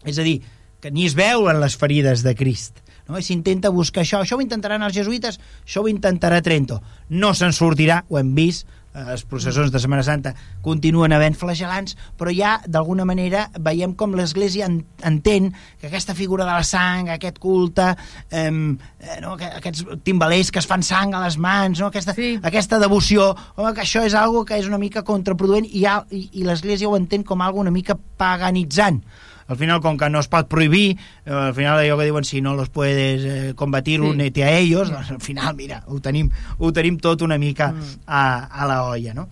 És 0.08 0.20
a 0.20 0.26
dir, 0.26 0.40
que 0.80 0.92
ni 0.92 1.08
es 1.10 1.16
veuen 1.18 1.60
les 1.60 1.76
ferides 1.80 2.24
de 2.24 2.36
Crist. 2.40 2.80
No? 3.10 3.18
I 3.20 3.26
s'intenta 3.26 3.72
buscar 3.74 4.04
això. 4.06 4.22
Això 4.22 4.38
ho 4.38 4.44
intentaran 4.44 4.84
els 4.86 4.96
jesuïtes, 4.96 5.40
això 5.66 5.84
ho 5.84 5.90
intentarà 5.92 6.40
Trento. 6.46 6.80
No 7.10 7.34
se'n 7.36 7.56
sortirà, 7.56 8.04
ho 8.08 8.20
hem 8.22 8.32
vist, 8.38 8.70
les 8.94 9.24
processons 9.30 9.72
de 9.72 9.80
Setmana 9.80 10.04
Santa 10.04 10.34
continuen 10.66 11.14
havent 11.14 11.38
flagelants, 11.38 11.96
però 12.18 12.34
ja 12.34 12.56
d'alguna 12.66 13.06
manera 13.06 13.46
veiem 13.60 13.94
com 13.98 14.16
l'Església 14.18 14.68
entén 15.06 15.52
que 15.80 15.88
aquesta 15.88 16.16
figura 16.18 16.48
de 16.48 16.56
la 16.56 16.66
sang, 16.66 17.12
aquest 17.14 17.40
culte, 17.40 17.92
eh, 18.32 18.50
no, 18.50 19.36
aquests 19.38 19.86
timbalers 20.04 20.52
que 20.52 20.62
es 20.62 20.70
fan 20.70 20.84
sang 20.84 21.14
a 21.14 21.24
les 21.26 21.38
mans, 21.38 21.80
no, 21.80 21.92
aquesta, 21.94 22.18
sí. 22.18 22.36
aquesta 22.42 22.82
devoció, 22.82 23.32
home, 23.56 23.74
que 23.78 23.86
això 23.86 24.04
és 24.06 24.18
algo 24.18 24.44
que 24.46 24.58
és 24.58 24.68
una 24.68 24.82
mica 24.82 25.06
contraproduent 25.06 25.70
i, 25.70 25.86
ha, 25.86 26.02
i, 26.10 26.26
i 26.42 26.48
l'Església 26.48 26.90
ho 26.90 26.98
entén 26.98 27.24
com 27.24 27.46
algo 27.46 27.62
una 27.62 27.74
mica 27.74 27.98
paganitzant 28.18 29.04
al 29.50 29.58
final, 29.58 29.82
com 29.82 29.98
que 29.98 30.08
no 30.14 30.22
es 30.22 30.30
pot 30.32 30.48
prohibir, 30.48 30.94
eh, 31.26 31.34
al 31.34 31.56
final 31.58 31.82
allò 31.82 31.98
que 31.98 32.08
diuen 32.08 32.28
si 32.28 32.40
no 32.46 32.54
los 32.56 32.70
puedes 32.70 33.26
eh, 33.26 33.54
combatir, 33.58 34.00
sí. 34.00 34.06
únete 34.14 34.46
a 34.46 34.54
ellos, 34.58 34.94
doncs 34.94 35.12
al 35.12 35.22
final, 35.26 35.56
mira, 35.58 35.82
ho 35.88 36.00
tenim, 36.00 36.30
ho 36.58 36.72
tenim 36.72 37.02
tot 37.02 37.26
una 37.26 37.40
mica 37.42 37.72
mm. 37.74 38.06
a, 38.06 38.24
a 38.46 38.70
la 38.70 38.84
olla, 38.86 39.18
no? 39.18 39.28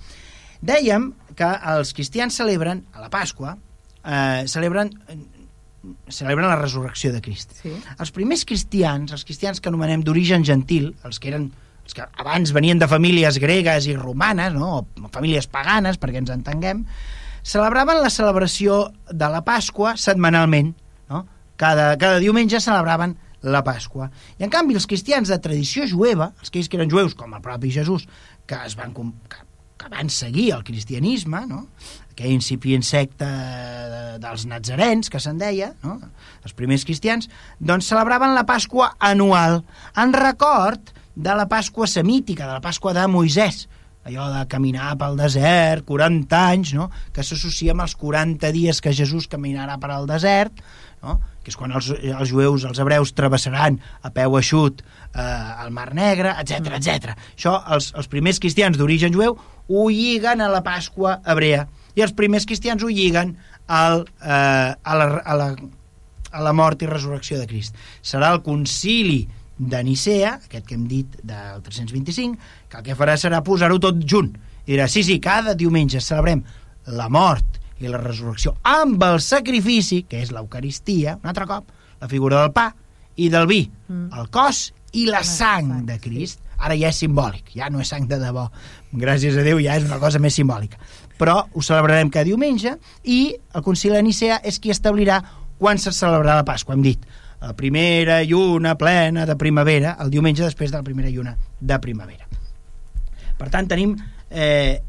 Dèiem 0.65 1.11
que 1.37 1.47
els 1.77 1.93
cristians 1.93 2.35
celebren, 2.41 2.81
a 2.97 3.05
la 3.05 3.11
Pasqua, 3.13 3.55
eh, 4.03 4.43
celebren 4.49 4.91
celebren 6.11 6.49
la 6.49 6.57
resurrecció 6.57 7.13
de 7.13 7.21
Crist. 7.23 7.53
Sí. 7.61 7.71
Els 7.71 8.11
primers 8.11 8.43
cristians, 8.49 9.13
els 9.15 9.23
cristians 9.23 9.61
que 9.61 9.69
anomenem 9.69 10.01
d'origen 10.03 10.43
gentil, 10.43 10.89
els 11.07 11.21
que 11.21 11.29
eren 11.31 11.51
els 11.87 11.95
que 11.95 12.03
abans 12.19 12.51
venien 12.51 12.81
de 12.81 12.87
famílies 12.91 13.37
gregues 13.39 13.85
i 13.87 13.93
romanes, 13.95 14.51
no? 14.51 14.81
o 14.83 15.09
famílies 15.13 15.47
paganes, 15.47 15.95
perquè 16.01 16.19
ens 16.19 16.33
entenguem, 16.33 16.81
celebraven 17.43 18.01
la 18.03 18.11
celebració 18.13 18.87
de 19.09 19.29
la 19.31 19.43
Pasqua 19.45 19.95
setmanalment, 19.97 20.73
no? 21.09 21.25
Cada, 21.57 21.95
cada 21.97 22.19
diumenge 22.21 22.61
celebraven 22.61 23.15
la 23.41 23.63
Pasqua. 23.65 24.09
I 24.37 24.45
en 24.45 24.53
canvi 24.53 24.77
els 24.77 24.87
cristians 24.89 25.29
de 25.31 25.37
tradició 25.41 25.87
jueva, 25.89 26.31
els 26.41 26.51
que 26.51 26.63
eren 26.77 26.91
jueus, 26.91 27.15
com 27.17 27.33
el 27.33 27.43
propi 27.43 27.71
Jesús, 27.73 28.07
que 28.47 28.57
es 28.65 28.75
van, 28.77 28.93
que, 28.93 29.39
que 29.77 29.89
van 29.93 30.09
seguir 30.09 30.51
el 30.55 30.63
cristianisme, 30.67 31.45
no? 31.49 31.67
aquell 32.17 32.33
incipient 32.33 32.81
secte 32.81 33.27
dels 34.21 34.47
nazarens, 34.49 35.11
que 35.13 35.21
se'n 35.21 35.37
deia, 35.37 35.73
no? 35.83 35.99
els 36.43 36.55
primers 36.57 36.85
cristians, 36.87 37.29
doncs 37.59 37.89
celebraven 37.91 38.33
la 38.33 38.47
Pasqua 38.49 38.95
anual, 38.97 39.61
en 39.95 40.15
record 40.17 40.93
de 41.15 41.35
la 41.37 41.47
Pasqua 41.49 41.87
semítica, 41.87 42.47
de 42.47 42.57
la 42.57 42.63
Pasqua 42.63 42.93
de 42.97 43.05
Moisès, 43.09 43.67
allò 44.07 44.27
de 44.31 44.43
caminar 44.49 44.95
pel 44.99 45.17
desert, 45.19 45.85
40 45.87 46.41
anys, 46.53 46.73
no? 46.77 46.89
que 47.13 47.25
s'associa 47.25 47.75
amb 47.75 47.83
els 47.85 47.95
40 47.99 48.51
dies 48.55 48.79
que 48.83 48.95
Jesús 48.95 49.27
caminarà 49.31 49.77
per 49.81 49.91
al 49.93 50.07
desert, 50.09 50.61
no? 51.03 51.17
que 51.43 51.51
és 51.51 51.59
quan 51.59 51.71
els, 51.75 51.89
els 51.95 52.31
jueus, 52.31 52.65
els 52.67 52.79
hebreus, 52.83 53.13
travessaran 53.15 53.79
a 54.03 54.11
peu 54.15 54.37
eixut 54.39 54.81
eh, 54.83 55.21
el 55.63 55.71
Mar 55.75 55.93
Negre, 55.95 56.33
etc 56.41 56.79
etc. 56.79 57.15
Això 57.35 57.57
els, 57.75 57.91
els 57.95 58.09
primers 58.11 58.39
cristians 58.43 58.79
d'origen 58.79 59.15
jueu 59.15 59.37
ho 59.67 59.87
lliguen 59.91 60.43
a 60.43 60.49
la 60.51 60.63
Pasqua 60.63 61.19
hebrea 61.27 61.65
i 61.97 62.03
els 62.05 62.15
primers 62.15 62.45
cristians 62.47 62.83
ho 62.83 62.91
lliguen 62.91 63.35
al, 63.67 64.05
eh, 64.23 64.71
a, 64.75 64.97
la, 64.99 65.07
a, 65.23 65.37
la, 65.39 65.49
a 66.31 66.43
la 66.43 66.53
mort 66.55 66.83
i 66.83 66.89
resurrecció 66.89 67.39
de 67.39 67.47
Crist. 67.49 67.75
Serà 68.03 68.31
el 68.35 68.43
concili 68.45 69.25
de 69.57 69.83
Nicea, 69.83 70.37
aquest 70.45 70.65
que 70.67 70.75
hem 70.77 70.87
dit 70.89 71.17
del 71.23 71.61
325, 71.65 72.37
que 72.69 72.81
el 72.81 72.85
que 72.85 72.97
farà 72.97 73.17
serà 73.17 73.41
posar-ho 73.45 73.79
tot 73.81 73.99
junt. 74.05 74.33
I 74.67 74.75
dirà, 74.75 74.87
sí, 74.91 75.03
sí, 75.03 75.19
cada 75.23 75.55
diumenge 75.57 76.01
celebrem 76.03 76.43
la 76.93 77.07
mort 77.09 77.57
i 77.79 77.89
la 77.89 77.99
resurrecció 78.01 78.55
amb 78.65 79.01
el 79.05 79.19
sacrifici, 79.21 80.03
que 80.09 80.21
és 80.23 80.33
l'Eucaristia, 80.33 81.17
un 81.21 81.29
altre 81.29 81.47
cop, 81.49 81.71
la 82.01 82.09
figura 82.11 82.41
del 82.41 82.53
pa 82.55 82.71
i 83.17 83.29
del 83.33 83.47
vi, 83.49 83.63
mm. 83.67 84.11
el 84.17 84.29
cos 84.33 84.67
i 84.97 85.07
la 85.09 85.23
sang 85.25 85.85
de 85.87 85.97
Crist. 86.01 86.43
Ara 86.57 86.73
ja 86.73 86.89
és 86.89 86.97
simbòlic, 86.97 87.51
ja 87.53 87.67
no 87.69 87.83
és 87.83 87.89
sang 87.93 88.07
de 88.09 88.17
debò. 88.17 88.47
Gràcies 88.97 89.35
a 89.37 89.43
Déu 89.45 89.59
ja 89.61 89.75
és 89.77 89.85
una 89.85 89.99
cosa 90.01 90.17
més 90.17 90.33
simbòlica. 90.33 90.79
Però 91.17 91.43
ho 91.53 91.61
celebrarem 91.61 92.09
cada 92.13 92.25
diumenge 92.25 92.73
i 93.05 93.19
el 93.53 93.65
Concili 93.65 93.93
de 93.93 94.01
Nicea 94.05 94.39
és 94.41 94.57
qui 94.61 94.73
establirà 94.73 95.19
quan 95.61 95.77
se 95.81 95.93
celebrarà 95.93 96.39
la 96.39 96.47
Pasqua. 96.47 96.73
Hem 96.73 96.81
dit, 96.85 97.05
la 97.41 97.53
primera 97.55 98.23
lluna 98.23 98.75
plena 98.77 99.25
de 99.25 99.35
primavera, 99.37 99.95
el 100.01 100.09
diumenge 100.09 100.43
després 100.43 100.71
de 100.71 100.79
la 100.79 100.85
primera 100.85 101.09
lluna 101.09 101.35
de 101.59 101.79
primavera. 101.79 102.25
Per 103.37 103.49
tant, 103.53 103.67
tenim 103.69 103.93
eh, 104.29 104.79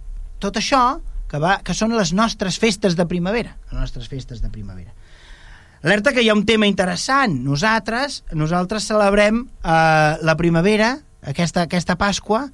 tot 0.40 0.57
això 0.57 1.01
que, 1.28 1.40
va, 1.42 1.59
que 1.64 1.76
són 1.76 1.92
les 1.96 2.14
nostres 2.16 2.57
festes 2.59 2.96
de 2.96 3.07
primavera, 3.07 3.57
les 3.70 3.80
nostres 3.80 4.09
festes 4.09 4.40
de 4.40 4.49
primavera. 4.49 4.94
Alerta 5.82 6.12
que 6.14 6.24
hi 6.24 6.30
ha 6.30 6.34
un 6.34 6.46
tema 6.46 6.66
interessant. 6.66 7.36
Nosaltres, 7.44 8.22
nosaltres 8.34 8.88
celebrem 8.88 9.44
eh, 9.44 10.16
la 10.24 10.36
primavera, 10.40 10.96
aquesta, 11.22 11.68
aquesta 11.68 11.99
Pasqua, 12.01 12.49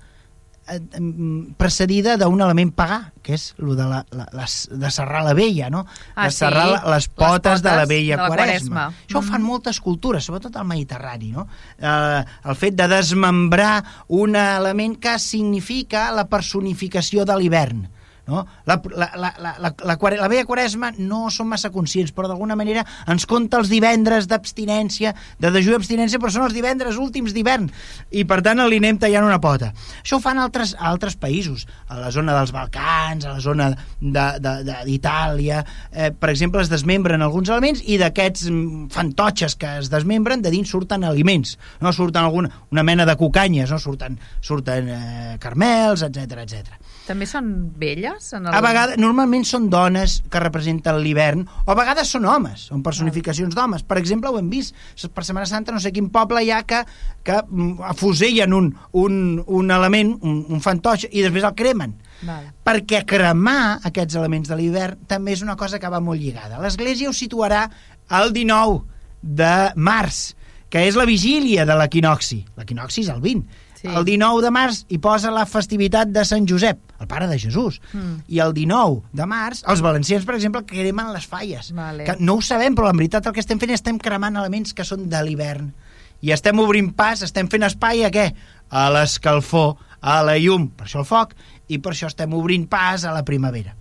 precedida 1.61 2.17
d'un 2.21 2.41
element 2.41 2.71
pagà, 2.77 2.99
que 3.25 3.35
és 3.37 3.47
el 3.61 3.75
de, 3.77 3.87
la, 3.89 4.01
la, 4.17 4.27
les, 4.39 4.55
de 4.73 4.91
serrar 4.93 5.25
la 5.27 5.35
vella, 5.37 5.69
no? 5.73 5.85
Ah, 6.15 6.29
de 6.29 6.35
serrar 6.35 6.67
sí? 6.67 6.73
les, 6.73 6.81
potes 6.81 6.93
les 6.95 7.09
potes 7.35 7.65
de 7.65 7.75
la 7.77 7.87
vella 7.89 8.17
de 8.17 8.23
la 8.23 8.29
quaresma. 8.29 8.85
quaresma. 8.85 9.07
Això 9.09 9.21
ho 9.21 9.25
fan 9.27 9.45
moltes 9.45 9.81
cultures, 9.85 10.25
sobretot 10.25 10.57
al 10.57 10.69
Mediterrani, 10.69 11.33
no? 11.37 11.47
Eh, 11.79 12.23
el 12.23 12.61
fet 12.61 12.79
de 12.79 12.89
desmembrar 12.89 13.75
un 14.09 14.37
element 14.41 14.97
que 15.01 15.19
significa 15.19 16.11
la 16.17 16.29
personificació 16.33 17.29
de 17.29 17.37
l'hivern 17.41 17.85
no? 18.27 18.45
La, 18.67 18.81
la, 18.91 19.11
la, 19.17 19.33
la, 19.39 19.55
la, 19.61 19.75
la, 19.85 19.97
la 20.21 20.29
vella 20.29 20.45
quaresma 20.49 20.93
no 20.99 21.29
som 21.33 21.49
massa 21.51 21.71
conscients, 21.75 22.13
però 22.15 22.29
d'alguna 22.31 22.57
manera 22.57 22.85
ens 23.11 23.27
compta 23.29 23.61
els 23.61 23.71
divendres 23.73 24.29
d'abstinència, 24.31 25.15
de 25.41 25.53
dejú 25.55 25.75
d'abstinència, 25.75 26.21
però 26.21 26.33
són 26.33 26.47
els 26.49 26.57
divendres 26.57 26.99
últims 27.01 27.35
d'hivern, 27.37 27.69
i 28.13 28.25
per 28.29 28.41
tant 28.45 28.63
li 28.65 28.81
anem 28.81 29.01
tallant 29.03 29.29
una 29.29 29.41
pota. 29.43 29.73
Això 30.01 30.19
ho 30.19 30.25
fan 30.25 30.41
altres, 30.41 30.75
altres 30.79 31.19
països, 31.21 31.67
a 31.89 31.99
la 32.01 32.13
zona 32.15 32.37
dels 32.37 32.55
Balcans, 32.55 33.27
a 33.27 33.35
la 33.37 33.43
zona 33.45 33.71
d'Itàlia, 34.01 35.65
eh, 35.93 36.11
per 36.13 36.33
exemple, 36.33 36.63
es 36.63 36.73
desmembren 36.73 37.23
alguns 37.23 37.53
elements 37.53 37.83
i 37.85 37.99
d'aquests 38.01 38.49
mm, 38.51 38.89
fantotxes 38.95 39.59
que 39.61 39.77
es 39.83 39.91
desmembren, 39.93 40.43
de 40.45 40.53
dins 40.55 40.71
surten 40.71 41.05
aliments, 41.05 41.59
no 41.85 41.93
surten 41.93 42.25
alguna, 42.25 42.51
una 42.73 42.87
mena 42.87 43.07
de 43.09 43.17
cucanyes, 43.21 43.71
no 43.71 43.81
surten, 43.83 44.19
surten 44.41 44.89
eh, 44.89 45.37
carmels, 45.43 46.05
etc 46.09 46.45
etc. 46.45 46.81
També 47.05 47.27
són 47.29 47.49
velles? 47.77 48.31
En 48.37 48.47
el... 48.49 48.55
A 48.57 48.61
vegades, 48.65 48.97
normalment 49.01 49.45
són 49.45 49.67
dones 49.73 50.17
que 50.33 50.41
representen 50.41 50.97
l'hivern, 51.05 51.43
o 51.67 51.73
a 51.73 51.77
vegades 51.77 52.09
són 52.15 52.25
homes, 52.29 52.69
són 52.71 52.85
personificacions 52.87 53.57
d'homes. 53.57 53.85
Per 53.85 53.99
exemple, 54.01 54.33
ho 54.33 54.39
hem 54.41 54.49
vist, 54.53 54.73
per 55.13 55.27
Setmana 55.27 55.49
Santa 55.51 55.75
no 55.75 55.83
sé 55.85 55.93
quin 55.93 56.09
poble 56.15 56.41
hi 56.45 56.53
ha 56.55 56.63
que, 56.69 56.81
que 57.27 57.41
mm, 57.43 57.85
afusellen 57.91 58.57
un, 58.57 58.71
un, 59.01 59.19
un 59.45 59.75
element, 59.77 60.15
un, 60.25 60.41
un 60.49 60.65
fantoix, 60.65 61.05
i 61.11 61.27
després 61.27 61.45
el 61.45 61.57
cremen. 61.59 61.93
Val. 62.25 62.49
Perquè 62.65 63.03
cremar 63.09 63.85
aquests 63.91 64.17
elements 64.17 64.49
de 64.49 64.57
l'hivern 64.57 65.05
també 65.11 65.35
és 65.37 65.45
una 65.45 65.59
cosa 65.61 65.81
que 65.83 65.93
va 65.93 66.01
molt 66.01 66.23
lligada. 66.23 66.63
L'Església 66.63 67.11
ho 67.11 67.17
situarà 67.17 67.67
el 68.17 68.33
19 68.33 68.81
de 69.21 69.55
març, 69.77 70.31
que 70.73 70.89
és 70.89 70.97
la 70.99 71.05
vigília 71.07 71.69
de 71.69 71.77
l'equinoxi. 71.79 72.41
L'equinoxi 72.57 73.05
és 73.05 73.13
el 73.13 73.21
20. 73.21 73.64
Sí. 73.85 73.91
el 73.93 74.07
19 74.09 74.41
de 74.41 74.51
març 74.55 74.79
hi 74.89 74.97
posa 74.97 75.29
la 75.35 75.45
festivitat 75.45 76.09
de 76.09 76.23
Sant 76.25 76.47
Josep, 76.49 76.79
el 77.05 77.09
pare 77.11 77.27
de 77.29 77.37
Jesús. 77.39 77.83
Mm. 77.93 78.15
I 78.33 78.39
el 78.41 78.55
19 78.57 79.03
de 79.13 79.27
març, 79.29 79.61
els 79.69 79.83
valencians, 79.85 80.25
per 80.25 80.39
exemple, 80.39 80.63
cremen 80.65 81.11
les 81.13 81.27
falles. 81.29 81.69
Vale. 81.77 82.07
Que 82.09 82.17
no 82.19 82.39
ho 82.39 82.41
sabem, 82.41 82.73
però 82.75 82.89
en 82.89 82.97
veritat 83.03 83.29
el 83.29 83.35
que 83.37 83.45
estem 83.45 83.61
fent 83.61 83.75
és 83.75 83.83
estem 83.83 83.99
cremant 84.01 84.41
elements 84.41 84.73
que 84.73 84.87
són 84.89 85.05
de 85.13 85.21
l'hivern. 85.27 85.69
I 86.25 86.33
estem 86.33 86.59
obrint 86.65 86.95
pas, 86.97 87.21
estem 87.27 87.51
fent 87.53 87.69
espai 87.69 88.07
a 88.07 88.11
què? 88.15 88.31
A 88.73 88.87
l'escalfor, 88.95 89.77
a 90.01 90.23
la 90.25 90.39
llum, 90.41 90.71
per 90.73 90.89
això 90.89 91.05
el 91.05 91.09
foc, 91.09 91.37
i 91.69 91.77
per 91.77 91.93
això 91.93 92.09
estem 92.09 92.33
obrint 92.33 92.65
pas 92.73 93.05
a 93.05 93.13
la 93.13 93.25
primavera 93.25 93.77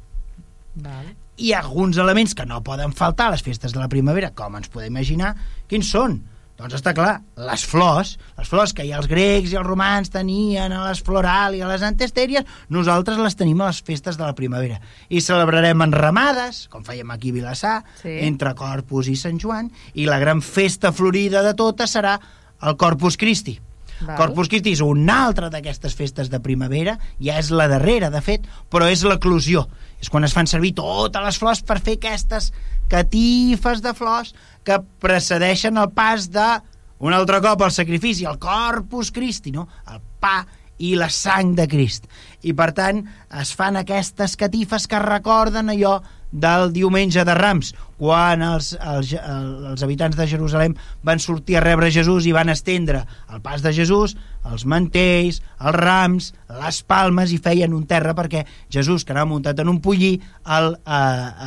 Val. 0.75 1.13
hi 1.37 1.53
ha 1.53 1.61
alguns 1.63 1.97
elements 1.97 2.35
que 2.35 2.45
no 2.45 2.61
poden 2.63 2.91
faltar 2.91 3.27
a 3.27 3.31
les 3.37 3.43
festes 3.43 3.71
de 3.73 3.79
la 3.79 3.87
primavera, 3.87 4.31
com 4.35 4.55
ens 4.59 4.67
podem 4.67 4.91
imaginar. 4.91 5.35
Quins 5.67 5.89
són? 5.95 6.19
Doncs 6.53 6.75
està 6.77 6.91
clar, 6.93 7.15
les 7.49 7.63
flors, 7.65 8.11
les 8.37 8.47
flors 8.49 8.75
que 8.77 8.85
ja 8.85 8.99
els 8.99 9.07
grecs 9.09 9.51
i 9.51 9.57
els 9.57 9.65
romans 9.65 10.11
tenien 10.13 10.71
a 10.71 10.83
les 10.85 11.01
floral 11.01 11.57
i 11.57 11.63
a 11.65 11.67
les 11.71 11.81
antestèries, 11.81 12.45
nosaltres 12.69 13.17
les 13.17 13.35
tenim 13.35 13.63
a 13.65 13.71
les 13.71 13.81
festes 13.81 14.19
de 14.19 14.23
la 14.23 14.35
primavera. 14.37 14.77
I 15.09 15.23
celebrarem 15.25 15.81
en 15.81 15.95
ramades, 15.97 16.67
com 16.69 16.85
fèiem 16.85 17.09
aquí 17.11 17.33
a 17.33 17.37
Vilassar, 17.39 17.75
Sí. 18.03 18.19
entre 18.29 18.53
Corpus 18.53 19.09
i 19.09 19.15
Sant 19.15 19.41
Joan, 19.41 19.71
i 19.95 20.05
la 20.05 20.19
gran 20.19 20.41
festa 20.45 20.91
florida 20.93 21.41
de 21.41 21.55
totes 21.57 21.95
serà 21.97 22.19
el 22.61 22.77
Corpus 22.77 23.17
Christi. 23.17 23.59
Val. 24.03 24.17
Corpus 24.17 24.49
Christi 24.49 24.73
és 24.73 24.81
una 24.81 25.25
altra 25.25 25.49
d'aquestes 25.49 25.95
festes 25.95 26.29
de 26.29 26.39
primavera, 26.39 26.97
ja 27.19 27.39
és 27.39 27.49
la 27.51 27.67
darrera, 27.67 28.09
de 28.11 28.21
fet, 28.21 28.45
però 28.69 28.89
és 28.91 29.03
l'eclusió. 29.03 29.67
És 30.03 30.11
quan 30.11 30.27
es 30.27 30.35
fan 30.35 30.49
servir 30.51 30.73
totes 30.75 31.23
les 31.23 31.39
flors 31.39 31.61
per 31.63 31.79
fer 31.79 31.95
aquestes 31.95 32.51
catifes 32.91 33.79
de 33.83 33.93
flors 33.95 34.33
que 34.67 34.81
precedeixen 34.99 35.79
el 35.79 35.93
pas 35.95 36.27
de 36.33 36.47
un 37.03 37.15
altre 37.15 37.39
cop 37.43 37.63
el 37.63 37.71
sacrifici, 37.71 38.27
el 38.27 38.39
Corpus 38.39 39.11
Christi, 39.15 39.51
no? 39.55 39.67
el 39.91 40.03
pa 40.19 40.41
i 40.83 40.93
la 40.99 41.09
sang 41.11 41.53
de 41.55 41.67
Crist. 41.71 42.09
I 42.43 42.51
per 42.55 42.71
tant 42.75 43.01
es 43.39 43.53
fan 43.55 43.79
aquestes 43.79 44.35
catifes 44.39 44.87
que 44.91 44.99
recorden 45.03 45.71
allò 45.71 45.97
del 46.33 46.71
diumenge 46.73 47.23
de 47.23 47.35
Rams, 47.37 47.71
quan 48.01 48.41
els, 48.43 48.73
els, 48.81 49.13
els 49.13 49.83
habitants 49.85 50.17
de 50.17 50.25
Jerusalem 50.27 50.73
van 51.05 51.21
sortir 51.21 51.59
a 51.59 51.61
rebre 51.63 51.91
Jesús 51.93 52.25
i 52.25 52.33
van 52.35 52.49
estendre 52.51 53.03
el 53.31 53.39
pas 53.45 53.61
de 53.63 53.71
Jesús, 53.71 54.17
els 54.49 54.65
mantells, 54.67 55.39
els 55.61 55.77
rams, 55.77 56.31
les 56.57 56.79
palmes, 56.89 57.31
i 57.31 57.39
feien 57.39 57.75
un 57.77 57.85
terra 57.87 58.15
perquè 58.17 58.43
Jesús, 58.73 59.05
que 59.05 59.13
anava 59.13 59.29
muntat 59.29 59.61
en 59.61 59.69
un 59.71 59.79
pollí, 59.79 60.17
el, 60.57 60.73
eh, 60.73 60.97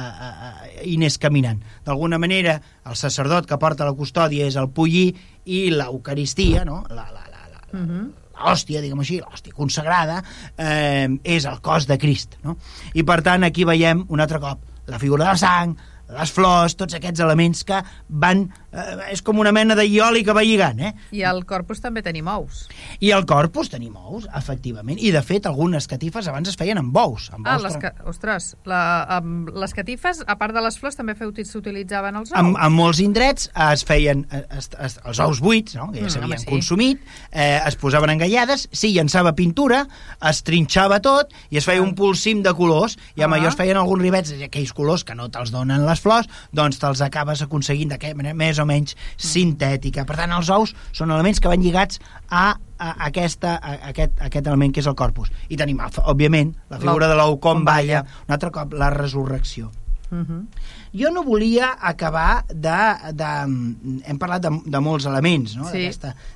eh, 0.00 0.04
eh, 0.22 0.76
i 0.92 0.94
anés 0.96 1.18
caminant. 1.20 1.58
D'alguna 1.84 2.20
manera, 2.22 2.60
el 2.86 2.96
sacerdot 2.96 3.48
que 3.50 3.58
porta 3.60 3.88
la 3.88 3.96
custòdia 3.98 4.46
és 4.46 4.56
el 4.56 4.70
pollí 4.70 5.10
i 5.44 5.66
l'Eucaristia, 5.74 6.64
no? 6.64 6.84
la, 6.88 7.08
la, 7.10 7.26
la, 7.26 7.42
la, 7.50 7.64
Uh 7.76 7.80
-huh. 7.82 8.04
l'hòstia, 8.38 8.80
diguem 8.80 9.00
així, 9.00 9.18
l'hòstia 9.18 9.52
consagrada, 9.52 10.22
eh, 10.56 11.08
és 11.24 11.44
el 11.44 11.60
cos 11.60 11.86
de 11.86 11.98
Crist. 11.98 12.36
No? 12.44 12.56
I 12.94 13.02
per 13.02 13.20
tant 13.22 13.42
aquí 13.44 13.64
veiem 13.64 14.04
un 14.08 14.20
altre 14.20 14.38
cop 14.40 14.58
la 14.86 14.98
figura 15.02 15.24
de 15.24 15.30
la 15.30 15.40
sang, 15.40 15.76
les 16.16 16.32
flors, 16.32 16.76
tots 16.78 16.96
aquests 16.98 17.22
elements 17.24 17.64
que 17.66 17.82
van... 18.08 18.46
Eh, 18.76 19.12
és 19.14 19.22
com 19.24 19.38
una 19.40 19.52
mena 19.56 19.74
de 19.78 19.86
ioli 19.88 20.22
que 20.26 20.34
va 20.36 20.42
lligant, 20.44 20.80
eh? 20.84 20.92
I 21.16 21.22
al 21.24 21.44
corpus 21.48 21.80
també 21.80 22.02
tenim 22.04 22.26
ous. 22.28 22.66
I 23.00 23.10
al 23.16 23.24
corpus 23.26 23.70
tenim 23.72 23.96
ous, 23.96 24.26
efectivament. 24.36 24.98
I, 25.00 25.10
de 25.14 25.22
fet, 25.24 25.46
algunes 25.48 25.86
catifes 25.88 26.28
abans 26.28 26.48
es 26.52 26.56
feien 26.60 26.76
amb 26.78 26.92
bous. 26.92 27.30
Amb 27.32 27.46
Ah, 27.48 27.56
ous 27.56 27.64
les, 27.64 27.76
ca... 27.80 27.94
ostres, 28.04 28.50
la, 28.68 28.82
amb 29.16 29.48
les 29.56 29.72
catifes, 29.74 30.20
a 30.26 30.36
part 30.36 30.52
de 30.54 30.60
les 30.60 30.76
flors, 30.78 30.96
també 30.98 31.14
s'utilitzaven 31.16 32.16
els 32.20 32.32
ous? 32.32 32.38
en, 32.38 32.52
en 32.58 32.72
molts 32.74 33.00
indrets 33.00 33.48
es 33.70 33.84
feien 33.88 34.26
eh, 34.30 34.42
es, 34.58 34.68
es, 34.78 34.98
els 35.06 35.20
ous 35.24 35.40
buits, 35.40 35.76
no? 35.78 35.88
que 35.92 36.00
ja 36.02 36.06
Mm, 36.06 36.10
s'havien 36.12 36.30
home, 36.34 36.38
sí. 36.42 36.46
consumit, 36.50 37.00
eh, 37.32 37.60
es 37.66 37.76
posaven 37.80 38.10
engallades, 38.12 38.68
s'hi 38.72 38.92
llançava 38.94 39.32
pintura, 39.38 39.86
es 40.30 40.42
trinxava 40.46 41.00
tot 41.02 41.32
i 41.50 41.56
es 41.60 41.64
feia 41.66 41.82
un 41.82 41.94
pulsim 41.98 42.42
de 42.44 42.52
colors, 42.54 42.96
i 43.16 43.22
amb 43.24 43.34
Ah. 43.34 43.38
allò 43.40 43.48
es 43.48 43.56
feien 43.58 43.76
alguns 43.80 44.02
rivets, 44.02 44.34
aquells 44.46 44.72
colors 44.76 45.04
que 45.04 45.14
no 45.14 45.28
te'ls 45.32 45.50
donen 45.54 45.86
les 45.86 46.00
flors, 46.00 46.28
doncs 46.52 46.78
te'ls 46.82 47.00
acabes 47.02 47.42
aconseguint 47.42 47.90
d'aquella 47.94 48.14
manera 48.20 48.34
més 48.34 48.58
o 48.58 48.65
menys 48.66 48.96
Mm. 48.96 49.30
sintètica. 49.30 50.04
Per 50.06 50.16
tant, 50.18 50.32
els 50.36 50.50
ous 50.50 50.74
són 50.92 51.10
elements 51.14 51.40
que 51.40 51.48
van 51.48 51.62
lligats 51.62 52.00
a, 52.28 52.58
a, 52.78 52.92
aquesta, 53.08 53.56
a, 53.56 53.78
aquest, 53.90 54.20
a 54.20 54.28
aquest 54.28 54.46
element 54.46 54.74
que 54.74 54.80
és 54.82 54.86
el 54.90 54.94
corpus. 54.98 55.30
I 55.48 55.56
tenim, 55.56 55.80
òbviament, 56.04 56.54
la 56.70 56.78
figura 56.82 57.08
de 57.08 57.16
l'ou 57.18 57.38
com 57.40 57.64
balla, 57.64 58.02
balla. 58.02 58.22
un 58.28 58.36
altre 58.36 58.50
cop, 58.50 58.74
la 58.74 58.90
resurrecció. 58.90 59.70
Uh 60.10 60.18
-huh. 60.22 60.46
Jo 60.94 61.10
no 61.10 61.22
volia 61.26 61.72
acabar 61.80 62.44
de... 62.48 62.76
de 63.12 63.30
hem 64.06 64.18
parlat 64.18 64.42
de, 64.46 64.50
de 64.66 64.80
molts 64.80 65.06
elements, 65.08 65.56
no? 65.56 65.66
Sí. 65.70 65.86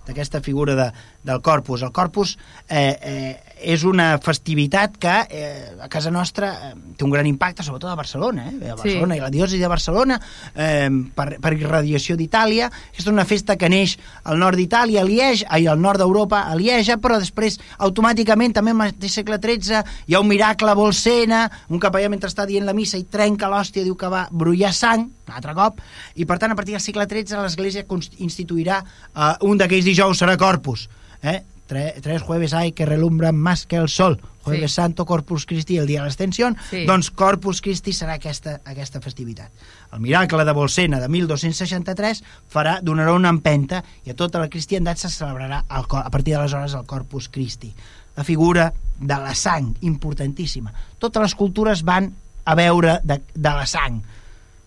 D'aquesta- 0.07 0.41
figura 0.41 0.75
de, 0.75 0.87
del 1.25 1.41
corpus. 1.43 1.83
El 1.83 1.93
corpus 1.93 2.37
eh, 2.69 2.97
eh, 3.03 3.37
és 3.61 3.83
una 3.85 4.15
festivitat 4.19 4.95
que 4.97 5.15
eh, 5.29 5.75
a 5.83 5.89
casa 5.93 6.11
nostra 6.11 6.51
eh, 6.71 6.75
té 6.97 7.05
un 7.05 7.11
gran 7.13 7.27
impacte, 7.29 7.63
sobretot 7.63 7.91
a 7.93 7.97
Barcelona, 7.99 8.47
eh? 8.49 8.71
a 8.71 8.77
Barcelona 8.77 9.15
Sí. 9.15 9.19
i 9.19 9.23
la 9.23 9.31
diòcesi 9.31 9.59
de 9.61 9.69
Barcelona, 9.69 10.17
eh, 10.55 10.89
per, 11.15 11.37
per 11.41 11.53
irradiació 11.59 12.17
d'Itàlia. 12.17 12.71
És 12.97 13.07
una 13.11 13.25
festa 13.29 13.57
que 13.61 13.69
neix 13.69 13.99
al 14.25 14.39
nord 14.41 14.57
d'Itàlia, 14.57 15.03
a 15.03 15.05
Liege, 15.09 15.45
ai, 15.49 15.67
al 15.69 15.81
nord 15.81 16.01
d'Europa, 16.01 16.45
a 16.49 16.57
Lieja, 16.57 16.97
però 17.03 17.19
després 17.21 17.59
automàticament 17.79 18.55
també 18.57 18.73
al 18.73 18.95
segle 19.11 19.39
XIII 19.43 19.83
hi 20.09 20.15
ha 20.17 20.21
un 20.21 20.29
miracle 20.31 20.71
a 20.71 20.75
Bolsena, 20.79 21.45
un 21.69 21.81
capellà 21.83 22.09
mentre 22.09 22.31
està 22.31 22.47
dient 22.49 22.65
la 22.67 22.73
missa 22.77 22.99
i 22.99 23.05
trenca 23.05 23.49
l'hòstia, 23.51 23.85
diu 23.85 23.97
que 23.99 24.09
va 24.09 24.27
brullar 24.41 24.73
sang, 24.75 25.07
un 25.29 25.37
altre 25.37 25.55
cop, 25.55 25.79
i 26.17 26.27
per 26.27 26.41
tant 26.41 26.51
a 26.53 26.59
partir 26.59 26.75
del 26.75 26.83
segle 26.83 27.07
XIII 27.07 27.45
l'Església 27.45 27.85
instituirà 28.25 28.81
eh, 28.83 29.33
un 29.47 29.61
d'aquells 29.61 29.87
dijous 29.87 30.19
serà 30.25 30.37
Corpus, 30.41 30.89
eh? 31.23 31.43
Tre, 31.71 31.93
tres 32.03 32.25
jueves 32.27 32.51
hay 32.53 32.73
que 32.75 32.83
relumbran 32.85 33.37
más 33.39 33.63
que 33.65 33.77
el 33.79 33.87
sol 33.89 34.17
jueves 34.43 34.73
Sí. 34.73 34.75
santo, 34.81 35.05
Corpus 35.07 35.45
Christi 35.47 35.77
el 35.79 35.87
dia 35.87 36.01
de 36.01 36.07
l'extensió, 36.09 36.49
Sí. 36.71 36.81
doncs 36.89 37.13
Corpus 37.15 37.61
Christi 37.63 37.93
serà 37.93 38.17
aquesta, 38.19 38.57
aquesta 38.65 38.99
festivitat. 39.01 39.53
El 39.93 40.01
miracle 40.01 40.45
de 40.45 40.53
Bolsena 40.57 40.99
de 40.99 41.07
1263 41.09 42.25
farà, 42.53 42.81
donarà 42.83 43.13
una 43.15 43.29
empenta 43.31 43.85
i 44.05 44.11
a 44.11 44.17
tota 44.19 44.41
la 44.43 44.49
cristiandat 44.51 44.99
se 44.99 45.11
celebrarà 45.13 45.63
el, 45.71 45.87
a 46.01 46.11
partir 46.11 46.35
d'aleshores 46.35 46.75
el 46.75 46.87
Corpus 46.91 47.29
Christi. 47.29 47.71
La 48.17 48.25
figura 48.25 48.73
de 48.99 49.15
la 49.15 49.35
sang, 49.39 49.77
importantíssima. 49.87 50.73
Totes 50.99 51.23
les 51.23 51.35
cultures 51.39 51.85
van 51.85 52.11
a 52.45 52.55
veure 52.59 52.99
de, 53.05 53.21
de 53.35 53.53
la 53.61 53.67
sang. 53.67 54.01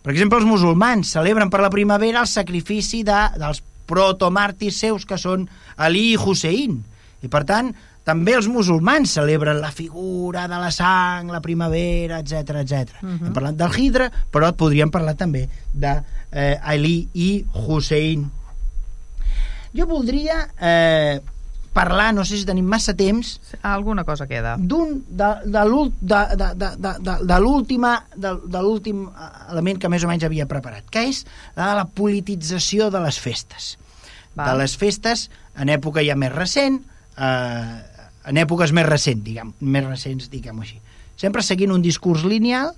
Per 0.03 0.11
exemple, 0.11 0.41
els 0.41 0.47
musulmans 0.47 1.13
celebren 1.15 1.49
per 1.49 1.61
la 1.63 1.71
primavera 1.71 2.21
el 2.21 2.27
sacrifici 2.27 3.05
de, 3.07 3.21
dels 3.39 3.63
protomàrtirs 3.87 4.81
seus, 4.83 5.07
que 5.07 5.17
són 5.19 5.47
Ali 5.77 6.11
i 6.11 6.19
Hussein. 6.19 6.75
I, 7.23 7.29
per 7.31 7.45
tant, 7.47 7.71
també 8.03 8.35
els 8.35 8.49
musulmans 8.51 9.13
celebren 9.15 9.61
la 9.63 9.71
figura 9.71 10.43
de 10.51 10.59
la 10.59 10.71
sang, 10.75 11.31
la 11.31 11.39
primavera, 11.43 12.19
etc 12.19 12.59
etc. 12.63 12.91
Uh 12.99 13.09
-huh. 13.09 13.27
Hem 13.27 13.33
parlat 13.33 13.55
del 13.55 13.79
Hidra, 13.79 14.11
però 14.31 14.49
et 14.49 14.57
podríem 14.59 14.91
parlar 14.91 15.15
també 15.15 15.47
de 15.71 16.03
eh, 16.31 16.59
Ali 16.61 17.07
i 17.13 17.45
Hussein. 17.53 18.29
Jo 19.73 19.85
voldria 19.87 20.49
eh, 20.59 21.21
parlar, 21.73 22.11
no 22.13 22.23
sé 22.25 22.37
si 22.37 22.45
tenim 22.45 22.65
massa 22.69 22.93
temps, 22.93 23.39
Alguna 23.61 24.03
cosa 24.05 24.27
queda. 24.29 24.55
d'un 24.59 25.01
de, 25.09 25.29
de 25.45 25.63
de, 26.01 26.19
de, 26.37 26.49
de, 26.55 26.69
de, 26.77 27.15
de, 27.25 27.39
l'última 27.41 28.05
de, 28.15 28.35
de 28.45 28.61
l'últim 28.61 29.07
element 29.51 29.79
que 29.81 29.89
més 29.89 30.03
o 30.03 30.07
menys 30.11 30.23
havia 30.23 30.45
preparat, 30.45 30.85
que 30.89 31.07
és 31.09 31.23
la 31.55 31.71
de 31.71 31.75
la 31.81 31.85
politització 31.85 32.91
de 32.93 33.01
les 33.03 33.19
festes. 33.19 33.77
Val. 34.35 34.51
De 34.53 34.61
les 34.63 34.77
festes 34.77 35.27
en 35.57 35.69
època 35.69 36.01
ja 36.05 36.15
més 36.17 36.31
recent, 36.33 36.79
eh, 37.17 37.81
en 38.25 38.37
èpoques 38.39 38.71
més 38.71 38.85
recents, 38.87 39.21
diguem, 39.25 39.51
més 39.59 39.85
recents, 39.85 40.29
diguem-ho 40.31 40.61
així. 40.63 40.79
Sempre 41.17 41.43
seguint 41.45 41.71
un 41.71 41.81
discurs 41.83 42.23
lineal, 42.25 42.71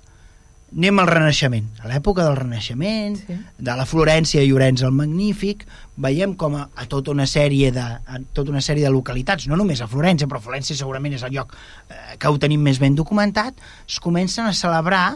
anem 0.76 0.98
al 1.00 1.06
Renaixement. 1.08 1.68
A 1.80 1.88
l'època 1.88 2.24
del 2.26 2.36
Renaixement, 2.36 3.16
Sí. 3.16 3.36
de 3.58 3.76
la 3.78 3.86
Florència 3.86 4.42
i 4.42 4.50
Llorenç 4.50 4.82
el 4.82 4.90
Magnífic, 4.92 5.64
veiem 5.96 6.34
com 6.38 6.56
a, 6.58 6.66
a 6.76 6.86
tota 6.90 7.12
una 7.14 7.26
sèrie 7.28 7.70
de 7.74 7.84
a 7.84 8.20
tota 8.36 8.52
una 8.52 8.62
sèrie 8.64 8.84
de 8.84 8.92
localitats, 8.92 9.48
no 9.48 9.56
només 9.56 9.80
a 9.80 9.88
Florència, 9.90 10.28
però 10.28 10.42
Florència 10.42 10.76
segurament 10.76 11.16
és 11.16 11.24
el 11.26 11.34
lloc 11.38 11.56
eh, 11.56 12.16
que 12.20 12.28
ho 12.28 12.38
tenim 12.42 12.62
més 12.62 12.80
ben 12.82 12.96
documentat, 12.98 13.58
es 13.88 13.98
comencen 14.02 14.48
a 14.48 14.54
celebrar 14.56 15.06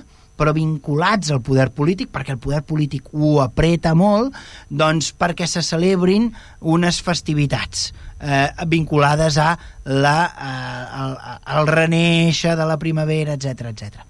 però 0.41 0.55
vinculats 0.57 1.28
al 1.35 1.43
poder 1.45 1.66
polític, 1.76 2.09
perquè 2.09 2.33
el 2.33 2.41
poder 2.41 2.62
polític 2.64 3.11
ho 3.12 3.35
apreta 3.43 3.93
molt, 3.93 4.33
doncs 4.72 5.11
perquè 5.12 5.45
se 5.45 5.61
celebrin 5.61 6.31
unes 6.64 7.03
festivitats 7.05 7.91
eh, 8.16 8.49
vinculades 8.72 9.37
a 9.37 9.51
la, 9.85 10.16
eh, 10.33 10.85
al, 11.03 11.18
al 11.45 11.68
reneixer 11.68 12.57
de 12.57 12.68
la 12.72 12.78
primavera, 12.81 13.37
etc 13.37 13.68
etc 13.74 14.07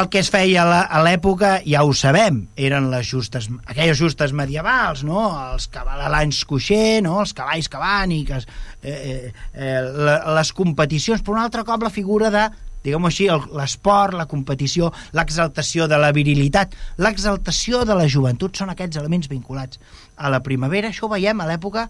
el 0.00 0.08
que 0.08 0.20
es 0.22 0.30
feia 0.32 0.62
a 0.64 1.00
l'època 1.04 1.58
ja 1.68 1.82
ho 1.84 1.92
sabem, 1.92 2.46
eren 2.56 2.86
les 2.92 3.06
justes, 3.10 3.48
aquelles 3.66 3.98
justes 3.98 4.32
medievals, 4.32 5.02
no? 5.04 5.26
els 5.52 5.66
cavalans 5.68 6.44
coixer, 6.48 7.02
no? 7.04 7.18
els 7.20 7.34
cavalls 7.36 7.68
que 7.68 7.80
van 7.80 8.12
i 8.14 8.22
que 8.28 8.38
eh, 8.40 9.32
eh, 9.52 9.80
la, 9.82 10.18
les 10.38 10.52
competicions, 10.56 11.20
però 11.22 11.36
un 11.36 11.42
altre 11.44 11.64
cop 11.68 11.82
la 11.84 11.90
figura 11.92 12.30
de 12.32 12.46
diguem-ho 12.82 13.06
així, 13.06 13.28
el- 13.30 13.44
l'esport, 13.54 14.16
la 14.18 14.26
competició, 14.26 14.88
l'exaltació 15.14 15.86
de 15.86 15.98
la 16.02 16.08
virilitat, 16.16 16.72
l'exaltació 16.98 17.84
de 17.86 17.94
la 17.94 18.08
joventut 18.10 18.56
són 18.58 18.72
aquests 18.72 18.98
elements 18.98 19.28
vinculats 19.30 19.78
a 20.16 20.32
la 20.32 20.40
primavera. 20.42 20.88
Això 20.90 21.06
ho 21.06 21.12
veiem 21.12 21.38
a 21.40 21.46
l'època 21.46 21.84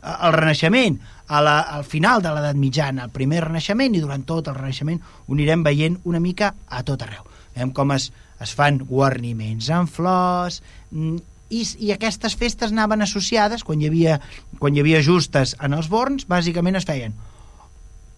al 0.00 0.32
Renaixement, 0.32 0.96
a 1.28 1.42
la, 1.44 1.58
al 1.76 1.84
final 1.84 2.22
de 2.24 2.32
l'edat 2.32 2.56
mitjana, 2.56 3.04
el 3.08 3.12
primer 3.12 3.42
Renaixement, 3.44 3.92
i 3.98 4.00
durant 4.00 4.22
tot 4.24 4.48
el 4.48 4.56
Renaixement 4.56 5.02
ho 5.26 5.34
anirem 5.36 5.66
veient 5.66 5.98
una 6.08 6.20
mica 6.22 6.54
a 6.68 6.80
tot 6.86 7.02
arreu. 7.04 7.26
Veiem 7.58 7.74
com 7.74 7.90
es, 7.90 8.12
es 8.38 8.54
fan 8.54 8.78
guarniments 8.86 9.66
amb 9.74 9.90
flors, 9.90 10.60
mm, 10.94 11.18
i, 11.50 11.64
i 11.88 11.92
aquestes 11.94 12.36
festes 12.38 12.70
anaven 12.70 13.02
associades, 13.02 13.64
quan 13.66 13.82
hi 13.82 13.88
havia, 13.90 14.18
quan 14.62 14.76
hi 14.76 14.84
havia 14.84 15.02
justes 15.02 15.56
en 15.58 15.74
els 15.74 15.88
borns, 15.90 16.28
bàsicament 16.30 16.78
es 16.78 16.86
feien, 16.86 17.16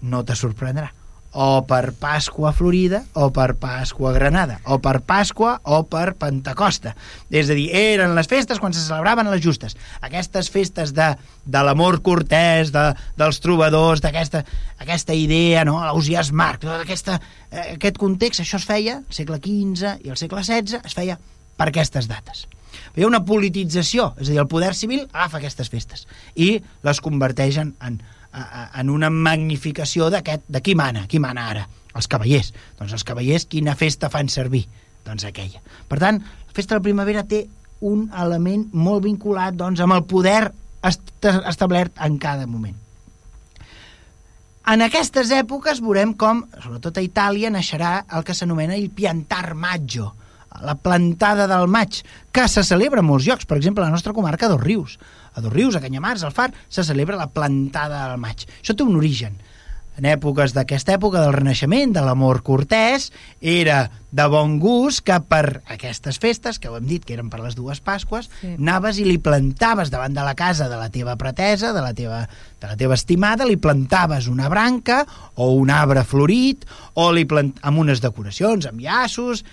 no 0.02 0.20
te 0.28 0.36
sorprendrà, 0.36 0.90
o 1.32 1.62
per 1.66 1.92
Pasqua 1.94 2.50
Florida 2.52 3.04
o 3.14 3.28
per 3.30 3.54
Pasqua 3.60 4.12
Granada, 4.12 4.58
o 4.66 4.80
per 4.82 5.00
Pasqua 5.06 5.58
o 5.64 5.82
per 5.86 6.14
Pentecosta. 6.18 6.94
És 7.30 7.50
a 7.50 7.56
dir, 7.58 7.68
eren 7.76 8.16
les 8.18 8.30
festes 8.30 8.58
quan 8.58 8.74
se 8.74 8.82
celebraven 8.82 9.30
les 9.30 9.42
justes. 9.44 9.76
Aquestes 10.02 10.50
festes 10.50 10.94
de, 10.96 11.12
de 11.46 11.64
l'amor 11.64 12.00
cortès, 12.02 12.72
de, 12.74 12.86
dels 13.20 13.40
trobadors, 13.42 14.02
d'aquesta 14.02 14.42
aquesta 14.80 15.14
idea, 15.14 15.64
no? 15.68 15.78
l'Ausiàs 15.84 16.32
Marc, 16.32 16.64
tot 16.64 16.80
aquesta, 16.80 17.18
eh, 17.50 17.74
aquest 17.76 17.98
context, 18.00 18.42
això 18.42 18.58
es 18.58 18.66
feia 18.66 19.00
al 19.00 19.12
segle 19.14 19.38
XV 19.42 20.00
i 20.06 20.10
al 20.10 20.18
segle 20.18 20.42
XVI, 20.42 20.80
es 20.84 20.96
feia 20.96 21.18
per 21.60 21.68
aquestes 21.68 22.08
dates. 22.08 22.46
Hi 22.96 23.04
ha 23.04 23.10
una 23.10 23.22
politització, 23.26 24.14
és 24.18 24.28
a 24.28 24.32
dir, 24.32 24.40
el 24.42 24.48
poder 24.50 24.72
civil 24.78 25.04
agafa 25.12 25.38
aquestes 25.38 25.70
festes 25.70 26.06
i 26.34 26.56
les 26.86 27.00
converteix 27.04 27.58
en, 27.62 27.74
en, 27.86 28.00
en 28.32 28.90
una 28.90 29.10
magnificació 29.10 30.10
d'aquest, 30.12 30.46
de 30.48 30.60
qui 30.62 30.74
mana, 30.78 31.06
qui 31.10 31.18
mana 31.22 31.48
ara? 31.50 31.64
Els 31.96 32.06
cavallers. 32.10 32.52
Doncs 32.78 32.94
els 32.94 33.06
cavallers 33.06 33.48
quina 33.50 33.74
festa 33.78 34.10
fan 34.12 34.30
servir? 34.30 34.66
Doncs 35.06 35.24
aquella. 35.26 35.62
Per 35.88 35.98
tant, 35.98 36.20
la 36.20 36.54
festa 36.54 36.76
de 36.76 36.80
la 36.80 36.86
primavera 36.86 37.24
té 37.26 37.44
un 37.80 38.06
element 38.12 38.68
molt 38.76 39.04
vinculat 39.06 39.56
doncs, 39.56 39.80
amb 39.80 39.96
el 39.96 40.04
poder 40.08 40.44
est 40.86 41.26
establert 41.26 41.98
en 42.04 42.18
cada 42.20 42.46
moment. 42.46 42.76
En 44.70 44.84
aquestes 44.84 45.32
èpoques 45.34 45.80
veurem 45.82 46.12
com, 46.14 46.44
sobretot 46.62 47.00
a 47.00 47.02
Itàlia, 47.02 47.50
naixerà 47.50 48.04
el 48.14 48.24
que 48.26 48.36
s'anomena 48.36 48.76
el 48.76 48.90
piantar 48.94 49.56
maggio, 49.58 50.12
la 50.60 50.76
plantada 50.76 51.46
del 51.50 51.66
maig, 51.70 52.02
que 52.30 52.46
se 52.48 52.62
celebra 52.66 53.00
en 53.02 53.08
molts 53.08 53.26
llocs, 53.26 53.48
per 53.48 53.56
exemple, 53.56 53.82
a 53.82 53.88
la 53.88 53.96
nostra 53.96 54.12
comarca 54.12 54.50
dos 54.50 54.60
Rius. 54.60 54.98
A 55.34 55.40
dos 55.40 55.52
Rius, 55.52 55.76
a 55.76 55.84
Canyamars, 55.84 56.24
al 56.24 56.34
Far, 56.34 56.52
se 56.68 56.84
celebra 56.84 57.18
la 57.20 57.30
plantada 57.30 58.08
del 58.08 58.20
maig. 58.20 58.46
Això 58.60 58.76
té 58.76 58.86
un 58.86 58.98
origen. 58.98 59.38
En 60.00 60.06
èpoques 60.08 60.54
d'aquesta 60.56 60.94
època 60.96 61.20
del 61.20 61.34
Renaixement, 61.34 61.90
de 61.92 62.00
l'amor 62.00 62.38
cortès, 62.46 63.10
era 63.42 63.90
de 64.10 64.26
bon 64.32 64.54
gust 64.62 65.02
que 65.04 65.18
per 65.28 65.60
aquestes 65.68 66.16
festes, 66.22 66.56
que 66.58 66.70
ho 66.70 66.78
hem 66.78 66.86
dit 66.88 67.04
que 67.04 67.12
eren 67.18 67.28
per 67.28 67.42
les 67.42 67.56
dues 67.58 67.82
Pasques, 67.84 68.30
sí. 68.40 68.54
anaves 68.54 69.00
i 69.02 69.04
li 69.04 69.18
plantaves 69.20 69.92
davant 69.92 70.16
de 70.16 70.24
la 70.24 70.32
casa 70.38 70.70
de 70.70 70.78
la 70.80 70.88
teva 70.94 71.18
pretesa, 71.20 71.74
de 71.76 71.82
la 71.84 71.92
teva, 71.92 72.22
de 72.62 72.70
la 72.70 72.78
teva 72.80 72.96
estimada, 72.96 73.44
li 73.44 73.58
plantaves 73.60 74.30
una 74.32 74.48
branca 74.48 75.02
o 75.34 75.50
un 75.58 75.74
arbre 75.74 76.06
florit, 76.06 76.64
o 76.94 77.10
li 77.12 77.26
plant... 77.28 77.52
amb 77.60 77.82
unes 77.84 78.00
decoracions, 78.00 78.70
amb 78.70 78.80
llaços, 78.80 79.44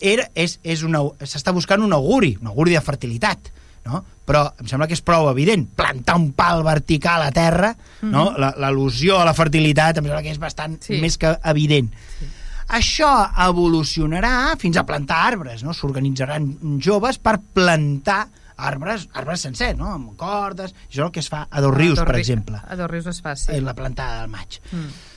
era, 0.00 0.28
és, 0.36 0.60
és 0.62 0.86
s'està 1.24 1.56
buscant 1.56 1.82
un 1.82 1.96
auguri, 1.96 2.36
un 2.40 2.52
auguri 2.52 2.76
de 2.76 2.84
fertilitat, 2.84 3.50
no? 3.86 4.02
però 4.26 4.42
em 4.60 4.68
sembla 4.68 4.88
que 4.90 4.96
és 4.98 5.04
prou 5.06 5.30
evident 5.30 5.66
plantar 5.78 6.16
un 6.18 6.30
pal 6.36 6.64
vertical 6.66 7.22
a 7.22 7.32
terra 7.32 7.72
mm 7.72 8.08
-hmm. 8.08 8.10
no? 8.10 8.32
l'al·lusió 8.36 9.20
a 9.20 9.24
la 9.24 9.34
fertilitat 9.34 9.98
em 9.98 10.04
sembla 10.04 10.22
que 10.22 10.34
és 10.34 10.38
bastant 10.42 10.80
sí. 10.82 11.00
més 11.00 11.16
que 11.16 11.38
evident 11.44 11.92
sí. 12.18 12.26
això 12.68 13.30
evolucionarà 13.48 14.56
fins 14.58 14.76
a 14.76 14.84
plantar 14.84 15.26
arbres 15.32 15.62
no? 15.62 15.72
s'organitzaran 15.72 16.78
joves 16.78 17.18
per 17.18 17.38
plantar 17.40 18.28
arbres, 18.56 19.08
arbres 19.12 19.40
sencers, 19.40 19.76
no? 19.76 19.92
amb 19.92 20.16
cordes, 20.16 20.72
això 20.88 21.02
és 21.02 21.04
el 21.06 21.12
que 21.12 21.20
es 21.20 21.28
fa 21.28 21.46
a 21.50 21.60
Dos 21.60 21.74
Rius, 21.74 22.00
per 22.00 22.16
exemple. 22.16 22.56
A 22.56 22.74
Dos 22.74 22.90
Rius 22.90 23.06
es 23.06 23.20
fa, 23.20 23.36
sí. 23.36 23.60
La 23.60 23.74
plantada 23.74 24.22
del 24.22 24.30
maig. 24.30 24.60
Mm 24.72 25.15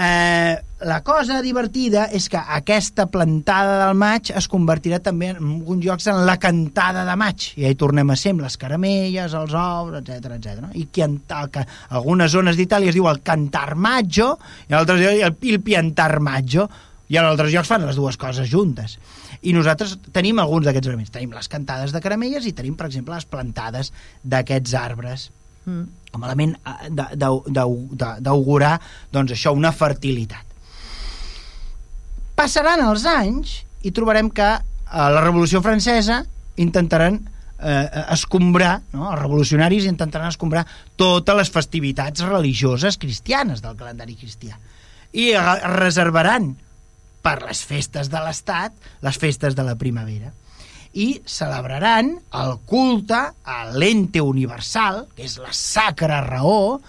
Eh, 0.00 0.54
la 0.86 1.02
cosa 1.02 1.40
divertida 1.42 2.04
és 2.14 2.28
que 2.30 2.38
aquesta 2.38 3.08
plantada 3.10 3.80
del 3.80 3.96
maig 3.98 4.28
es 4.30 4.46
convertirà 4.46 5.00
també 5.02 5.32
en 5.32 5.40
alguns 5.40 5.82
llocs 5.82 6.06
en 6.12 6.20
la 6.28 6.36
cantada 6.38 7.02
de 7.08 7.16
maig, 7.18 7.48
i 7.58 7.66
ahí 7.66 7.74
tornem 7.74 8.12
a 8.14 8.16
ser 8.16 8.36
amb 8.36 8.44
les 8.44 8.54
caramelles, 8.62 9.34
els 9.34 9.56
ous, 9.58 9.96
etc 9.98 10.36
etc. 10.36 10.60
No? 10.62 10.70
I 10.78 10.86
qui 10.94 11.02
en, 11.02 11.16
que 11.50 11.64
algunes 11.98 12.30
zones 12.30 12.54
d'Itàlia 12.60 12.92
es 12.92 12.98
diu 12.98 13.08
el 13.10 13.18
cantar 13.26 13.74
maggio, 13.74 14.36
i 14.70 14.76
altres 14.78 15.02
el, 15.02 15.24
el 15.26 15.58
piantar 15.66 16.20
maggio, 16.22 16.68
i 17.10 17.18
en 17.18 17.26
altres 17.26 17.50
llocs 17.50 17.72
fan 17.72 17.82
les 17.88 17.98
dues 17.98 18.20
coses 18.20 18.46
juntes. 18.52 19.00
I 19.42 19.56
nosaltres 19.56 19.96
tenim 20.14 20.38
alguns 20.38 20.68
d'aquests 20.68 20.92
elements. 20.92 21.10
Tenim 21.10 21.34
les 21.34 21.50
cantades 21.50 21.90
de 21.90 22.04
caramelles 22.04 22.46
i 22.46 22.54
tenim, 22.54 22.78
per 22.78 22.86
exemple, 22.86 23.18
les 23.18 23.26
plantades 23.26 23.90
d'aquests 24.22 24.78
arbres 24.78 25.30
mm. 25.68 26.10
com 26.12 26.24
a 26.24 26.30
element 26.30 26.56
eh, 26.56 26.90
d'augurar 28.24 28.76
doncs 29.14 29.36
això, 29.36 29.54
una 29.56 29.72
fertilitat. 29.72 30.44
Passaran 32.38 32.84
els 32.86 33.04
anys 33.08 33.58
i 33.86 33.92
trobarem 33.94 34.30
que 34.30 34.50
eh, 34.56 34.62
la 34.88 35.24
Revolució 35.24 35.62
Francesa 35.64 36.22
intentaran 36.58 37.20
eh, 37.58 38.04
escombrar, 38.14 38.80
no? 38.92 39.10
els 39.12 39.20
revolucionaris 39.20 39.88
intentaran 39.90 40.32
escombrar 40.32 40.64
totes 40.96 41.36
les 41.38 41.52
festivitats 41.54 42.24
religioses 42.26 42.98
cristianes 42.98 43.62
del 43.64 43.76
calendari 43.78 44.16
cristià 44.18 44.58
i 45.12 45.30
reservaran 45.34 46.52
per 47.24 47.38
les 47.46 47.62
festes 47.64 48.10
de 48.12 48.20
l'Estat 48.22 48.74
les 49.04 49.18
festes 49.18 49.56
de 49.56 49.64
la 49.64 49.74
primavera 49.80 50.32
i 50.98 51.08
celebraran 51.30 52.16
el 52.34 52.56
culte 52.66 53.18
a 53.46 53.58
l'ente 53.70 54.22
universal, 54.24 55.04
que 55.14 55.28
és 55.28 55.36
la 55.38 55.52
sacra 55.54 56.20
raó, 56.24 56.80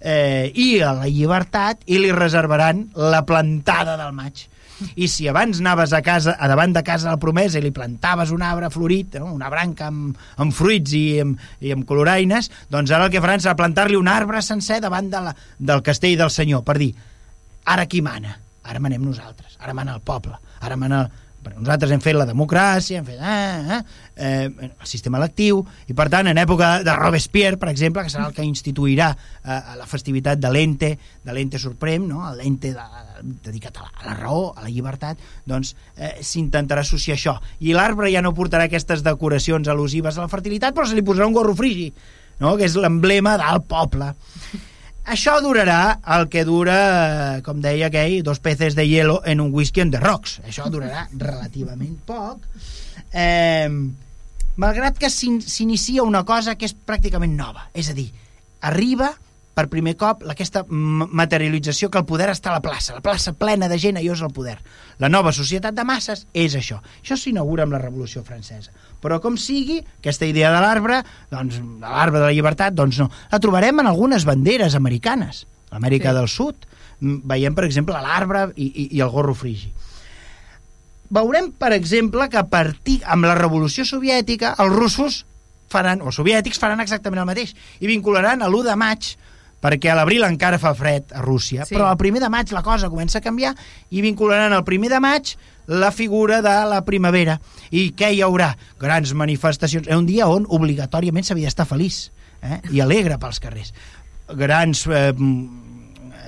eh, 0.00 0.48
i 0.54 0.78
a 0.80 0.94
la 0.96 1.08
llibertat, 1.10 1.82
i 1.86 1.98
li 2.00 2.14
reservaran 2.14 2.86
la 2.96 3.24
plantada 3.28 3.98
del 4.00 4.14
maig. 4.16 4.46
I 4.94 5.08
si 5.10 5.26
abans 5.26 5.58
anaves 5.58 5.92
a 5.92 6.00
casa, 6.06 6.36
a 6.38 6.48
davant 6.48 6.72
de 6.72 6.84
casa 6.86 7.08
de 7.08 7.16
la 7.16 7.20
promesa 7.20 7.58
i 7.58 7.64
li 7.64 7.74
plantaves 7.74 8.30
un 8.32 8.44
arbre 8.46 8.70
florit, 8.70 9.18
no? 9.18 9.32
una 9.34 9.50
branca 9.50 9.88
amb, 9.90 10.16
amb 10.38 10.54
fruits 10.54 10.94
i 10.94 11.04
amb, 11.24 11.40
i 11.60 11.74
amb 11.74 11.84
coloraines, 11.88 12.48
doncs 12.70 12.94
ara 12.94 13.08
el 13.08 13.12
que 13.12 13.22
faran 13.24 13.42
serà 13.42 13.56
plantar-li 13.58 13.98
un 13.98 14.08
arbre 14.08 14.40
sencer 14.46 14.78
davant 14.80 15.10
de 15.10 15.24
la, 15.28 15.34
del 15.58 15.82
castell 15.82 16.16
del 16.20 16.30
senyor, 16.30 16.62
per 16.64 16.78
dir, 16.78 16.92
ara 17.66 17.88
qui 17.90 18.00
mana? 18.06 18.38
Ara 18.68 18.80
manem 18.84 19.02
nosaltres, 19.02 19.58
ara 19.58 19.74
mana 19.74 19.96
el 19.98 20.04
poble, 20.04 20.38
ara 20.62 20.76
mana 20.78 21.08
nosaltres 21.56 21.92
hem 21.94 22.02
fet 22.04 22.16
la 22.18 22.26
democràcia, 22.28 23.00
hem 23.00 23.06
fet 23.06 23.18
eh, 23.18 23.76
eh, 23.76 23.80
eh, 24.16 24.68
el 24.68 24.88
sistema 24.88 25.20
electiu, 25.20 25.62
i 25.88 25.96
per 25.96 26.08
tant, 26.12 26.28
en 26.30 26.40
època 26.40 26.78
de 26.86 26.94
Robespierre, 26.96 27.58
per 27.60 27.70
exemple, 27.72 28.04
que 28.04 28.12
serà 28.12 28.28
el 28.28 28.36
que 28.36 28.46
instituirà 28.46 29.10
eh, 29.14 29.58
la 29.78 29.88
festivitat 29.88 30.40
de 30.42 30.52
l'ente, 30.52 30.92
de 31.24 31.36
l'ente 31.36 31.60
suprem, 31.62 32.06
no? 32.10 32.24
l'ente 32.36 32.72
de, 32.76 32.86
dedicat 33.44 33.78
a 33.78 33.86
la, 33.86 33.92
a 33.94 34.08
la 34.08 34.16
raó, 34.20 34.52
a 34.54 34.64
la 34.66 34.72
llibertat, 34.72 35.20
doncs 35.48 35.74
eh, 35.96 36.16
s'intentarà 36.22 36.84
associar 36.86 37.18
això. 37.18 37.38
I 37.64 37.74
l'arbre 37.76 38.12
ja 38.12 38.22
no 38.24 38.34
portarà 38.36 38.68
aquestes 38.68 39.04
decoracions 39.06 39.68
al·lusives 39.68 40.18
a 40.18 40.26
la 40.26 40.32
fertilitat, 40.32 40.76
però 40.76 40.86
se 40.88 40.98
li 40.98 41.06
posarà 41.06 41.28
un 41.28 41.36
gorro 41.36 41.54
frigi, 41.58 41.92
no? 42.42 42.56
que 42.56 42.68
és 42.68 42.76
l'emblema 42.78 43.38
del 43.40 43.64
poble. 43.68 44.12
Això 45.08 45.38
durarà 45.40 45.98
el 46.18 46.26
que 46.28 46.42
dura, 46.44 47.40
com 47.46 47.62
deia 47.64 47.88
aquell, 47.88 48.18
dos 48.24 48.42
peces 48.44 48.74
de 48.76 48.84
hielo 48.84 49.22
en 49.24 49.40
un 49.40 49.54
whisky 49.54 49.80
on 49.80 49.92
the 49.94 50.00
rocks. 50.02 50.36
Això 50.44 50.68
durarà 50.68 51.06
relativament 51.16 51.94
poc. 52.04 52.44
Eh, 53.12 53.70
malgrat 54.60 54.98
que 55.00 55.08
s'inicia 55.08 56.04
una 56.04 56.24
cosa 56.28 56.58
que 56.60 56.68
és 56.68 56.76
pràcticament 56.76 57.32
nova. 57.38 57.70
És 57.72 57.88
a 57.88 57.96
dir, 57.96 58.10
arriba 58.60 59.14
per 59.58 59.66
primer 59.66 59.96
cop 59.98 60.22
aquesta 60.30 60.62
materialització 60.68 61.88
que 61.90 61.98
el 61.98 62.06
poder 62.06 62.28
està 62.30 62.52
a 62.52 62.58
la 62.58 62.62
plaça, 62.62 62.94
la 62.94 63.02
plaça 63.02 63.32
plena 63.34 63.66
de 63.70 63.78
gent, 63.82 63.98
allò 63.98 64.14
és 64.14 64.22
el 64.22 64.30
poder. 64.34 64.54
La 65.02 65.10
nova 65.10 65.32
societat 65.34 65.74
de 65.74 65.84
masses 65.86 66.26
és 66.30 66.54
això. 66.54 66.78
Això 67.02 67.18
s'inaugura 67.18 67.66
amb 67.66 67.74
la 67.74 67.82
Revolució 67.82 68.22
Francesa. 68.26 68.70
Però 69.02 69.18
com 69.22 69.34
sigui, 69.38 69.80
aquesta 69.98 70.28
idea 70.30 70.52
de 70.54 70.62
l'arbre, 70.62 71.00
doncs, 71.32 71.58
de 71.58 71.90
l'arbre 71.90 72.20
de 72.20 72.28
la 72.28 72.34
llibertat, 72.36 72.76
doncs 72.78 73.00
no. 73.02 73.08
La 73.32 73.42
trobarem 73.42 73.82
en 73.82 73.90
algunes 73.90 74.26
banderes 74.28 74.78
americanes, 74.78 75.44
l'Amèrica 75.72 76.12
sí. 76.12 76.20
del 76.20 76.30
Sud. 76.30 76.70
Mm, 77.00 77.20
veiem, 77.30 77.58
per 77.58 77.66
exemple, 77.66 77.98
l'arbre 77.98 78.48
i, 78.54 78.70
i, 78.70 78.88
i 78.98 79.02
el 79.02 79.10
gorro 79.14 79.34
frigi 79.38 79.72
veurem, 81.08 81.46
per 81.56 81.72
exemple, 81.72 82.26
que 82.28 82.36
a 82.36 82.44
partir 82.44 82.98
amb 83.08 83.24
la 83.24 83.36
revolució 83.38 83.86
soviètica 83.88 84.50
els 84.60 84.74
russos 84.74 85.22
faran, 85.72 86.02
o 86.04 86.12
soviètics 86.12 86.60
faran 86.60 86.82
exactament 86.84 87.22
el 87.22 87.30
mateix 87.30 87.54
i 87.80 87.88
vincularan 87.88 88.42
a 88.44 88.50
l'1 88.50 88.66
de 88.66 88.76
maig 88.76 89.08
perquè 89.62 89.90
a 89.92 89.96
l'abril 89.98 90.24
encara 90.26 90.58
fa 90.62 90.74
fred 90.78 91.12
a 91.12 91.22
Rússia, 91.24 91.66
sí. 91.66 91.74
però 91.74 91.88
al 91.88 91.98
primer 92.00 92.22
de 92.22 92.30
maig 92.32 92.52
la 92.54 92.62
cosa 92.62 92.90
comença 92.92 93.18
a 93.18 93.24
canviar 93.24 93.54
i 93.90 94.02
vincularan 94.04 94.54
al 94.54 94.64
primer 94.66 94.90
de 94.92 95.00
maig 95.02 95.34
la 95.68 95.90
figura 95.92 96.40
de 96.42 96.56
la 96.70 96.82
primavera. 96.86 97.38
I 97.70 97.90
què 97.98 98.12
hi 98.14 98.22
haurà? 98.24 98.54
Grans 98.80 99.12
manifestacions. 99.12 99.88
És 99.88 99.96
un 99.98 100.06
dia 100.08 100.28
on 100.30 100.46
obligatòriament 100.48 101.26
s'havia 101.26 101.50
d'estar 101.50 101.68
feliç 101.68 102.08
eh? 102.40 102.60
i 102.72 102.80
alegre 102.80 103.18
pels 103.20 103.40
carrers. 103.42 103.74
Grans 104.38 104.86
eh, 104.88 105.12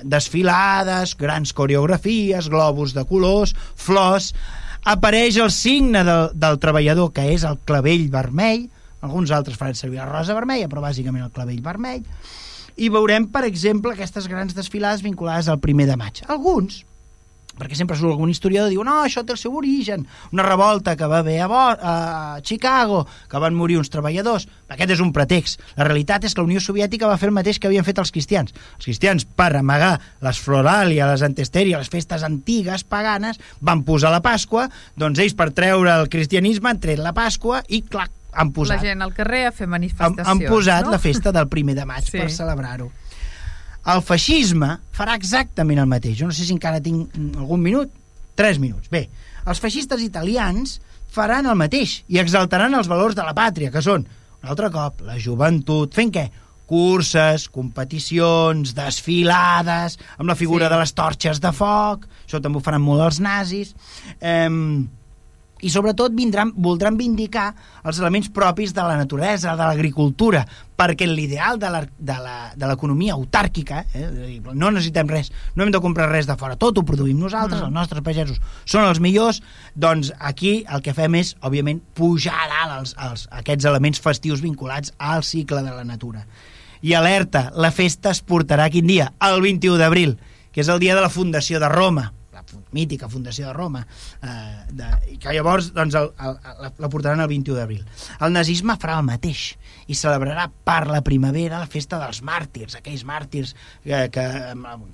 desfilades, 0.03 1.15
grans 1.17 1.53
coreografies, 1.53 2.49
globus 2.49 2.97
de 2.97 3.05
colors, 3.05 3.55
flors... 3.75 4.33
Apareix 4.81 5.35
el 5.37 5.51
signe 5.53 5.99
del, 6.01 6.31
del 6.33 6.55
treballador, 6.57 7.11
que 7.13 7.21
és 7.35 7.43
el 7.45 7.59
clavell 7.69 8.07
vermell, 8.09 8.63
alguns 9.05 9.29
altres 9.29 9.59
faran 9.59 9.77
servir 9.77 9.99
la 9.99 10.07
rosa 10.07 10.33
vermella, 10.33 10.65
però 10.71 10.81
bàsicament 10.81 11.27
el 11.27 11.29
clavell 11.35 11.59
vermell, 11.61 12.01
i 12.77 12.91
veurem, 12.93 13.27
per 13.31 13.43
exemple, 13.47 13.93
aquestes 13.95 14.29
grans 14.31 14.55
desfilades 14.57 15.03
vinculades 15.05 15.49
al 15.51 15.59
primer 15.63 15.89
de 15.89 15.97
maig. 15.99 16.23
Alguns, 16.31 16.83
perquè 17.61 17.77
sempre 17.77 17.97
surt 17.99 18.13
algun 18.13 18.31
historiador 18.31 18.71
diu 18.71 18.83
no, 18.87 19.01
això 19.05 19.23
té 19.25 19.35
el 19.35 19.39
seu 19.39 19.55
origen, 19.57 20.05
una 20.33 20.45
revolta 20.47 20.95
que 20.97 21.07
va 21.09 21.19
haver 21.21 21.37
a, 21.43 21.49
Bo 21.51 21.59
a 21.61 21.95
Chicago, 22.47 23.03
que 23.29 23.41
van 23.41 23.57
morir 23.57 23.77
uns 23.77 23.91
treballadors. 23.93 24.47
Aquest 24.71 24.95
és 24.95 25.03
un 25.03 25.11
pretext. 25.13 25.61
La 25.77 25.85
realitat 25.87 26.25
és 26.25 26.33
que 26.33 26.41
la 26.41 26.47
Unió 26.47 26.61
Soviètica 26.63 27.09
va 27.09 27.19
fer 27.21 27.29
el 27.29 27.35
mateix 27.35 27.59
que 27.59 27.69
havien 27.69 27.85
fet 27.87 27.99
els 28.01 28.13
cristians. 28.15 28.55
Els 28.77 28.87
cristians, 28.87 29.25
per 29.25 29.51
amagar 29.59 29.97
les 30.23 30.39
floràlia, 30.41 31.09
les 31.11 31.25
antestèria, 31.27 31.81
les 31.81 31.91
festes 31.91 32.23
antigues, 32.23 32.85
paganes, 32.87 33.41
van 33.59 33.83
posar 33.83 34.13
la 34.15 34.23
Pasqua, 34.23 34.69
doncs 34.97 35.19
ells, 35.19 35.37
per 35.37 35.51
treure 35.55 35.91
el 35.99 36.09
cristianisme, 36.09 36.71
han 36.71 36.81
tret 36.81 37.03
la 37.03 37.13
Pasqua 37.13 37.61
i, 37.67 37.83
clac, 37.83 38.13
han 38.33 38.51
posat... 38.55 38.77
La 38.77 38.89
gent 38.89 39.01
al 39.05 39.13
carrer 39.13 39.45
a 39.47 39.51
fer 39.55 39.65
han, 39.67 39.73
manifestacions, 39.75 40.27
han 40.27 40.43
posat 40.47 40.85
no? 40.87 40.91
la 40.95 40.99
festa 40.99 41.31
del 41.35 41.47
primer 41.51 41.75
de 41.75 41.85
maig 41.85 42.05
Sí. 42.07 42.17
per 42.17 42.29
celebrar-ho. 42.31 42.91
El 43.91 44.03
feixisme 44.05 44.75
farà 44.93 45.15
exactament 45.17 45.79
el 45.81 45.89
mateix. 45.89 46.19
Jo 46.19 46.29
no 46.29 46.35
sé 46.37 46.45
si 46.45 46.53
encara 46.53 46.81
tinc 46.81 47.09
mm, 47.17 47.39
algun 47.41 47.61
minut. 47.61 47.91
Tres 48.35 48.59
minuts. 48.61 48.87
Bé, 48.93 49.07
els 49.45 49.59
feixistes 49.59 50.01
italians 50.05 50.79
faran 51.11 51.49
el 51.49 51.57
mateix 51.59 52.03
i 52.07 52.21
exaltaran 52.21 52.73
els 52.77 52.87
valors 52.87 53.17
de 53.17 53.25
la 53.25 53.33
pàtria, 53.35 53.71
que 53.73 53.81
són, 53.83 54.05
un 54.41 54.49
altre 54.49 54.69
cop, 54.71 55.01
la 55.05 55.17
joventut, 55.19 55.93
fent 55.93 56.13
què? 56.13 56.29
curses, 56.71 57.49
competicions, 57.51 58.71
desfilades, 58.77 59.97
amb 60.17 60.29
la 60.29 60.37
figura 60.39 60.69
Sí. 60.69 60.71
de 60.71 60.77
les 60.79 60.93
torxes 60.95 61.41
de 61.43 61.51
foc, 61.51 62.05
això 62.25 62.39
també 62.39 62.57
ho 62.59 62.63
faran 62.63 62.81
molt 62.81 63.01
els 63.01 63.19
nazis, 63.19 63.75
eh, 64.21 64.47
i 65.61 65.69
sobretot 65.69 66.13
vindran, 66.17 66.51
voldran 66.55 66.97
vindicar 66.97 67.51
els 67.85 67.99
elements 68.01 68.29
propis 68.33 68.73
de 68.73 68.81
la 68.81 68.97
naturalesa, 68.97 69.55
de 69.55 69.63
l'agricultura, 69.63 70.45
perquè 70.77 71.05
l'ideal 71.05 71.59
de 71.61 72.67
l'economia 72.67 73.13
autàrquica, 73.13 73.83
eh, 73.93 74.39
no 74.53 74.71
necessitem 74.71 75.07
res, 75.09 75.31
no 75.55 75.63
hem 75.63 75.71
de 75.71 75.81
comprar 75.83 76.09
res 76.09 76.25
de 76.25 76.35
fora, 76.37 76.57
tot 76.57 76.77
ho 76.77 76.83
produïm 76.83 77.19
nosaltres, 77.19 77.61
Mm. 77.61 77.65
els 77.65 77.73
nostres 77.73 78.01
pagesos 78.01 78.39
són 78.65 78.85
els 78.85 78.99
millors, 78.99 79.41
doncs 79.75 80.11
aquí 80.19 80.65
el 80.67 80.81
que 80.81 80.93
fem 80.93 81.15
és, 81.15 81.35
òbviament, 81.41 81.81
pujar 81.93 82.33
a 82.33 82.47
dalt 82.49 82.79
els, 82.79 82.95
els, 82.97 83.27
aquests 83.31 83.65
elements 83.65 83.99
festius 83.99 84.41
vinculats 84.41 84.93
al 84.97 85.23
cicle 85.23 85.61
de 85.61 85.71
la 85.71 85.83
natura. 85.83 86.25
I 86.81 86.95
alerta, 86.97 87.51
la 87.53 87.69
festa 87.69 88.09
es 88.09 88.23
portarà 88.25 88.69
quin 88.73 88.87
dia? 88.87 89.11
El 89.21 89.41
21 89.41 89.77
d'abril, 89.77 90.17
que 90.51 90.61
és 90.61 90.67
el 90.67 90.79
dia 90.79 90.95
de 90.95 91.01
la 91.01 91.09
fundació 91.09 91.59
de 91.59 91.69
Roma, 91.69 92.13
mítica 92.75 93.09
fundació 93.09 93.47
de 93.49 93.53
Roma, 93.53 93.85
eh, 94.21 94.29
de, 94.71 95.17
que 95.21 95.33
llavors 95.35 95.71
doncs, 95.75 95.95
el, 95.97 96.11
el, 96.19 96.37
la, 96.61 96.71
la 96.77 96.89
portaran 96.91 97.23
el 97.23 97.29
21 97.31 97.57
d'abril. 97.59 97.85
El 98.19 98.33
nazisme 98.35 98.77
farà 98.81 98.99
el 98.99 99.07
mateix 99.07 99.51
i 99.91 99.97
celebrarà 99.97 100.47
per 100.49 100.85
la 100.89 101.01
primavera 101.05 101.59
la 101.61 101.69
festa 101.69 101.99
dels 102.01 102.21
màrtirs, 102.25 102.77
aquells 102.79 103.03
màrtirs 103.07 103.53
que, 103.83 104.03
que, 104.13 104.25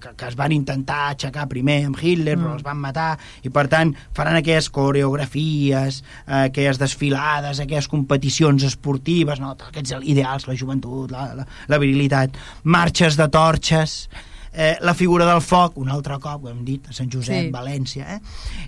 que, 0.01 0.13
que 0.17 0.29
es 0.29 0.37
van 0.39 0.55
intentar 0.55 1.01
aixecar 1.11 1.47
primer 1.51 1.79
amb 1.87 1.99
Hitler, 2.01 2.37
mm. 2.37 2.45
però 2.45 2.55
els 2.57 2.65
van 2.65 2.81
matar, 2.81 3.09
i 3.45 3.51
per 3.53 3.67
tant 3.71 3.93
faran 4.17 4.39
aquelles 4.39 4.69
coreografies, 4.73 6.01
eh, 6.25 6.45
aquelles 6.47 6.81
desfilades, 6.81 7.61
aquelles 7.63 7.89
competicions 7.91 8.65
esportives, 8.67 9.41
no? 9.43 9.53
aquests 9.69 9.97
ideals, 10.03 10.47
la 10.49 10.57
joventut, 10.57 11.11
la, 11.13 11.29
la, 11.37 11.47
la 11.67 11.81
virilitat, 11.81 12.37
marxes 12.63 13.19
de 13.19 13.29
torxes, 13.33 13.99
eh, 14.57 14.75
la 14.81 14.95
figura 14.97 15.25
del 15.29 15.41
foc, 15.45 15.77
un 15.77 15.91
altre 15.93 16.17
cop, 16.19 16.43
ho 16.43 16.49
hem 16.49 16.63
dit, 16.65 16.89
a 16.89 16.95
Sant 16.97 17.11
Josep, 17.13 17.47
Sí. 17.47 17.53
València, 17.53 18.15
eh? 18.15 18.19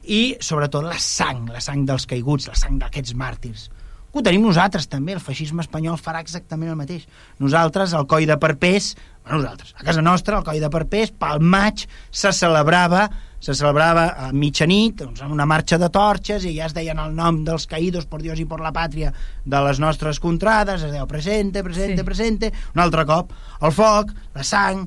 i 0.05 0.21
sobretot 0.39 0.85
la 0.85 0.99
sang, 1.01 1.47
la 1.49 1.61
sang 1.65 1.81
dels 1.87 2.05
caiguts, 2.05 2.47
la 2.47 2.55
sang 2.55 2.77
d'aquests 2.77 3.15
màrtirs. 3.17 3.69
Que 4.09 4.21
ho 4.21 4.25
tenim 4.25 4.45
nosaltres 4.45 4.85
també, 4.89 5.15
el 5.17 5.21
feixisme 5.21 5.65
espanyol 5.65 5.97
farà 5.97 6.21
exactament 6.21 6.69
el 6.69 6.77
mateix. 6.77 7.07
Nosaltres, 7.41 7.93
el 7.97 8.05
coll 8.09 8.27
de 8.29 8.37
Perpès, 8.37 8.95
bueno, 9.23 9.41
nosaltres, 9.41 9.73
a 9.77 9.85
casa 9.85 10.05
nostra, 10.05 10.37
el 10.37 10.45
coll 10.45 10.61
de 10.61 10.69
Perpès, 10.69 11.11
pel 11.17 11.41
maig 11.41 11.87
se 12.11 12.33
celebrava 12.33 13.07
se 13.39 13.53
celebrava 13.55 14.03
a 14.19 14.33
mitjanit, 14.35 14.97
doncs, 14.99 15.21
una 15.23 15.45
marxa 15.47 15.77
de 15.79 15.87
torxes, 15.95 16.43
i 16.43 16.57
ja 16.57 16.65
es 16.67 16.75
deien 16.75 16.99
el 16.99 17.13
nom 17.15 17.39
dels 17.47 17.65
caïdos 17.71 18.05
por 18.09 18.21
Dios 18.21 18.39
i 18.43 18.45
por 18.45 18.59
la 18.59 18.73
pàtria 18.75 19.13
de 19.45 19.61
les 19.63 19.79
nostres 19.79 20.19
contrades, 20.19 20.83
es 20.83 20.91
deia 20.91 21.07
presente, 21.07 21.63
presente, 21.63 22.01
sí. 22.01 22.07
presente, 22.09 22.51
un 22.75 22.83
altre 22.83 23.05
cop, 23.07 23.31
el 23.63 23.71
foc, 23.71 24.11
la 24.35 24.43
sang, 24.43 24.83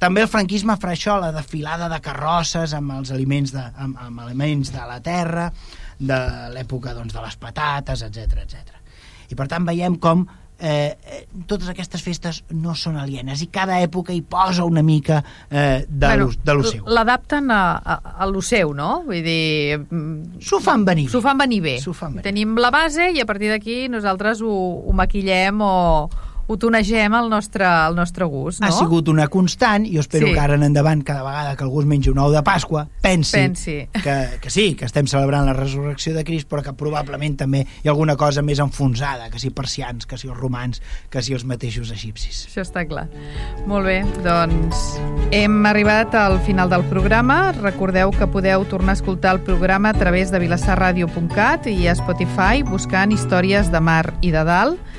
també 0.00 0.24
el 0.24 0.30
franquisme 0.32 0.76
farà 0.80 0.96
això, 0.96 1.18
la 1.20 1.30
desfilada 1.34 1.90
de 1.92 2.00
carrosses 2.02 2.74
amb 2.76 2.96
els 2.96 3.12
aliments 3.14 3.52
de, 3.54 3.62
amb, 3.84 3.98
amb 4.00 4.26
aliments 4.26 4.72
de 4.72 4.84
la 4.88 5.00
terra, 5.04 5.50
de 6.00 6.20
l'època 6.54 6.94
doncs, 6.96 7.12
de 7.12 7.24
les 7.24 7.36
patates, 7.40 8.04
etc 8.08 8.44
etc. 8.46 8.78
I 9.30 9.36
per 9.38 9.46
tant 9.50 9.66
veiem 9.68 9.98
com 10.00 10.24
eh, 10.60 10.96
eh, 11.04 11.26
totes 11.48 11.68
aquestes 11.72 12.02
festes 12.04 12.40
no 12.52 12.74
són 12.76 12.98
alienes 13.00 13.42
i 13.44 13.48
cada 13.52 13.78
època 13.80 14.12
hi 14.16 14.22
posa 14.22 14.64
una 14.68 14.82
mica 14.84 15.20
eh, 15.48 15.84
de, 15.88 16.06
bueno, 16.06 16.30
de 16.44 16.54
lo 16.54 16.64
seu. 16.64 16.84
L'adapten 16.88 17.50
a, 17.52 17.60
a, 17.76 17.98
a 18.20 18.28
lo 18.30 18.42
seu, 18.44 18.74
no? 18.76 19.02
Vull 19.06 19.22
dir... 19.24 19.78
mm, 19.84 20.40
S'ho 20.44 20.60
fan 20.64 20.84
venir 20.88 21.06
bé. 21.08 21.12
S'ho 21.14 21.22
fan 21.24 21.40
venir 21.40 21.60
bé. 21.64 21.76
Fan 21.80 22.18
venir. 22.18 22.26
Tenim 22.28 22.56
la 22.60 22.72
base 22.74 23.10
i 23.14 23.20
a 23.22 23.28
partir 23.28 23.52
d'aquí 23.52 23.82
nosaltres 23.92 24.44
ho, 24.44 24.56
ho 24.84 24.96
maquillem 24.96 25.64
o 25.64 25.76
ho 26.50 26.56
tonegem 26.58 27.14
al 27.14 27.28
nostre, 27.30 27.64
al 27.64 27.94
nostre 27.94 28.26
gust, 28.26 28.58
no? 28.58 28.66
Ha 28.66 28.74
sigut 28.74 29.06
una 29.12 29.28
constant 29.30 29.84
i 29.86 30.00
espero 30.02 30.26
sí. 30.26 30.34
que 30.34 30.40
ara 30.42 30.56
en 30.58 30.64
endavant, 30.66 31.04
cada 31.06 31.22
vegada 31.22 31.54
que 31.54 31.62
algú 31.62 31.84
es 31.84 31.86
mengi 31.86 32.10
un 32.10 32.18
ou 32.18 32.32
de 32.34 32.42
Pasqua, 32.42 32.88
pensi, 33.04 33.36
Pensi. 33.36 33.76
Que, 33.94 34.16
que 34.42 34.50
sí, 34.50 34.72
que 34.74 34.88
estem 34.88 35.06
celebrant 35.06 35.46
la 35.46 35.54
resurrecció 35.54 36.10
de 36.16 36.24
Crist, 36.26 36.48
però 36.50 36.64
que 36.66 36.74
probablement 36.74 37.36
també 37.44 37.60
hi 37.62 37.86
ha 37.86 37.92
alguna 37.94 38.16
cosa 38.18 38.42
més 38.42 38.58
enfonsada, 38.58 39.28
que 39.30 39.38
si 39.38 39.52
persians, 39.54 40.08
que 40.10 40.18
si 40.18 40.26
els 40.26 40.38
romans, 40.38 40.82
que 41.10 41.22
si 41.22 41.36
els 41.36 41.46
mateixos 41.46 41.92
egipcis. 41.94 42.48
Això 42.50 42.64
està 42.66 42.82
clar. 42.88 43.06
Molt 43.70 43.86
bé, 43.86 44.00
doncs 44.24 44.98
hem 45.30 45.60
arribat 45.70 46.16
al 46.18 46.40
final 46.48 46.72
del 46.72 46.82
programa. 46.90 47.52
Recordeu 47.60 48.10
que 48.16 48.26
podeu 48.26 48.66
tornar 48.66 48.96
a 48.96 48.98
escoltar 48.98 49.36
el 49.36 49.44
programa 49.46 49.94
a 49.94 49.94
través 49.94 50.34
de 50.34 50.42
vilassarradio.cat 50.42 51.70
i 51.70 51.86
a 51.86 51.94
Spotify 51.94 52.66
buscant 52.66 53.14
històries 53.14 53.70
de 53.70 53.84
mar 53.86 54.08
i 54.26 54.34
de 54.34 54.42
dalt. 54.50 54.98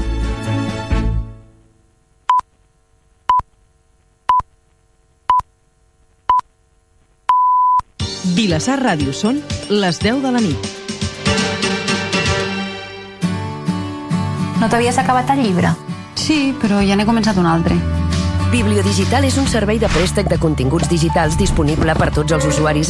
Vilassar 8.31 8.77
Ràdio 8.79 9.11
són 9.11 9.41
les 9.67 9.97
10 9.99 10.21
de 10.23 10.29
la 10.31 10.39
nit. 10.39 10.67
No 14.61 14.69
t'havies 14.71 14.95
acabat 15.01 15.33
el 15.33 15.41
llibre? 15.43 15.73
Sí, 16.15 16.53
però 16.61 16.79
ja 16.85 16.95
n'he 16.95 17.03
començat 17.03 17.35
un 17.41 17.49
altre. 17.49 17.75
Bibliodigital 18.53 19.27
és 19.27 19.35
un 19.41 19.49
servei 19.51 19.81
de 19.83 19.89
préstec 19.91 20.31
de 20.31 20.39
continguts 20.39 20.87
digitals 20.87 21.35
disponible 21.35 21.95
per 21.99 22.11
tots 22.15 22.31
els 22.31 22.47
usuaris 22.47 22.79